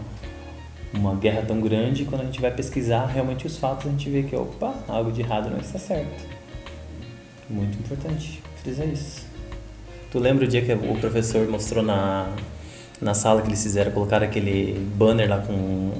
uma 0.94 1.14
guerra 1.14 1.42
tão 1.46 1.60
grande, 1.60 2.04
quando 2.04 2.22
a 2.22 2.24
gente 2.24 2.40
vai 2.40 2.50
pesquisar 2.50 3.04
realmente 3.06 3.46
os 3.46 3.58
fatos, 3.58 3.86
a 3.86 3.90
gente 3.90 4.08
vê 4.08 4.22
que, 4.22 4.34
opa, 4.34 4.74
algo 4.88 5.12
de 5.12 5.20
errado 5.20 5.50
não 5.50 5.58
está 5.58 5.78
certo. 5.78 6.26
Muito 7.50 7.78
importante 7.78 8.42
frisar 8.62 8.88
isso. 8.88 9.26
Tu 10.10 10.18
lembra 10.18 10.46
o 10.46 10.48
dia 10.48 10.62
que 10.62 10.72
o 10.72 10.96
professor 10.98 11.46
mostrou 11.48 11.82
na, 11.82 12.34
na 13.00 13.12
sala 13.12 13.42
que 13.42 13.48
eles 13.48 13.62
fizeram, 13.62 13.92
colocar 13.92 14.22
aquele 14.22 14.78
banner 14.96 15.28
lá 15.28 15.38
com 15.38 15.92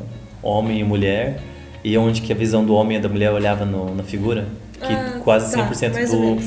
homem 0.42 0.81
e 0.81 0.85
mulher, 0.85 1.40
e 1.85 1.96
onde 1.98 2.20
que 2.20 2.33
a 2.33 2.37
visão 2.37 2.64
do 2.64 2.74
homem 2.74 2.98
e 2.98 3.00
da 3.00 3.09
mulher 3.09 3.31
olhava 3.33 3.64
no, 3.64 3.94
na 3.94 4.02
figura? 4.02 4.46
Que 4.81 4.92
Ah, 4.92 5.20
quase 5.22 5.55
tá, 5.57 5.68
100% 5.70 5.92
mais 5.92 6.12
ou 6.12 6.37
do, 6.37 6.42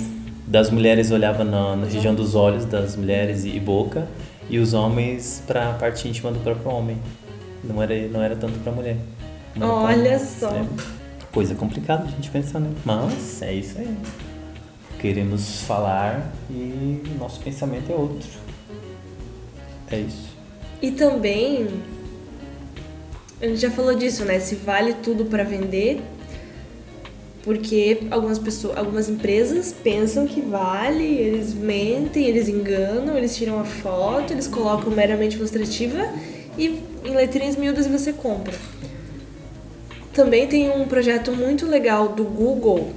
das 0.48 0.70
mulheres 0.70 1.12
olhava 1.12 1.44
na, 1.44 1.76
na 1.76 1.86
região 1.88 2.14
dos 2.14 2.36
olhos 2.36 2.66
das 2.66 2.96
mulheres 2.96 3.46
e, 3.46 3.50
e 3.56 3.60
boca, 3.60 4.08
e 4.50 4.60
os 4.60 4.74
homens 4.74 5.42
para 5.48 5.72
a 5.72 5.74
parte 5.74 6.08
íntima 6.08 6.32
do 6.32 6.40
próprio 6.40 6.72
homem. 6.72 6.98
Não 7.64 7.82
era, 7.82 7.96
não 8.10 8.22
era 8.22 8.36
tanto 8.36 8.60
para 8.60 8.72
mulher. 8.72 8.98
Era 9.56 9.66
Olha 9.68 10.20
só. 10.20 10.52
né? 10.52 10.68
Coisa 11.32 11.56
complicada 11.56 12.04
a 12.04 12.08
gente 12.08 12.30
pensar, 12.30 12.60
né? 12.60 12.70
Mas 12.86 13.42
é 13.42 13.54
isso 13.54 13.78
aí. 13.80 13.98
Queremos 15.00 15.62
falar 15.62 16.32
e 16.50 17.02
o 17.16 17.20
nosso 17.20 17.40
pensamento 17.40 17.92
é 17.92 17.96
outro. 17.96 18.30
É 19.92 19.98
isso. 19.98 20.30
E 20.82 20.92
também. 20.92 21.68
A 23.42 23.48
gente 23.48 23.60
já 23.60 23.70
falou 23.70 23.94
disso, 23.96 24.24
né? 24.24 24.40
Se 24.40 24.56
vale 24.56 24.94
tudo 24.94 25.26
pra 25.26 25.44
vender. 25.44 26.02
Porque 27.44 28.00
algumas 28.10 28.40
pessoas, 28.40 28.76
algumas 28.76 29.08
empresas 29.08 29.72
pensam 29.72 30.26
que 30.26 30.42
vale, 30.42 31.04
eles 31.04 31.54
mentem, 31.54 32.26
eles 32.26 32.50
enganam, 32.50 33.16
eles 33.16 33.36
tiram 33.36 33.60
a 33.60 33.64
foto, 33.64 34.34
eles 34.34 34.48
colocam 34.48 34.90
meramente 34.92 35.38
ilustrativa 35.38 36.12
e 36.58 36.82
em 37.04 37.16
letrinhas 37.16 37.56
miúdas 37.56 37.86
você 37.86 38.12
compra. 38.12 38.56
Também 40.12 40.48
tem 40.48 40.72
um 40.72 40.88
projeto 40.88 41.36
muito 41.36 41.68
legal 41.68 42.10
do 42.10 42.24
Google 42.24 42.94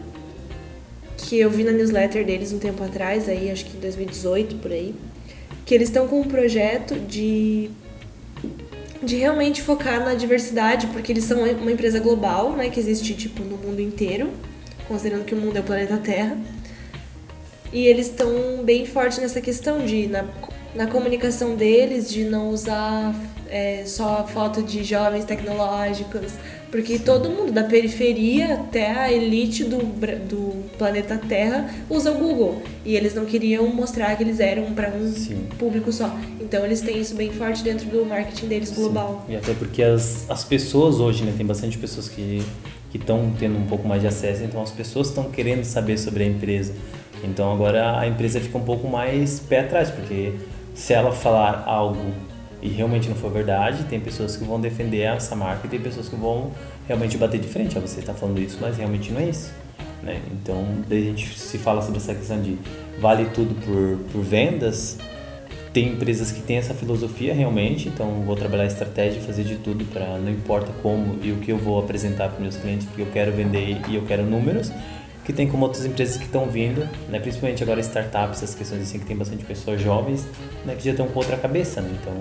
que 1.18 1.38
eu 1.38 1.50
vi 1.50 1.62
na 1.62 1.72
newsletter 1.72 2.24
deles 2.24 2.52
um 2.52 2.58
tempo 2.58 2.82
atrás, 2.82 3.28
aí 3.28 3.50
acho 3.50 3.66
que 3.66 3.76
em 3.76 3.80
2018 3.80 4.56
por 4.56 4.72
aí, 4.72 4.94
que 5.66 5.74
eles 5.74 5.88
estão 5.88 6.08
com 6.08 6.20
um 6.20 6.24
projeto 6.24 6.94
de 6.94 7.70
de 9.02 9.16
realmente 9.16 9.62
focar 9.62 10.04
na 10.04 10.14
diversidade, 10.14 10.88
porque 10.88 11.12
eles 11.12 11.24
são 11.24 11.42
uma 11.42 11.72
empresa 11.72 12.00
global, 12.00 12.52
né, 12.52 12.68
que 12.68 12.80
existe 12.80 13.14
tipo 13.14 13.42
no 13.42 13.56
mundo 13.56 13.80
inteiro, 13.80 14.30
considerando 14.86 15.24
que 15.24 15.34
o 15.34 15.38
mundo 15.38 15.56
é 15.56 15.60
o 15.60 15.64
planeta 15.64 15.96
Terra. 15.98 16.36
E 17.72 17.86
eles 17.86 18.06
estão 18.06 18.64
bem 18.64 18.86
fortes 18.86 19.18
nessa 19.18 19.40
questão 19.40 19.84
de 19.84 20.06
na, 20.08 20.24
na 20.74 20.86
comunicação 20.86 21.54
deles 21.54 22.08
de 22.08 22.24
não 22.24 22.48
usar 22.48 23.14
é, 23.48 23.84
só 23.86 24.26
foto 24.26 24.62
de 24.62 24.82
jovens 24.82 25.24
tecnológicos, 25.24 26.32
porque 26.70 26.98
todo 26.98 27.30
mundo 27.30 27.52
da 27.52 27.64
periferia 27.64 28.54
até 28.54 28.90
a 28.90 29.12
elite 29.12 29.64
do, 29.64 29.78
do 29.78 30.64
planeta 30.76 31.16
Terra 31.16 31.68
usa 31.88 32.12
o 32.12 32.14
Google 32.14 32.62
e 32.84 32.94
eles 32.94 33.14
não 33.14 33.24
queriam 33.24 33.66
mostrar 33.68 34.14
que 34.16 34.22
eles 34.22 34.38
eram 34.40 34.74
para 34.74 34.90
um 34.90 35.10
Sim. 35.12 35.46
público 35.58 35.90
só. 35.92 36.14
Então 36.40 36.64
eles 36.64 36.80
têm 36.80 37.00
isso 37.00 37.14
bem 37.14 37.32
forte 37.32 37.62
dentro 37.62 37.86
do 37.86 38.04
marketing 38.04 38.46
deles 38.46 38.70
global. 38.70 39.24
Sim. 39.26 39.32
E 39.32 39.36
até 39.36 39.54
porque 39.54 39.82
as, 39.82 40.28
as 40.30 40.44
pessoas 40.44 41.00
hoje, 41.00 41.24
né, 41.24 41.32
tem 41.36 41.46
bastante 41.46 41.78
pessoas 41.78 42.08
que 42.08 42.42
que 42.90 42.96
estão 42.96 43.32
tendo 43.38 43.58
um 43.58 43.66
pouco 43.66 43.86
mais 43.86 44.00
de 44.00 44.08
acesso, 44.08 44.42
então 44.44 44.62
as 44.62 44.70
pessoas 44.70 45.08
estão 45.08 45.24
querendo 45.24 45.64
saber 45.64 45.98
sobre 45.98 46.24
a 46.24 46.26
empresa. 46.26 46.72
Então 47.22 47.52
agora 47.52 47.98
a 47.98 48.06
empresa 48.06 48.40
fica 48.40 48.56
um 48.56 48.64
pouco 48.64 48.88
mais 48.88 49.40
pé 49.40 49.60
atrás, 49.60 49.90
porque 49.90 50.32
se 50.74 50.92
ela 50.92 51.12
falar 51.12 51.64
algo 51.66 52.12
e 52.60 52.68
realmente 52.68 53.08
não 53.08 53.16
for 53.16 53.30
verdade, 53.30 53.84
tem 53.84 54.00
pessoas 54.00 54.36
que 54.36 54.44
vão 54.44 54.60
defender 54.60 55.02
essa 55.02 55.36
marca 55.36 55.66
e 55.66 55.70
tem 55.70 55.80
pessoas 55.80 56.08
que 56.08 56.16
vão 56.16 56.50
realmente 56.86 57.16
bater 57.16 57.40
de 57.40 57.48
frente. 57.48 57.78
Ah, 57.78 57.80
você 57.80 58.00
está 58.00 58.12
falando 58.12 58.40
isso, 58.40 58.58
mas 58.60 58.76
realmente 58.76 59.12
não 59.12 59.20
é 59.20 59.28
isso. 59.28 59.52
Né? 60.02 60.20
Então, 60.32 60.64
daí 60.88 61.02
a 61.02 61.10
gente 61.10 61.38
se 61.38 61.58
fala 61.58 61.82
sobre 61.82 61.98
essa 61.98 62.14
questão 62.14 62.40
de 62.40 62.58
vale 63.00 63.26
tudo 63.26 63.54
por, 63.64 64.12
por 64.12 64.22
vendas. 64.22 64.98
Tem 65.72 65.88
empresas 65.88 66.32
que 66.32 66.40
têm 66.40 66.56
essa 66.56 66.74
filosofia 66.74 67.34
realmente, 67.34 67.88
então 67.88 68.22
vou 68.22 68.34
trabalhar 68.34 68.66
estratégia, 68.66 69.20
fazer 69.20 69.44
de 69.44 69.56
tudo 69.56 69.84
para 69.84 70.18
não 70.18 70.30
importa 70.30 70.72
como 70.82 71.18
e 71.22 71.30
o 71.30 71.36
que 71.36 71.52
eu 71.52 71.58
vou 71.58 71.78
apresentar 71.78 72.30
para 72.30 72.40
meus 72.40 72.56
clientes, 72.56 72.86
porque 72.86 73.02
eu 73.02 73.08
quero 73.12 73.30
vender 73.32 73.80
e 73.88 73.94
eu 73.94 74.02
quero 74.02 74.24
números. 74.24 74.72
Que 75.28 75.32
tem 75.34 75.46
como 75.46 75.66
outras 75.66 75.84
empresas 75.84 76.16
que 76.16 76.24
estão 76.24 76.46
vindo, 76.46 76.88
né? 77.08 77.20
principalmente 77.20 77.62
agora 77.62 77.80
startups, 77.80 78.42
essas 78.42 78.54
questões 78.54 78.80
assim 78.80 78.98
que 78.98 79.04
tem 79.04 79.14
bastante 79.14 79.44
pessoas 79.44 79.78
jovens, 79.78 80.26
né? 80.64 80.74
que 80.74 80.82
já 80.82 80.92
estão 80.92 81.06
com 81.06 81.18
outra 81.18 81.36
cabeça, 81.36 81.82
né? 81.82 81.90
Então 82.00 82.14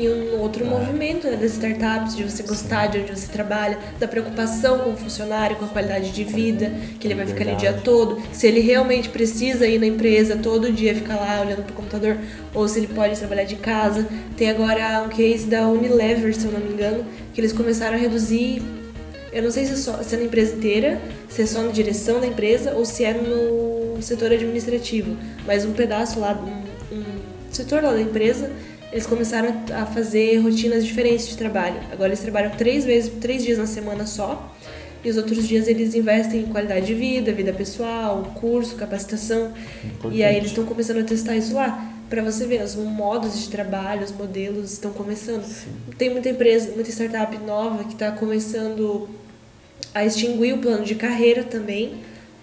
e 0.00 0.08
um 0.08 0.40
outro 0.40 0.64
ah. 0.64 0.70
movimento 0.70 1.26
né, 1.26 1.36
das 1.36 1.52
startups, 1.52 2.16
de 2.16 2.22
você 2.22 2.42
gostar 2.42 2.86
Sim. 2.86 2.90
de 2.92 2.98
onde 3.00 3.20
você 3.20 3.30
trabalha, 3.30 3.78
da 3.98 4.08
preocupação 4.08 4.78
com 4.78 4.90
o 4.90 4.96
funcionário, 4.96 5.56
com 5.56 5.64
a 5.64 5.68
qualidade 5.68 6.10
de 6.10 6.24
vida, 6.24 6.72
que 6.98 7.06
ele 7.06 7.14
vai 7.14 7.26
ficar 7.26 7.42
ali 7.42 7.52
o 7.52 7.56
dia 7.56 7.72
todo, 7.72 8.22
se 8.32 8.46
ele 8.46 8.60
realmente 8.60 9.08
precisa 9.08 9.66
ir 9.66 9.78
na 9.78 9.86
empresa 9.86 10.36
todo 10.36 10.72
dia 10.72 10.94
ficar 10.94 11.16
lá 11.16 11.42
olhando 11.42 11.64
pro 11.64 11.74
computador, 11.74 12.16
ou 12.54 12.66
se 12.66 12.78
ele 12.78 12.86
pode 12.86 13.18
trabalhar 13.18 13.44
de 13.44 13.56
casa. 13.56 14.06
Tem 14.36 14.48
agora 14.48 15.02
um 15.04 15.08
case 15.08 15.46
da 15.46 15.68
Unilever, 15.68 16.34
se 16.34 16.46
eu 16.46 16.52
não 16.52 16.60
me 16.60 16.72
engano, 16.72 17.04
que 17.34 17.40
eles 17.40 17.52
começaram 17.52 17.96
a 17.96 18.00
reduzir. 18.00 18.62
Eu 19.32 19.42
não 19.42 19.50
sei 19.50 19.66
se 19.66 19.72
é, 19.72 19.76
só, 19.76 20.02
se 20.02 20.14
é 20.14 20.18
na 20.18 20.24
empresa 20.24 20.56
inteira, 20.56 21.00
se 21.30 21.42
é 21.42 21.46
só 21.46 21.62
na 21.62 21.70
direção 21.70 22.20
da 22.20 22.26
empresa 22.26 22.74
ou 22.74 22.84
se 22.84 23.04
é 23.04 23.14
no 23.14 24.02
setor 24.02 24.32
administrativo, 24.32 25.16
mas 25.46 25.64
um 25.64 25.72
pedaço 25.72 26.20
lá, 26.20 26.32
um, 26.32 26.96
um 26.96 27.04
setor 27.50 27.82
lá 27.82 27.92
da 27.92 28.00
empresa 28.00 28.50
eles 28.92 29.06
começaram 29.06 29.54
a 29.72 29.86
fazer 29.86 30.38
rotinas 30.38 30.84
diferentes 30.84 31.28
de 31.28 31.36
trabalho. 31.36 31.76
Agora 31.92 32.08
eles 32.08 32.20
trabalham 32.20 32.50
três 32.50 32.84
vezes, 32.84 33.12
três 33.20 33.44
dias 33.44 33.58
na 33.58 33.66
semana 33.66 34.06
só. 34.06 34.52
E 35.02 35.08
os 35.08 35.16
outros 35.16 35.46
dias 35.46 35.66
eles 35.68 35.94
investem 35.94 36.40
em 36.40 36.46
qualidade 36.46 36.86
de 36.86 36.94
vida, 36.94 37.32
vida 37.32 37.52
pessoal, 37.52 38.34
curso, 38.34 38.76
capacitação. 38.76 39.52
Importante. 39.84 40.16
E 40.16 40.24
aí 40.24 40.36
eles 40.36 40.50
estão 40.50 40.64
começando 40.64 40.98
a 40.98 41.04
testar 41.04 41.36
isso 41.36 41.54
lá. 41.54 41.88
Para 42.08 42.22
você 42.22 42.44
ver, 42.44 42.62
os 42.62 42.74
modos 42.74 43.40
de 43.40 43.48
trabalho, 43.48 44.02
os 44.02 44.10
modelos 44.10 44.72
estão 44.72 44.92
começando. 44.92 45.44
Sim. 45.44 45.70
Tem 45.96 46.10
muita 46.10 46.28
empresa, 46.28 46.72
muita 46.74 46.90
startup 46.90 47.38
nova 47.38 47.84
que 47.84 47.92
está 47.92 48.10
começando 48.10 49.08
a 49.94 50.04
extinguir 50.04 50.54
o 50.54 50.58
plano 50.58 50.84
de 50.84 50.94
carreira 50.94 51.42
também, 51.42 51.94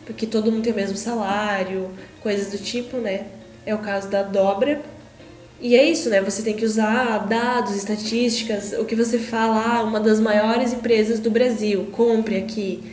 porque 0.05 0.25
todo 0.25 0.51
mundo 0.51 0.63
tem 0.63 0.73
o 0.73 0.75
mesmo 0.75 0.97
salário, 0.97 1.89
coisas 2.21 2.51
do 2.51 2.57
tipo, 2.57 2.97
né? 2.97 3.25
É 3.65 3.75
o 3.75 3.79
caso 3.79 4.09
da 4.09 4.23
Dobra, 4.23 4.81
e 5.59 5.75
é 5.75 5.83
isso, 5.83 6.09
né? 6.09 6.21
Você 6.21 6.43
tem 6.43 6.55
que 6.55 6.63
usar 6.63 7.25
dados, 7.27 7.75
estatísticas, 7.75 8.73
o 8.73 8.85
que 8.85 8.95
você 8.95 9.17
fala, 9.17 9.77
ah, 9.77 9.83
uma 9.83 9.99
das 9.99 10.19
maiores 10.19 10.71
empresas 10.71 11.19
do 11.19 11.31
Brasil, 11.31 11.87
compre 11.91 12.37
aqui. 12.37 12.83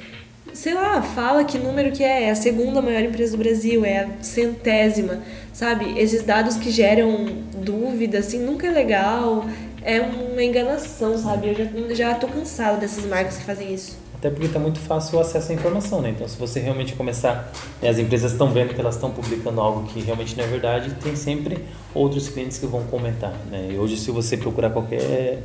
Sei 0.54 0.72
lá, 0.72 1.02
fala 1.02 1.44
que 1.44 1.58
número 1.58 1.92
que 1.92 2.02
é, 2.02 2.24
é 2.24 2.30
a 2.30 2.34
segunda 2.34 2.80
maior 2.80 3.02
empresa 3.02 3.32
do 3.32 3.38
Brasil, 3.38 3.84
é 3.84 4.04
a 4.04 4.22
centésima, 4.22 5.22
sabe? 5.52 5.98
Esses 6.00 6.22
dados 6.22 6.56
que 6.56 6.70
geram 6.70 7.26
dúvida, 7.56 8.18
assim, 8.18 8.38
nunca 8.38 8.66
é 8.66 8.70
legal, 8.70 9.44
é 9.82 10.00
uma 10.00 10.42
enganação, 10.42 11.18
sabe? 11.18 11.48
Eu 11.48 11.54
já, 11.54 11.94
já 11.94 12.14
tô 12.14 12.28
cansada 12.28 12.78
dessas 12.78 13.04
marcas 13.04 13.36
que 13.36 13.44
fazem 13.44 13.74
isso. 13.74 14.03
Até 14.24 14.30
porque 14.30 14.46
está 14.46 14.58
muito 14.58 14.78
fácil 14.78 15.18
o 15.18 15.20
acesso 15.20 15.52
à 15.52 15.54
informação, 15.54 16.00
né? 16.00 16.08
Então, 16.08 16.26
se 16.26 16.38
você 16.38 16.58
realmente 16.58 16.94
começar, 16.94 17.52
né, 17.82 17.90
as 17.90 17.98
empresas 17.98 18.32
estão 18.32 18.50
vendo 18.50 18.72
que 18.72 18.80
elas 18.80 18.94
estão 18.94 19.10
publicando 19.10 19.60
algo 19.60 19.86
que 19.88 20.00
realmente 20.00 20.34
não 20.34 20.44
é 20.44 20.46
verdade, 20.46 20.94
tem 20.94 21.14
sempre 21.14 21.62
outros 21.94 22.30
clientes 22.30 22.56
que 22.56 22.64
vão 22.64 22.84
comentar, 22.84 23.34
né? 23.50 23.72
E 23.72 23.78
hoje, 23.78 23.98
se 23.98 24.10
você 24.10 24.38
procurar 24.38 24.70
qualquer 24.70 25.42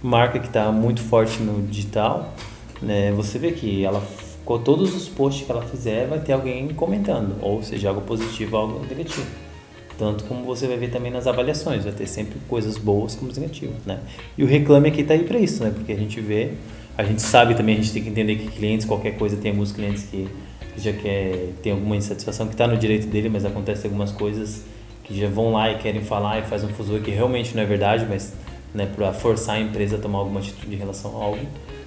marca 0.00 0.38
que 0.38 0.46
está 0.46 0.70
muito 0.70 1.02
forte 1.02 1.42
no 1.42 1.66
digital, 1.66 2.32
né, 2.80 3.10
você 3.10 3.36
vê 3.36 3.50
que 3.50 3.84
ela 3.84 4.00
com 4.44 4.58
todos 4.60 4.94
os 4.94 5.08
posts 5.08 5.44
que 5.44 5.50
ela 5.50 5.62
fizer 5.62 6.06
vai 6.06 6.20
ter 6.20 6.32
alguém 6.32 6.68
comentando, 6.68 7.34
ou 7.42 7.64
seja, 7.64 7.88
algo 7.88 8.02
positivo, 8.02 8.56
algo 8.56 8.86
negativo. 8.88 9.26
Tanto 9.98 10.22
como 10.22 10.44
você 10.44 10.68
vai 10.68 10.76
ver 10.76 10.92
também 10.92 11.10
nas 11.10 11.26
avaliações, 11.26 11.82
vai 11.82 11.92
ter 11.92 12.06
sempre 12.06 12.38
coisas 12.48 12.78
boas 12.78 13.16
como 13.16 13.32
negativas, 13.32 13.84
né? 13.84 13.98
E 14.38 14.44
o 14.44 14.46
reclame 14.46 14.88
aqui 14.88 15.00
está 15.00 15.14
aí 15.14 15.24
para 15.24 15.38
isso, 15.40 15.64
né? 15.64 15.72
Porque 15.74 15.90
a 15.90 15.96
gente 15.96 16.20
vê 16.20 16.52
a 16.96 17.04
gente 17.04 17.22
sabe 17.22 17.54
também, 17.54 17.76
a 17.76 17.78
gente 17.78 17.92
tem 17.92 18.02
que 18.02 18.08
entender 18.08 18.36
que 18.36 18.48
clientes, 18.48 18.86
qualquer 18.86 19.16
coisa, 19.16 19.36
tem 19.36 19.52
alguns 19.52 19.72
clientes 19.72 20.04
que, 20.04 20.28
já 20.76 20.92
quer, 20.92 21.50
tem 21.62 21.72
alguma 21.72 21.96
insatisfação 21.96 22.46
que 22.46 22.54
está 22.54 22.66
no 22.66 22.76
direito 22.76 23.06
dele, 23.06 23.28
mas 23.28 23.44
acontece 23.44 23.86
algumas 23.86 24.12
coisas 24.12 24.64
que 25.04 25.18
já 25.18 25.28
vão 25.28 25.52
lá 25.52 25.70
e 25.70 25.78
querem 25.78 26.00
falar 26.00 26.38
e 26.38 26.42
faz 26.42 26.64
um 26.64 26.68
fuso 26.68 26.98
que 27.00 27.10
realmente 27.10 27.54
não 27.54 27.62
é 27.62 27.66
verdade, 27.66 28.06
mas 28.08 28.32
né, 28.74 28.86
para 28.86 29.12
forçar 29.12 29.56
a 29.56 29.60
empresa 29.60 29.96
a 29.96 29.98
tomar 29.98 30.20
alguma 30.20 30.40
atitude 30.40 30.74
em 30.74 30.78
relação 30.78 31.20
a 31.20 31.24
algo. 31.24 31.44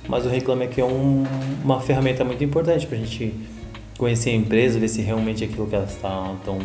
Mas 0.07 0.25
o 0.25 0.29
Reclame 0.29 0.65
Aqui 0.65 0.81
é 0.81 0.85
um, 0.85 1.23
uma 1.63 1.79
ferramenta 1.79 2.23
muito 2.23 2.43
importante 2.43 2.85
para 2.85 2.97
a 2.97 2.99
gente 2.99 3.33
conhecer 3.97 4.31
a 4.31 4.33
empresa, 4.33 4.77
ver 4.77 4.89
se 4.89 5.01
realmente 5.01 5.43
aquilo 5.43 5.65
que 5.65 5.75
elas 5.75 5.91
estão 5.91 6.59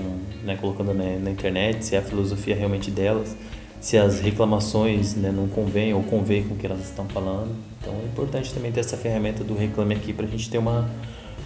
né, 0.44 0.56
colocando 0.60 0.92
na, 0.92 1.04
na 1.18 1.30
internet, 1.30 1.84
se 1.84 1.94
é 1.94 1.98
a 1.98 2.02
filosofia 2.02 2.56
realmente 2.56 2.90
delas 2.90 3.36
se 3.80 3.96
as 3.96 4.20
reclamações 4.20 5.14
né, 5.14 5.30
não 5.30 5.48
convêm 5.48 5.94
ou 5.94 6.02
convêm 6.02 6.44
com 6.44 6.54
o 6.54 6.56
que 6.56 6.66
elas 6.66 6.80
estão 6.80 7.06
falando. 7.06 7.54
Então 7.80 7.94
é 7.94 8.04
importante 8.04 8.52
também 8.52 8.72
ter 8.72 8.80
essa 8.80 8.96
ferramenta 8.96 9.44
do 9.44 9.54
Reclame 9.54 9.94
Aqui 9.94 10.12
para 10.12 10.26
a 10.26 10.28
gente 10.28 10.50
ter 10.50 10.58
uma, 10.58 10.88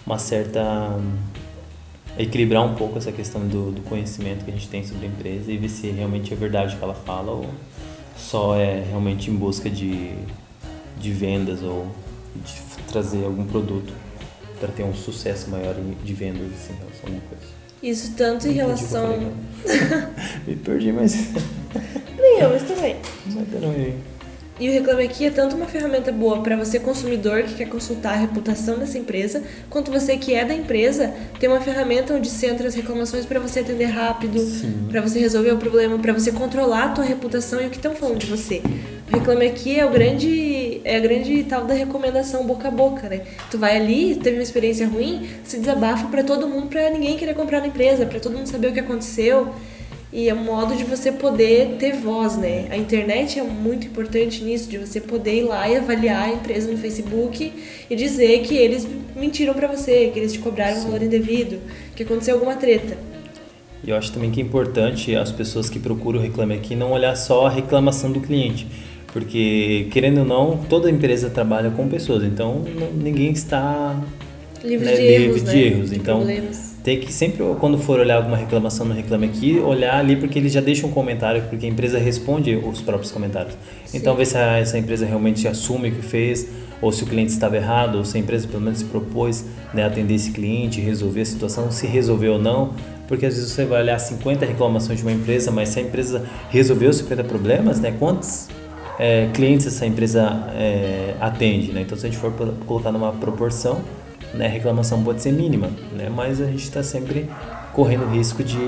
uma 0.07 0.19
certa. 0.19 0.99
equilibrar 2.19 2.65
um 2.65 2.75
pouco 2.75 2.99
essa 2.99 3.13
questão 3.13 3.47
do, 3.47 3.73
do 3.73 3.83
conhecimento 3.83 4.45
que 4.45 4.51
a 4.51 4.55
gente 4.55 4.69
tem 4.69 4.85
sobre 4.85 5.07
a 5.07 5.09
empresa 5.09 5.53
e 5.53 5.57
ver 5.57 5.69
se 5.69 5.91
realmente 5.91 6.33
é 6.33 6.37
verdade 6.37 6.75
o 6.75 6.79
que 6.79 6.85
ela 6.85 6.95
fala 6.95 7.33
ou 7.33 7.47
só 8.17 8.57
é 8.57 8.83
realmente 8.83 9.31
em 9.31 9.35
busca 9.35 9.69
de, 9.69 10.15
de 10.99 11.13
vendas 11.13 11.63
ou 11.63 11.87
de 12.37 12.83
trazer 12.91 13.25
algum 13.25 13.45
produto 13.45 13.93
para 14.59 14.71
ter 14.71 14.85
um 14.85 14.95
sucesso 14.95 15.51
maior 15.51 15.75
de 16.05 16.15
vendas 16.15 16.47
assim, 16.53 16.73
em 16.73 16.77
relação 16.77 17.01
a 17.03 17.07
alguma 17.07 17.23
coisa. 17.29 17.63
Isso 17.83 18.15
tanto 18.17 18.47
em 18.47 18.53
relação. 18.53 19.19
Me 20.47 20.55
perdi, 20.55 20.93
mas. 20.93 21.15
Nem 22.23 22.39
eu, 22.39 22.51
mas 22.51 22.63
também. 22.63 22.97
E 24.61 24.69
o 24.69 24.73
Reclame 24.73 25.05
Aqui 25.05 25.27
é 25.27 25.31
tanto 25.31 25.57
uma 25.57 25.67
ferramenta 25.67 26.13
boa 26.13 26.41
para 26.41 26.57
você 26.57 26.79
consumidor 26.79 27.43
que 27.43 27.55
quer 27.55 27.69
consultar 27.69 28.13
a 28.13 28.17
reputação 28.17 28.79
dessa 28.79 28.97
empresa, 28.97 29.43
quanto 29.69 29.91
você 29.91 30.17
que 30.17 30.35
é 30.35 30.45
da 30.45 30.55
empresa, 30.55 31.13
tem 31.41 31.49
uma 31.49 31.61
ferramenta 31.61 32.15
onde 32.15 32.29
centra 32.29 32.69
as 32.69 32.75
reclamações 32.75 33.27
para 33.27 33.41
você 33.41 33.61
atender 33.61 33.87
rápido, 33.87 34.39
para 34.89 35.01
você 35.01 35.19
resolver 35.19 35.51
o 35.51 35.57
problema, 35.57 35.99
para 35.99 36.13
você 36.13 36.31
controlar 36.31 36.85
a 36.85 36.89
tua 36.91 37.05
reputação 37.05 37.61
e 37.61 37.67
o 37.67 37.71
que 37.71 37.77
estão 37.77 37.95
falando 37.95 38.19
de 38.19 38.27
você. 38.27 38.63
O 39.11 39.17
Reclame 39.17 39.47
Aqui 39.47 39.81
é 39.81 39.85
o 39.85 39.91
grande 39.91 40.81
é 40.85 40.97
a 40.97 41.01
grande 41.01 41.43
tal 41.45 41.65
da 41.65 41.75
recomendação 41.75 42.47
boca 42.47 42.69
a 42.69 42.71
boca, 42.71 43.09
né? 43.09 43.23
Tu 43.51 43.59
vai 43.59 43.77
ali, 43.77 44.15
teve 44.15 44.37
uma 44.37 44.43
experiência 44.43 44.87
ruim, 44.87 45.29
se 45.45 45.59
desabafa 45.59 46.07
para 46.07 46.23
todo 46.23 46.47
mundo, 46.47 46.69
para 46.69 46.89
ninguém 46.91 47.17
querer 47.17 47.35
comprar 47.35 47.61
na 47.61 47.67
empresa, 47.67 48.07
para 48.07 48.21
todo 48.21 48.37
mundo 48.37 48.47
saber 48.47 48.69
o 48.69 48.73
que 48.73 48.81
aconteceu. 48.81 49.53
E 50.13 50.29
é 50.29 50.35
um 50.35 50.45
modo 50.45 50.77
de 50.77 50.85
você 50.85 51.11
poder 51.11 51.77
ter 51.79 51.95
voz, 51.95 52.37
né? 52.37 52.67
A 52.71 52.77
internet 52.77 53.39
é 53.39 53.43
muito 53.43 53.87
importante 53.87 54.45
nisso, 54.45 54.69
de 54.69 54.77
você 54.77 55.01
poder 55.01 55.39
ir 55.39 55.43
lá 55.45 55.67
e 55.67 55.77
avaliar 55.77 56.25
a 56.25 56.33
empresa 56.35 56.71
no 56.71 56.77
Facebook 56.77 57.51
e 57.89 57.97
dizer 57.97 58.43
que 58.43 58.55
eles 58.55 58.87
mentiram 59.17 59.55
para 59.55 59.67
você, 59.67 60.11
que 60.13 60.19
eles 60.19 60.35
te 60.35 60.39
cobraram 60.39 60.81
um 60.81 60.83
valor 60.83 61.03
indevido, 61.03 61.59
que 61.97 62.03
aconteceu 62.03 62.35
alguma 62.35 62.57
treta. 62.57 62.99
E 63.83 63.89
eu 63.89 63.97
acho 63.97 64.13
também 64.13 64.31
que 64.31 64.39
é 64.39 64.45
importante 64.45 65.17
as 65.17 65.33
pessoas 65.33 65.71
que 65.71 65.79
procuram 65.79 66.21
o 66.21 66.23
Reclame 66.23 66.55
Aqui 66.55 66.77
não 66.77 66.93
olhar 66.93 67.17
só 67.17 67.47
a 67.47 67.51
reclamação 67.51 68.13
do 68.13 68.21
cliente. 68.21 68.67
Porque, 69.15 69.89
querendo 69.91 70.19
ou 70.19 70.25
não, 70.27 70.59
toda 70.69 70.91
empresa 70.91 71.31
trabalha 71.31 71.71
com 71.71 71.89
pessoas, 71.89 72.23
então 72.23 72.65
ninguém 72.95 73.31
está 73.33 73.99
livre 74.63 74.87
né, 74.87 74.93
de 74.95 75.03
livre 75.03 75.25
erros. 75.25 75.43
De 75.43 75.47
né? 75.47 75.59
erros. 75.59 75.93
Então, 75.93 76.19
problemas 76.19 76.72
tem 76.83 76.99
que 76.99 77.13
sempre, 77.13 77.45
quando 77.61 77.79
for 77.79 78.01
olhar 78.01 78.17
alguma 78.17 78.37
reclamação 78.37 78.85
no 78.85 78.93
Reclame 78.93 79.27
Aqui, 79.27 79.59
olhar 79.61 79.99
ali 79.99 80.17
porque 80.17 80.39
eles 80.39 80.53
já 80.53 80.61
deixam 80.61 80.91
um 80.91 80.93
comentário, 80.93 81.43
porque 81.49 81.65
a 81.65 81.69
empresa 81.69 81.99
responde 81.99 82.57
os 82.57 82.81
próprios 82.81 83.13
comentários. 83.13 83.57
Sim. 83.85 83.99
Então, 83.99 84.17
ver 84.17 84.27
se 84.27 84.37
a, 84.37 84.59
essa 84.59 84.77
empresa 84.77 85.07
realmente 85.07 85.47
assume 85.47 85.91
o 85.91 85.93
que 85.93 86.03
fez, 86.03 86.49
ou 86.81 86.91
se 86.91 87.05
o 87.05 87.07
cliente 87.07 87.31
estava 87.31 87.57
errado, 87.57 87.99
ou 87.99 88.05
se 88.05 88.17
a 88.17 88.21
empresa 88.21 88.49
pelo 88.49 88.63
menos 88.63 88.81
se 88.81 88.85
propôs 88.87 89.45
né, 89.73 89.85
atender 89.85 90.15
esse 90.15 90.33
cliente, 90.33 90.81
resolver 90.81 91.21
a 91.21 91.25
situação, 91.25 91.71
se 91.71 91.87
resolveu 91.87 92.35
ou 92.35 92.39
não. 92.41 92.75
Porque 93.07 93.27
às 93.27 93.35
vezes 93.35 93.53
você 93.53 93.65
vai 93.65 93.83
olhar 93.83 93.99
50 93.99 94.45
reclamações 94.45 94.99
de 94.99 95.05
uma 95.05 95.13
empresa, 95.13 95.53
mas 95.53 95.69
se 95.69 95.79
a 95.79 95.83
empresa 95.83 96.25
resolveu 96.51 96.93
50 96.93 97.23
problemas, 97.25 97.79
né, 97.79 97.95
quantos 97.97 98.49
é, 98.99 99.29
clientes 99.33 99.67
essa 99.67 99.87
empresa 99.87 100.49
é, 100.55 101.15
atende? 101.21 101.71
Né? 101.71 101.83
Então, 101.83 101.97
se 101.97 102.07
a 102.07 102.11
gente 102.11 102.19
for 102.19 102.33
colocar 102.67 102.91
numa 102.91 103.13
proporção, 103.13 103.83
né, 104.35 104.49
reclamação 104.49 105.03
pode 105.03 105.23
ser 105.23 105.33
mínima, 105.33 105.71
né, 105.93 106.09
mas 106.09 106.41
a 106.41 106.47
gente 106.47 106.63
está 106.63 106.83
sempre 106.83 107.29
correndo 107.73 108.07
risco 108.07 108.43
de, 108.43 108.59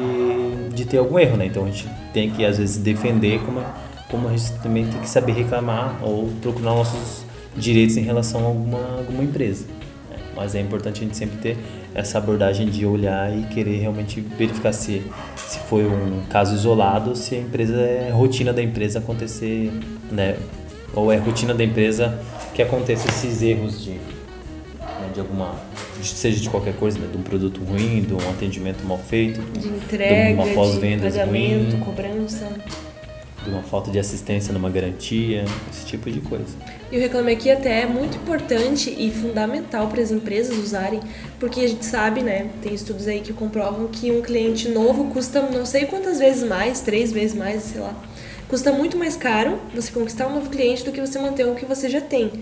de 0.74 0.84
ter 0.84 0.98
algum 0.98 1.18
erro, 1.18 1.36
né? 1.36 1.46
Então 1.46 1.64
a 1.64 1.66
gente 1.66 1.88
tem 2.12 2.30
que 2.30 2.44
às 2.44 2.58
vezes 2.58 2.78
defender 2.78 3.40
como, 3.40 3.62
como 4.10 4.28
a 4.28 4.36
gente 4.36 4.52
também 4.62 4.86
tem 4.86 5.00
que 5.00 5.08
saber 5.08 5.32
reclamar 5.32 5.98
ou 6.02 6.30
procurar 6.40 6.70
nossos 6.70 7.24
direitos 7.56 7.96
em 7.96 8.02
relação 8.02 8.42
a 8.42 8.46
alguma, 8.46 8.78
alguma 8.98 9.22
empresa. 9.22 9.66
Né? 10.10 10.16
Mas 10.34 10.54
é 10.54 10.60
importante 10.60 11.00
a 11.00 11.04
gente 11.04 11.16
sempre 11.16 11.36
ter 11.38 11.58
essa 11.94 12.18
abordagem 12.18 12.66
de 12.66 12.84
olhar 12.84 13.36
e 13.36 13.42
querer 13.44 13.78
realmente 13.78 14.20
verificar 14.20 14.72
se, 14.72 15.02
se 15.36 15.58
foi 15.60 15.86
um 15.86 16.22
caso 16.28 16.54
isolado 16.54 17.14
se 17.14 17.36
a 17.36 17.38
empresa 17.38 17.76
é 17.76 18.10
rotina 18.10 18.52
da 18.52 18.62
empresa 18.62 18.98
acontecer, 18.98 19.70
né? 20.10 20.36
Ou 20.92 21.12
é 21.12 21.16
rotina 21.16 21.54
da 21.54 21.62
empresa 21.62 22.18
que 22.54 22.62
aconteça 22.62 23.08
esses 23.08 23.42
erros 23.42 23.84
de 23.84 23.98
de 25.14 25.20
alguma, 25.20 25.54
seja 26.02 26.40
de 26.40 26.50
qualquer 26.50 26.74
coisa, 26.74 26.98
né? 26.98 27.08
de 27.10 27.16
um 27.16 27.22
produto 27.22 27.62
ruim, 27.62 28.02
de 28.02 28.12
um 28.12 28.30
atendimento 28.30 28.84
mal 28.84 28.98
feito, 28.98 29.40
de 29.58 29.68
entrega, 29.68 30.26
de 30.26 30.32
uma 30.34 30.54
pós-venda 30.54 31.08
ruim, 31.24 31.80
cobrança, 31.84 32.50
de 33.44 33.50
uma 33.50 33.62
falta 33.62 33.90
de 33.90 33.98
assistência 33.98 34.52
numa 34.52 34.68
garantia, 34.68 35.44
esse 35.70 35.86
tipo 35.86 36.10
de 36.10 36.20
coisa. 36.20 36.56
E 36.90 36.96
o 36.96 37.00
Reclame 37.00 37.32
Aqui 37.32 37.50
até 37.50 37.82
é 37.82 37.86
muito 37.86 38.16
importante 38.16 38.94
e 38.98 39.10
fundamental 39.10 39.86
para 39.86 40.02
as 40.02 40.10
empresas 40.10 40.56
usarem, 40.58 41.00
porque 41.38 41.60
a 41.60 41.68
gente 41.68 41.84
sabe, 41.84 42.20
né, 42.20 42.48
tem 42.60 42.74
estudos 42.74 43.06
aí 43.06 43.20
que 43.20 43.32
comprovam 43.32 43.86
que 43.86 44.10
um 44.10 44.20
cliente 44.20 44.68
novo 44.68 45.04
custa 45.12 45.42
não 45.42 45.64
sei 45.64 45.86
quantas 45.86 46.18
vezes 46.18 46.42
mais, 46.42 46.80
três 46.80 47.12
vezes 47.12 47.36
mais, 47.36 47.62
sei 47.62 47.80
lá, 47.80 47.94
custa 48.48 48.72
muito 48.72 48.98
mais 48.98 49.16
caro 49.16 49.58
você 49.74 49.92
conquistar 49.92 50.26
um 50.26 50.34
novo 50.34 50.50
cliente 50.50 50.84
do 50.84 50.90
que 50.90 51.00
você 51.00 51.18
manter 51.18 51.46
um 51.46 51.54
que 51.54 51.64
você 51.64 51.88
já 51.88 52.00
tem. 52.00 52.32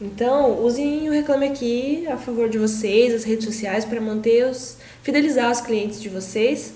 Então, 0.00 0.62
usem 0.62 1.08
o 1.08 1.12
Reclame 1.12 1.46
Aqui 1.46 2.06
a 2.06 2.18
favor 2.18 2.48
de 2.48 2.58
vocês, 2.58 3.14
as 3.14 3.24
redes 3.24 3.46
sociais, 3.46 3.84
para 3.84 4.00
manter 4.00 4.44
os. 4.46 4.76
fidelizar 5.02 5.50
os 5.50 5.60
clientes 5.60 6.00
de 6.00 6.08
vocês. 6.08 6.74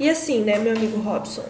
E 0.00 0.08
assim, 0.08 0.40
né, 0.40 0.58
meu 0.58 0.74
amigo 0.74 0.98
Robson? 1.00 1.44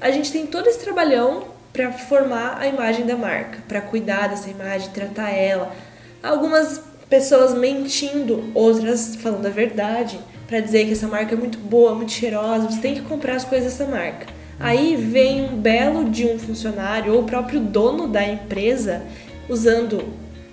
A 0.00 0.10
gente 0.10 0.32
tem 0.32 0.46
todo 0.46 0.68
esse 0.68 0.78
trabalhão 0.78 1.44
para 1.72 1.92
formar 1.92 2.58
a 2.58 2.66
imagem 2.66 3.04
da 3.04 3.16
marca, 3.16 3.58
para 3.68 3.82
cuidar 3.82 4.28
dessa 4.28 4.48
imagem, 4.48 4.90
tratar 4.90 5.30
ela. 5.30 5.74
Algumas 6.22 6.80
pessoas 7.10 7.52
mentindo, 7.52 8.50
outras 8.54 9.16
falando 9.16 9.46
a 9.46 9.50
verdade, 9.50 10.18
para 10.46 10.60
dizer 10.60 10.86
que 10.86 10.92
essa 10.92 11.06
marca 11.06 11.34
é 11.34 11.38
muito 11.38 11.58
boa, 11.58 11.94
muito 11.94 12.12
cheirosa, 12.12 12.70
você 12.70 12.80
tem 12.80 12.94
que 12.94 13.02
comprar 13.02 13.36
as 13.36 13.44
coisas 13.44 13.72
dessa 13.72 13.90
marca. 13.90 14.26
Aí 14.58 14.96
vem 14.96 15.44
um 15.44 15.56
belo 15.56 16.08
de 16.08 16.24
um 16.24 16.38
funcionário 16.38 17.12
ou 17.12 17.20
o 17.20 17.24
próprio 17.24 17.60
dono 17.60 18.08
da 18.08 18.24
empresa 18.24 19.02
usando 19.48 20.04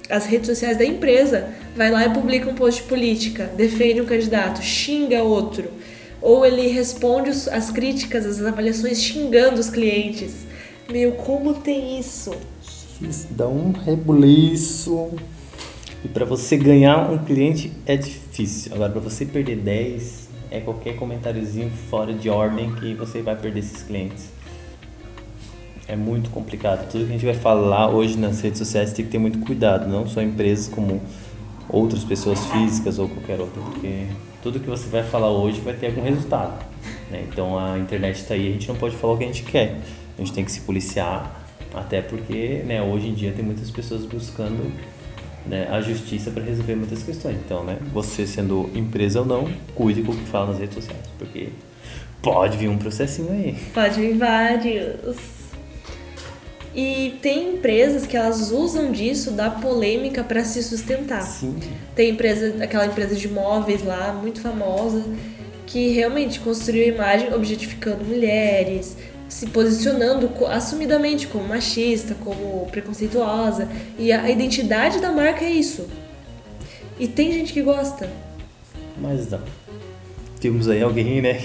as 0.09 0.25
redes 0.25 0.47
sociais 0.47 0.77
da 0.77 0.85
empresa, 0.85 1.49
vai 1.75 1.89
lá 1.89 2.05
e 2.05 2.13
publica 2.13 2.49
um 2.49 2.53
post 2.53 2.81
de 2.81 2.87
política, 2.87 3.49
defende 3.55 4.01
um 4.01 4.05
candidato, 4.05 4.61
xinga 4.61 5.23
outro, 5.23 5.69
ou 6.21 6.45
ele 6.45 6.67
responde 6.67 7.29
as 7.29 7.71
críticas, 7.71 8.25
as 8.25 8.41
avaliações 8.41 9.01
xingando 9.01 9.59
os 9.59 9.69
clientes. 9.69 10.45
Meu, 10.89 11.13
como 11.13 11.53
tem 11.55 11.99
isso? 11.99 12.31
Isso 13.01 13.27
dá 13.31 13.47
um 13.47 13.71
rebuliço. 13.71 15.11
E 16.03 16.07
para 16.07 16.25
você 16.25 16.57
ganhar 16.57 17.09
um 17.09 17.17
cliente 17.17 17.71
é 17.85 17.95
difícil. 17.95 18.73
Agora, 18.73 18.91
para 18.91 19.01
você 19.01 19.25
perder 19.25 19.57
10, 19.57 20.29
é 20.51 20.59
qualquer 20.59 20.95
comentáriozinho 20.95 21.71
fora 21.89 22.13
de 22.13 22.29
ordem 22.29 22.73
que 22.75 22.93
você 22.93 23.21
vai 23.21 23.35
perder 23.35 23.59
esses 23.59 23.83
clientes 23.83 24.25
é 25.87 25.95
muito 25.95 26.29
complicado. 26.29 26.89
Tudo 26.89 27.05
que 27.05 27.09
a 27.09 27.13
gente 27.13 27.25
vai 27.25 27.35
falar 27.35 27.89
hoje 27.89 28.17
nas 28.17 28.41
redes 28.41 28.59
sociais 28.59 28.93
tem 28.93 29.05
que 29.05 29.11
ter 29.11 29.17
muito 29.17 29.39
cuidado, 29.39 29.87
não 29.87 30.07
só 30.07 30.21
empresas 30.21 30.67
como 30.67 31.01
outras 31.69 32.03
pessoas 32.03 32.45
físicas 32.47 32.99
ou 32.99 33.09
qualquer 33.09 33.39
outra, 33.39 33.61
porque 33.61 34.07
tudo 34.41 34.59
que 34.59 34.69
você 34.69 34.87
vai 34.89 35.03
falar 35.03 35.31
hoje 35.31 35.61
vai 35.61 35.73
ter 35.73 35.87
algum 35.87 36.03
resultado. 36.03 36.63
Né? 37.09 37.25
Então 37.29 37.57
a 37.57 37.77
internet 37.79 38.17
está 38.17 38.33
aí, 38.33 38.49
a 38.49 38.51
gente 38.51 38.67
não 38.67 38.75
pode 38.75 38.95
falar 38.95 39.13
o 39.13 39.17
que 39.17 39.23
a 39.23 39.27
gente 39.27 39.43
quer. 39.43 39.79
A 40.17 40.21
gente 40.21 40.33
tem 40.33 40.45
que 40.45 40.51
se 40.51 40.61
policiar, 40.61 41.43
até 41.73 42.01
porque 42.01 42.61
né, 42.65 42.81
hoje 42.81 43.07
em 43.07 43.13
dia 43.13 43.31
tem 43.31 43.43
muitas 43.43 43.71
pessoas 43.71 44.05
buscando 44.05 44.71
né, 45.45 45.67
a 45.71 45.81
justiça 45.81 46.29
para 46.31 46.43
resolver 46.43 46.75
muitas 46.75 47.01
questões. 47.01 47.37
Então, 47.43 47.63
né, 47.63 47.77
você 47.91 48.27
sendo 48.27 48.69
empresa 48.75 49.21
ou 49.21 49.25
não, 49.25 49.49
cuide 49.73 50.03
com 50.03 50.11
o 50.11 50.15
que 50.15 50.25
fala 50.25 50.47
nas 50.47 50.59
redes 50.59 50.75
sociais, 50.75 51.01
porque 51.17 51.49
pode 52.21 52.57
vir 52.57 52.69
um 52.69 52.77
processinho 52.77 53.31
aí. 53.31 53.57
Pode 53.73 53.99
vir 53.99 54.17
vários. 54.17 55.42
E 56.75 57.19
tem 57.21 57.53
empresas 57.53 58.07
que 58.07 58.17
elas 58.17 58.51
usam 58.51 58.91
disso, 58.91 59.31
da 59.31 59.49
polêmica, 59.49 60.23
para 60.23 60.43
se 60.43 60.63
sustentar. 60.63 61.21
Sim. 61.21 61.55
Tem 61.95 62.09
empresa, 62.09 62.55
aquela 62.63 62.87
empresa 62.87 63.15
de 63.15 63.27
móveis 63.27 63.83
lá, 63.83 64.11
muito 64.11 64.41
famosa, 64.41 65.03
que 65.67 65.89
realmente 65.89 66.39
construiu 66.39 66.85
a 66.85 66.87
imagem 66.87 67.33
objetificando 67.33 68.03
mulheres, 68.03 68.97
se 69.29 69.47
posicionando 69.47 70.31
assumidamente 70.47 71.27
como 71.27 71.47
machista, 71.47 72.15
como 72.23 72.67
preconceituosa. 72.71 73.67
E 73.97 74.11
a 74.11 74.29
identidade 74.29 74.99
da 74.99 75.11
marca 75.11 75.45
é 75.45 75.51
isso. 75.51 75.87
E 76.99 77.07
tem 77.07 77.31
gente 77.31 77.53
que 77.53 77.61
gosta. 77.61 78.09
Mas 78.99 79.29
não. 79.29 79.41
Temos 80.39 80.67
aí 80.67 80.81
alguém, 80.81 81.21
né? 81.21 81.41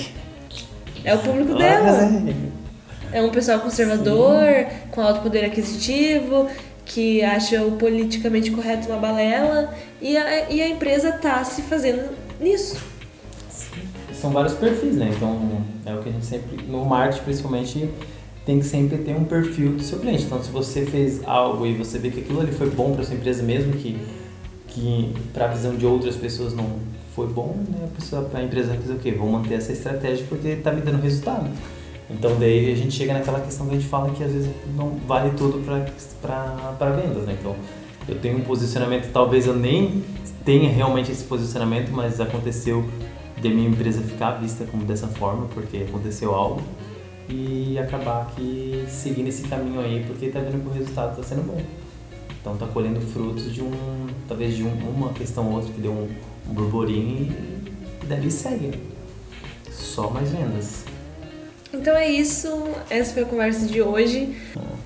É 1.05 1.15
o 1.15 1.19
público 1.19 1.55
dela. 1.55 2.03
É. 2.05 2.58
É 3.13 3.23
um 3.23 3.31
pessoal 3.31 3.61
conservador, 3.61 4.45
Sim. 4.45 4.89
com 4.91 5.01
alto 5.01 5.21
poder 5.21 5.45
aquisitivo, 5.45 6.49
que 6.85 7.23
acha 7.23 7.63
o 7.63 7.73
politicamente 7.73 8.51
correto 8.51 8.89
uma 8.89 8.99
balela, 8.99 9.75
e 10.01 10.17
a, 10.17 10.51
e 10.51 10.61
a 10.63 10.69
empresa 10.69 11.13
tá 11.13 11.45
se 11.45 11.63
fazendo 11.63 12.11
nisso. 12.41 12.77
São 14.13 14.31
vários 14.31 14.55
perfis, 14.55 14.97
né? 14.97 15.11
Então, 15.15 15.63
é 15.87 15.95
o 15.95 16.03
que 16.03 16.09
a 16.09 16.13
gente 16.13 16.27
sempre, 16.27 16.65
no 16.67 16.85
marketing 16.85 17.25
principalmente, 17.25 17.89
tem 18.45 18.59
que 18.59 18.65
sempre 18.65 18.99
ter 18.99 19.15
um 19.15 19.25
perfil 19.25 19.73
do 19.73 19.83
seu 19.83 19.99
cliente. 19.99 20.25
Então, 20.25 20.43
se 20.43 20.51
você 20.51 20.85
fez 20.85 21.23
algo 21.25 21.67
e 21.67 21.75
você 21.75 21.99
vê 21.99 22.11
que 22.11 22.21
aquilo 22.21 22.41
ali 22.41 22.51
foi 22.51 22.71
bom 22.71 22.95
para 22.95 23.05
sua 23.05 23.15
empresa, 23.15 23.43
mesmo 23.43 23.73
que, 23.75 24.01
que 24.69 25.15
para 25.33 25.45
a 25.45 25.49
visão 25.49 25.77
de 25.77 25.87
outras 25.87 26.17
pessoas 26.17 26.55
não 26.55 26.79
foi 27.15 27.27
bom, 27.27 27.57
né? 27.69 27.85
A, 27.85 28.01
pessoa, 28.01 28.29
a 28.33 28.43
empresa 28.43 28.69
vai 28.69 28.79
fazer 28.79 28.95
o 28.95 28.99
quê? 28.99 29.13
Vou 29.13 29.29
manter 29.29 29.55
essa 29.55 29.73
estratégia 29.73 30.25
porque 30.29 30.49
está 30.49 30.73
me 30.73 30.81
dando 30.81 31.01
resultado. 31.03 31.51
Então 32.11 32.39
daí 32.39 32.73
a 32.73 32.77
gente 32.77 32.93
chega 32.93 33.13
naquela 33.13 33.41
questão 33.41 33.67
que 33.67 33.75
a 33.75 33.79
gente 33.79 33.89
fala 33.89 34.11
que 34.11 34.25
às 34.25 34.33
vezes 34.33 34.51
não 34.75 34.97
vale 35.07 35.31
tudo 35.37 35.63
para 36.21 36.91
vendas, 36.91 37.25
né? 37.25 37.37
Então 37.39 37.55
eu 38.09 38.19
tenho 38.19 38.39
um 38.39 38.41
posicionamento, 38.41 39.13
talvez 39.13 39.47
eu 39.47 39.55
nem 39.55 40.03
tenha 40.45 40.71
realmente 40.71 41.13
esse 41.13 41.25
posicionamento, 41.25 41.91
mas 41.91 42.21
aconteceu 42.21 42.89
de 43.41 43.49
minha 43.51 43.69
empresa 43.69 44.01
ficar 44.01 44.33
vista 44.33 44.65
como 44.65 44.85
dessa 44.85 45.07
forma, 45.07 45.47
porque 45.53 45.85
aconteceu 45.89 46.35
algo 46.35 46.63
e 47.29 47.79
acabar 47.79 48.33
que 48.35 48.87
seguindo 48.89 49.29
esse 49.29 49.43
caminho 49.47 49.81
aí, 49.81 50.03
porque 50.07 50.29
tá 50.29 50.41
vendo 50.41 50.63
que 50.63 50.69
o 50.69 50.73
resultado 50.73 51.11
está 51.11 51.23
sendo 51.23 51.47
bom. 51.47 51.61
Então 52.41 52.57
tá 52.57 52.67
colhendo 52.67 53.01
frutos 53.01 53.53
de 53.53 53.61
um, 53.63 54.07
talvez 54.27 54.57
de 54.57 54.65
um, 54.65 54.73
uma 54.89 55.13
questão 55.13 55.47
ou 55.47 55.57
outra 55.57 55.71
que 55.71 55.81
deu 55.81 55.93
um, 55.93 56.09
um 56.49 56.55
burburinho 56.55 57.31
e 58.03 58.07
dali 58.07 58.31
segue. 58.31 58.81
Só 59.71 60.09
mais 60.09 60.31
vendas. 60.31 60.88
Então 61.73 61.97
é 61.97 62.11
isso, 62.11 62.49
essa 62.89 63.13
foi 63.13 63.25
a 63.25 63.27
conversa 63.27 63.67
de 63.67 63.83
hoje. 63.83 64.31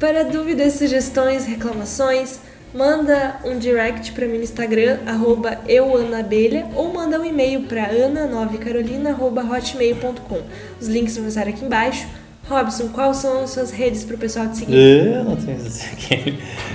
Para 0.00 0.24
dúvidas, 0.24 0.72
sugestões, 0.74 1.46
reclamações, 1.46 2.40
manda 2.74 3.36
um 3.44 3.58
direct 3.58 4.12
para 4.12 4.26
mim 4.26 4.38
no 4.38 4.44
Instagram, 4.44 5.00
arroba 5.06 5.58
euanabelha, 5.68 6.66
ou 6.74 6.90
manda 6.92 7.20
um 7.20 7.24
e-mail 7.24 7.62
para 7.62 7.88
ana9carolina.hotmail.com. 7.88 10.40
Os 10.80 10.88
links 10.88 11.16
vão 11.16 11.28
estar 11.28 11.46
aqui 11.46 11.64
embaixo. 11.64 12.04
Robson, 12.48 12.88
quais 12.88 13.18
são 13.18 13.44
as 13.44 13.50
suas 13.50 13.70
redes 13.70 14.02
para 14.04 14.16
o 14.16 14.18
pessoal 14.18 14.48
te 14.48 14.56
seguir? 14.56 14.74
Eu 14.74 15.22
não 15.24 15.36
tenho 15.36 15.60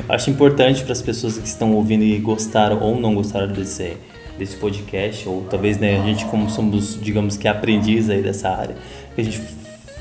Acho 0.08 0.30
importante 0.30 0.82
para 0.84 0.94
as 0.94 1.02
pessoas 1.02 1.38
que 1.38 1.46
estão 1.46 1.74
ouvindo 1.74 2.04
e 2.04 2.18
gostaram 2.20 2.82
ou 2.82 2.98
não 2.98 3.14
gostaram 3.14 3.52
desse, 3.52 3.98
desse 4.40 4.56
podcast, 4.56 5.28
ou 5.28 5.44
talvez 5.50 5.78
né, 5.78 6.00
a 6.00 6.06
gente, 6.06 6.24
como 6.28 6.50
somos, 6.50 6.98
digamos 7.02 7.36
que 7.36 7.50
aprendiz 7.50 8.10
aí 8.10 8.22
dessa 8.22 8.48
área, 8.50 8.78
que 9.14 9.20
a 9.20 9.24
gente 9.26 9.42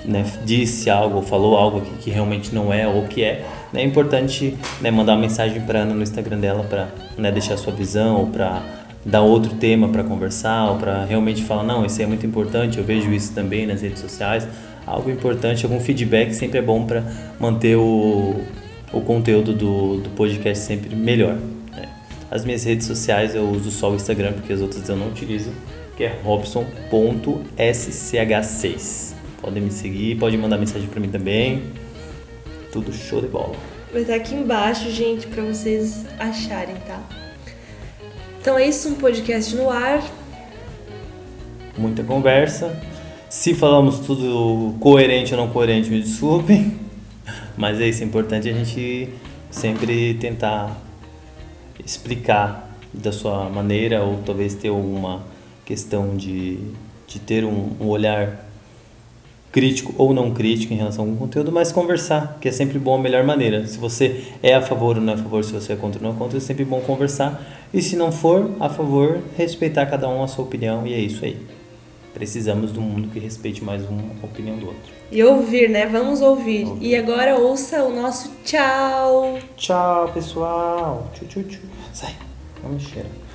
né, 0.07 0.25
disse 0.45 0.89
algo, 0.89 1.23
falou 1.23 1.57
algo 1.57 1.81
que, 1.81 2.05
que, 2.05 2.11
realmente 2.11 2.55
não 2.55 2.73
é 2.73 2.87
ou 2.87 3.05
que 3.05 3.23
é, 3.23 3.45
né, 3.73 3.83
é 3.83 3.85
importante 3.85 4.57
né, 4.81 4.91
mandar 4.91 5.15
uma 5.15 5.21
mensagem 5.21 5.61
para 5.63 5.81
Ana 5.81 5.95
no 5.95 6.03
Instagram 6.03 6.39
dela 6.39 6.65
para 6.65 6.89
né, 7.19 7.33
deixar 7.33 7.57
sua 7.57 7.73
visão 7.73 8.21
ou 8.21 8.27
para 8.27 8.63
dar 9.05 9.23
outro 9.23 9.55
tema 9.55 9.89
para 9.89 10.03
conversar 10.03 10.71
ou 10.71 10.79
para 10.79 11.05
realmente 11.05 11.43
falar 11.43 11.63
não, 11.63 11.85
isso 11.85 12.01
é 12.03 12.07
muito 12.07 12.27
importante, 12.27 12.79
eu 12.79 12.85
vejo 12.85 13.13
isso 13.13 13.33
também 13.33 13.67
nas 13.67 13.83
redes 13.83 14.01
sociais, 14.01 14.47
algo 14.87 15.11
importante, 15.11 15.65
algum 15.65 15.81
feedback 15.81 16.33
sempre 16.33 16.59
é 16.59 16.63
bom 16.63 16.85
para 16.85 17.05
manter 17.39 17.77
o, 17.77 18.41
o 18.93 19.01
conteúdo 19.01 19.53
do, 19.53 19.99
do 19.99 20.11
podcast 20.11 20.65
sempre 20.65 20.95
melhor. 20.95 21.37
Né. 21.73 21.89
As 22.31 22.45
minhas 22.45 22.65
redes 22.65 22.87
sociais 22.87 23.35
eu 23.35 23.49
uso 23.49 23.71
só 23.71 23.91
o 23.91 23.97
Instagram 23.97 24.33
porque 24.33 24.53
as 24.53 24.61
outras 24.61 24.89
eu 24.89 24.97
não 24.97 25.09
utilizo, 25.09 25.51
que 25.97 26.05
é 26.05 26.19
robson.sch6. 26.23 29.16
Podem 29.47 29.63
me 29.63 29.71
seguir, 29.71 30.17
pode 30.17 30.37
mandar 30.37 30.59
mensagem 30.59 30.89
para 30.89 30.99
mim 30.99 31.09
também. 31.09 31.63
Tudo 32.73 32.93
show 32.93 33.21
de 33.21 33.29
bola. 33.29 33.55
Vai 33.93 34.03
estar 34.03 34.17
aqui 34.17 34.35
embaixo, 34.35 34.91
gente, 34.91 35.29
para 35.29 35.41
vocês 35.45 36.05
acharem, 36.19 36.75
tá? 36.85 37.01
Então 38.41 38.59
é 38.59 38.67
isso, 38.67 38.89
um 38.89 38.95
podcast 38.97 39.55
no 39.55 39.71
ar. 39.71 40.03
Muita 41.79 42.03
conversa. 42.03 42.77
Se 43.31 43.55
falamos 43.55 44.01
tudo 44.01 44.75
coerente 44.81 45.33
ou 45.33 45.41
não 45.41 45.49
coerente, 45.49 45.91
me 45.91 46.03
desculpem. 46.03 46.77
Mas 47.57 47.81
é 47.81 47.87
isso, 47.87 48.03
é 48.03 48.05
importante 48.05 48.49
a 48.49 48.53
gente 48.53 49.11
sempre 49.49 50.15
tentar 50.15 50.77
explicar 51.85 52.77
da 52.93 53.13
sua 53.13 53.49
maneira 53.49 54.03
ou 54.03 54.21
talvez 54.27 54.57
ter 54.57 54.71
uma 54.71 55.25
questão 55.65 56.17
de, 56.17 56.59
de 57.07 57.21
ter 57.21 57.45
um, 57.45 57.77
um 57.79 57.87
olhar 57.87 58.46
crítico 59.57 59.95
ou 59.97 60.13
não 60.13 60.35
crítico 60.35 60.75
em 60.75 60.77
relação 60.77 61.09
ao 61.09 61.17
conteúdo, 61.17 61.51
mas 61.51 61.73
conversar, 61.73 62.37
que 62.43 62.47
é 62.47 62.53
sempre 62.53 62.79
bom 62.79 62.97
a 62.97 62.99
melhor 62.99 63.25
maneira. 63.25 63.67
Se 63.67 63.79
você 63.79 64.23
é 64.43 64.55
a 64.55 64.61
favor 64.61 64.97
ou 64.97 65.03
não 65.03 65.15
é 65.15 65.17
a 65.17 65.19
favor, 65.19 65.43
se 65.43 65.51
você 65.51 65.73
é 65.73 65.77
contra 65.77 65.99
ou 65.99 66.07
não 66.07 66.15
é 66.15 66.19
contra, 66.19 66.37
é 66.37 66.41
sempre 66.43 66.63
bom 66.63 66.79
conversar. 66.83 67.41
E 67.73 67.81
se 67.81 67.97
não 67.97 68.13
for 68.13 68.51
a 68.61 68.69
favor, 68.69 69.19
respeitar 69.35 69.87
cada 69.87 70.11
um 70.11 70.23
a 70.23 70.29
sua 70.29 70.45
opinião 70.45 70.87
e 70.87 70.93
é 70.93 70.99
isso 70.99 71.25
aí. 71.25 71.39
Precisamos 72.13 72.71
de 72.71 72.79
um 72.79 72.83
mundo 72.83 73.09
que 73.09 73.19
respeite 73.19 73.65
mais 73.65 73.83
uma 73.89 74.03
opinião 74.23 74.59
do 74.59 74.67
outro. 74.67 74.93
E 75.11 75.25
ouvir, 75.25 75.71
né? 75.71 75.87
Vamos 75.87 76.21
ouvir. 76.21 76.67
ouvir. 76.67 76.87
E 76.87 76.95
agora 76.95 77.39
ouça 77.39 77.83
o 77.83 77.97
nosso 77.97 78.31
tchau. 78.45 79.39
Tchau, 79.57 80.13
pessoal. 80.13 81.11
Tchau, 81.15 81.29
tchau, 81.29 81.43
tchau. 81.45 81.61
Sai. 81.95 82.15
Vamos 82.63 82.83
cheirar. 82.83 83.26